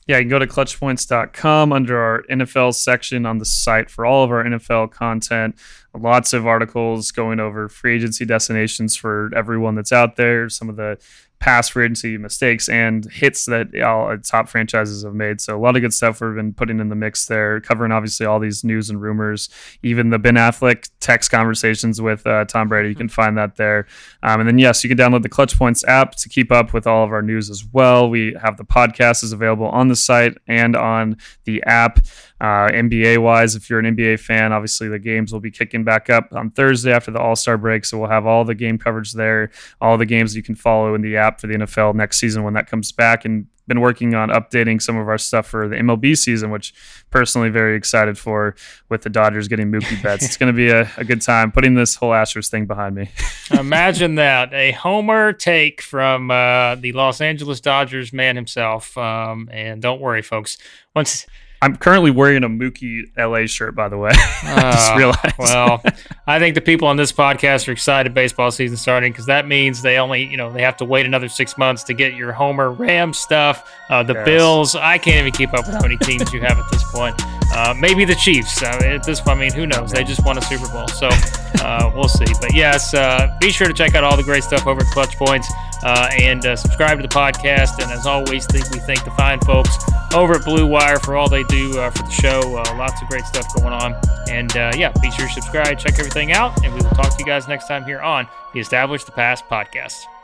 Yeah, 0.08 0.16
you 0.16 0.22
can 0.22 0.30
go 0.30 0.40
to 0.40 0.48
clutchpoints.com 0.48 1.72
under 1.72 1.96
our 1.96 2.24
NFL 2.28 2.74
section 2.74 3.24
on 3.24 3.38
the 3.38 3.44
site 3.44 3.88
for 3.88 4.04
all 4.04 4.24
of 4.24 4.32
our 4.32 4.42
NFL 4.42 4.90
content. 4.90 5.54
Lots 5.96 6.32
of 6.32 6.44
articles 6.44 7.12
going 7.12 7.38
over 7.38 7.68
free 7.68 7.94
agency 7.94 8.24
destinations 8.24 8.96
for 8.96 9.30
everyone 9.36 9.76
that's 9.76 9.92
out 9.92 10.16
there, 10.16 10.48
some 10.48 10.68
of 10.68 10.74
the 10.74 10.98
past 11.40 11.72
free 11.72 11.84
agency 11.84 12.18
mistakes 12.18 12.68
and 12.68 13.10
hits 13.12 13.46
that 13.46 13.78
all 13.80 14.16
top 14.18 14.48
franchises 14.48 15.04
have 15.04 15.14
made. 15.14 15.40
So 15.40 15.56
a 15.56 15.60
lot 15.60 15.76
of 15.76 15.82
good 15.82 15.94
stuff 15.94 16.20
we've 16.20 16.34
been 16.34 16.52
putting 16.52 16.80
in 16.80 16.88
the 16.88 16.96
mix 16.96 17.26
there, 17.26 17.60
covering 17.60 17.92
obviously 17.92 18.26
all 18.26 18.40
these 18.40 18.64
news 18.64 18.90
and 18.90 19.00
rumors, 19.00 19.48
even 19.82 20.10
the 20.10 20.18
Ben 20.18 20.34
Affleck 20.34 20.90
text 21.00 21.30
conversations 21.30 22.00
with 22.00 22.26
uh, 22.26 22.44
Tom 22.46 22.68
Brady. 22.68 22.88
You 22.88 22.94
can 22.94 23.08
find 23.18 23.38
that 23.38 23.56
there. 23.56 23.86
Um, 24.22 24.40
and 24.40 24.48
then 24.48 24.58
yes, 24.58 24.82
you 24.82 24.88
can 24.88 24.98
download 24.98 25.22
the 25.22 25.28
ClutchPoints 25.28 25.86
app 25.86 26.16
to 26.16 26.28
keep 26.28 26.50
up 26.50 26.72
with 26.72 26.86
all 26.86 27.04
of 27.04 27.12
our 27.12 27.22
news 27.22 27.50
as 27.50 27.64
well. 27.72 28.10
We 28.10 28.36
have 28.42 28.56
the 28.56 28.64
podcast 28.64 29.22
is 29.22 29.32
available 29.32 29.68
on 29.68 29.88
the 29.88 29.96
site 29.96 30.36
and 30.46 30.74
on 30.74 31.16
the 31.44 31.62
app. 31.64 32.00
Uh, 32.40 32.68
NBA 32.70 33.18
wise, 33.18 33.56
if 33.56 33.68
you're 33.68 33.80
an 33.80 33.96
NBA 33.96 34.20
fan, 34.20 34.52
obviously 34.52 34.88
the 34.88 34.98
games 34.98 35.32
will 35.32 35.40
be 35.40 35.50
kicking 35.50 35.84
back 35.84 36.08
up 36.08 36.28
on 36.32 36.50
Thursday 36.50 36.92
after 36.92 37.10
the 37.10 37.18
All 37.18 37.36
Star 37.36 37.56
break. 37.56 37.84
So 37.84 37.98
we'll 37.98 38.10
have 38.10 38.26
all 38.26 38.44
the 38.44 38.54
game 38.54 38.78
coverage 38.78 39.12
there, 39.12 39.50
all 39.80 39.98
the 39.98 40.06
games 40.06 40.36
you 40.36 40.42
can 40.42 40.54
follow 40.54 40.94
in 40.94 41.02
the 41.02 41.16
app 41.16 41.40
for 41.40 41.46
the 41.46 41.54
NFL 41.54 41.94
next 41.94 42.18
season 42.18 42.44
when 42.44 42.54
that 42.54 42.68
comes 42.68 42.92
back. 42.92 43.24
And 43.24 43.46
been 43.68 43.80
working 43.80 44.14
on 44.14 44.30
updating 44.30 44.80
some 44.82 44.96
of 44.96 45.08
our 45.08 45.18
stuff 45.18 45.46
for 45.46 45.68
the 45.68 45.76
MLB 45.76 46.16
season, 46.16 46.50
which 46.50 46.72
personally 47.10 47.50
very 47.50 47.76
excited 47.76 48.18
for 48.18 48.56
with 48.88 49.02
the 49.02 49.10
Dodgers 49.10 49.46
getting 49.46 49.70
Mookie 49.70 50.02
Betts. 50.02 50.24
it's 50.24 50.36
going 50.36 50.52
to 50.52 50.56
be 50.56 50.70
a, 50.70 50.90
a, 50.96 51.04
good 51.04 51.20
time 51.20 51.52
putting 51.52 51.74
this 51.74 51.94
whole 51.94 52.10
Astros 52.10 52.48
thing 52.48 52.66
behind 52.66 52.96
me. 52.96 53.10
Imagine 53.50 54.16
that 54.16 54.52
a 54.52 54.72
homer 54.72 55.32
take 55.32 55.82
from 55.82 56.30
uh, 56.30 56.74
the 56.76 56.92
Los 56.92 57.20
Angeles 57.20 57.60
Dodgers 57.60 58.12
man 58.12 58.34
himself. 58.34 58.96
Um, 58.96 59.48
and 59.52 59.82
don't 59.82 60.00
worry, 60.00 60.22
folks. 60.22 60.56
Once 60.96 61.26
I'm 61.60 61.76
currently 61.76 62.10
wearing 62.12 62.44
a 62.44 62.48
Mookie 62.48 63.02
LA 63.16 63.46
shirt, 63.46 63.74
by 63.74 63.88
the 63.88 63.98
way. 63.98 64.10
I 64.14 64.70
just 64.72 64.90
Uh, 64.92 64.94
realized. 64.96 65.38
well, 65.38 65.82
I 66.26 66.38
think 66.38 66.54
the 66.54 66.60
people 66.60 66.86
on 66.86 66.96
this 66.96 67.10
podcast 67.10 67.66
are 67.68 67.72
excited 67.72 68.14
baseball 68.14 68.50
season 68.50 68.76
starting 68.76 69.10
because 69.12 69.26
that 69.26 69.48
means 69.48 69.82
they 69.82 69.98
only, 69.98 70.24
you 70.24 70.36
know, 70.36 70.52
they 70.52 70.62
have 70.62 70.76
to 70.78 70.84
wait 70.84 71.04
another 71.06 71.28
six 71.28 71.58
months 71.58 71.82
to 71.84 71.94
get 71.94 72.14
your 72.14 72.32
Homer 72.32 72.70
Ram 72.70 73.12
stuff. 73.12 73.68
Uh, 73.90 74.02
the 74.04 74.14
Yes. 74.14 74.24
Bills, 74.24 74.74
I 74.76 74.98
can't 74.98 75.16
even 75.18 75.32
keep 75.32 75.52
up 75.52 75.66
with 75.66 75.74
how 75.74 75.82
many 75.82 75.96
teams 75.98 76.32
you 76.32 76.40
have 76.42 76.58
at 76.58 76.70
this 76.70 76.84
point. 76.92 77.20
Uh, 77.52 77.74
maybe 77.78 78.04
the 78.04 78.14
Chiefs. 78.14 78.62
Uh, 78.62 78.78
at 78.84 79.04
this 79.04 79.20
point, 79.20 79.38
I 79.38 79.40
mean, 79.40 79.52
who 79.52 79.66
knows? 79.66 79.90
They 79.90 80.04
just 80.04 80.24
won 80.24 80.38
a 80.38 80.42
Super 80.42 80.68
Bowl, 80.68 80.88
so 80.88 81.08
uh, 81.62 81.90
we'll 81.94 82.08
see. 82.08 82.26
But 82.40 82.54
yes, 82.54 82.94
uh, 82.94 83.36
be 83.40 83.50
sure 83.50 83.66
to 83.66 83.74
check 83.74 83.94
out 83.94 84.04
all 84.04 84.16
the 84.16 84.22
great 84.22 84.44
stuff 84.44 84.66
over 84.66 84.80
at 84.80 84.86
ClutchPoints 84.88 85.46
uh, 85.82 86.10
and 86.20 86.44
uh, 86.44 86.56
subscribe 86.56 86.98
to 86.98 87.02
the 87.02 87.14
podcast. 87.14 87.82
And 87.82 87.90
as 87.90 88.06
always, 88.06 88.46
think 88.46 88.70
we 88.70 88.78
thank 88.80 89.04
the 89.04 89.10
fine 89.12 89.40
folks 89.40 89.76
over 90.14 90.34
at 90.34 90.44
Blue 90.44 90.66
Wire 90.66 90.98
for 90.98 91.16
all 91.16 91.28
they 91.28 91.44
do 91.44 91.78
uh, 91.78 91.90
for 91.90 92.02
the 92.02 92.10
show. 92.10 92.40
Uh, 92.56 92.76
lots 92.76 93.00
of 93.02 93.08
great 93.08 93.24
stuff 93.24 93.46
going 93.54 93.72
on. 93.72 93.94
And 94.28 94.54
uh, 94.56 94.72
yeah, 94.76 94.92
be 95.00 95.10
sure 95.10 95.26
to 95.26 95.32
subscribe, 95.32 95.78
check 95.78 95.98
everything 95.98 96.32
out, 96.32 96.64
and 96.64 96.74
we 96.74 96.80
will 96.80 96.90
talk 96.90 97.10
to 97.10 97.16
you 97.18 97.24
guys 97.24 97.48
next 97.48 97.68
time 97.68 97.84
here 97.84 98.00
on 98.00 98.28
the 98.52 98.60
Establish 98.60 99.04
the 99.04 99.12
Pass 99.12 99.42
podcast. 99.42 100.17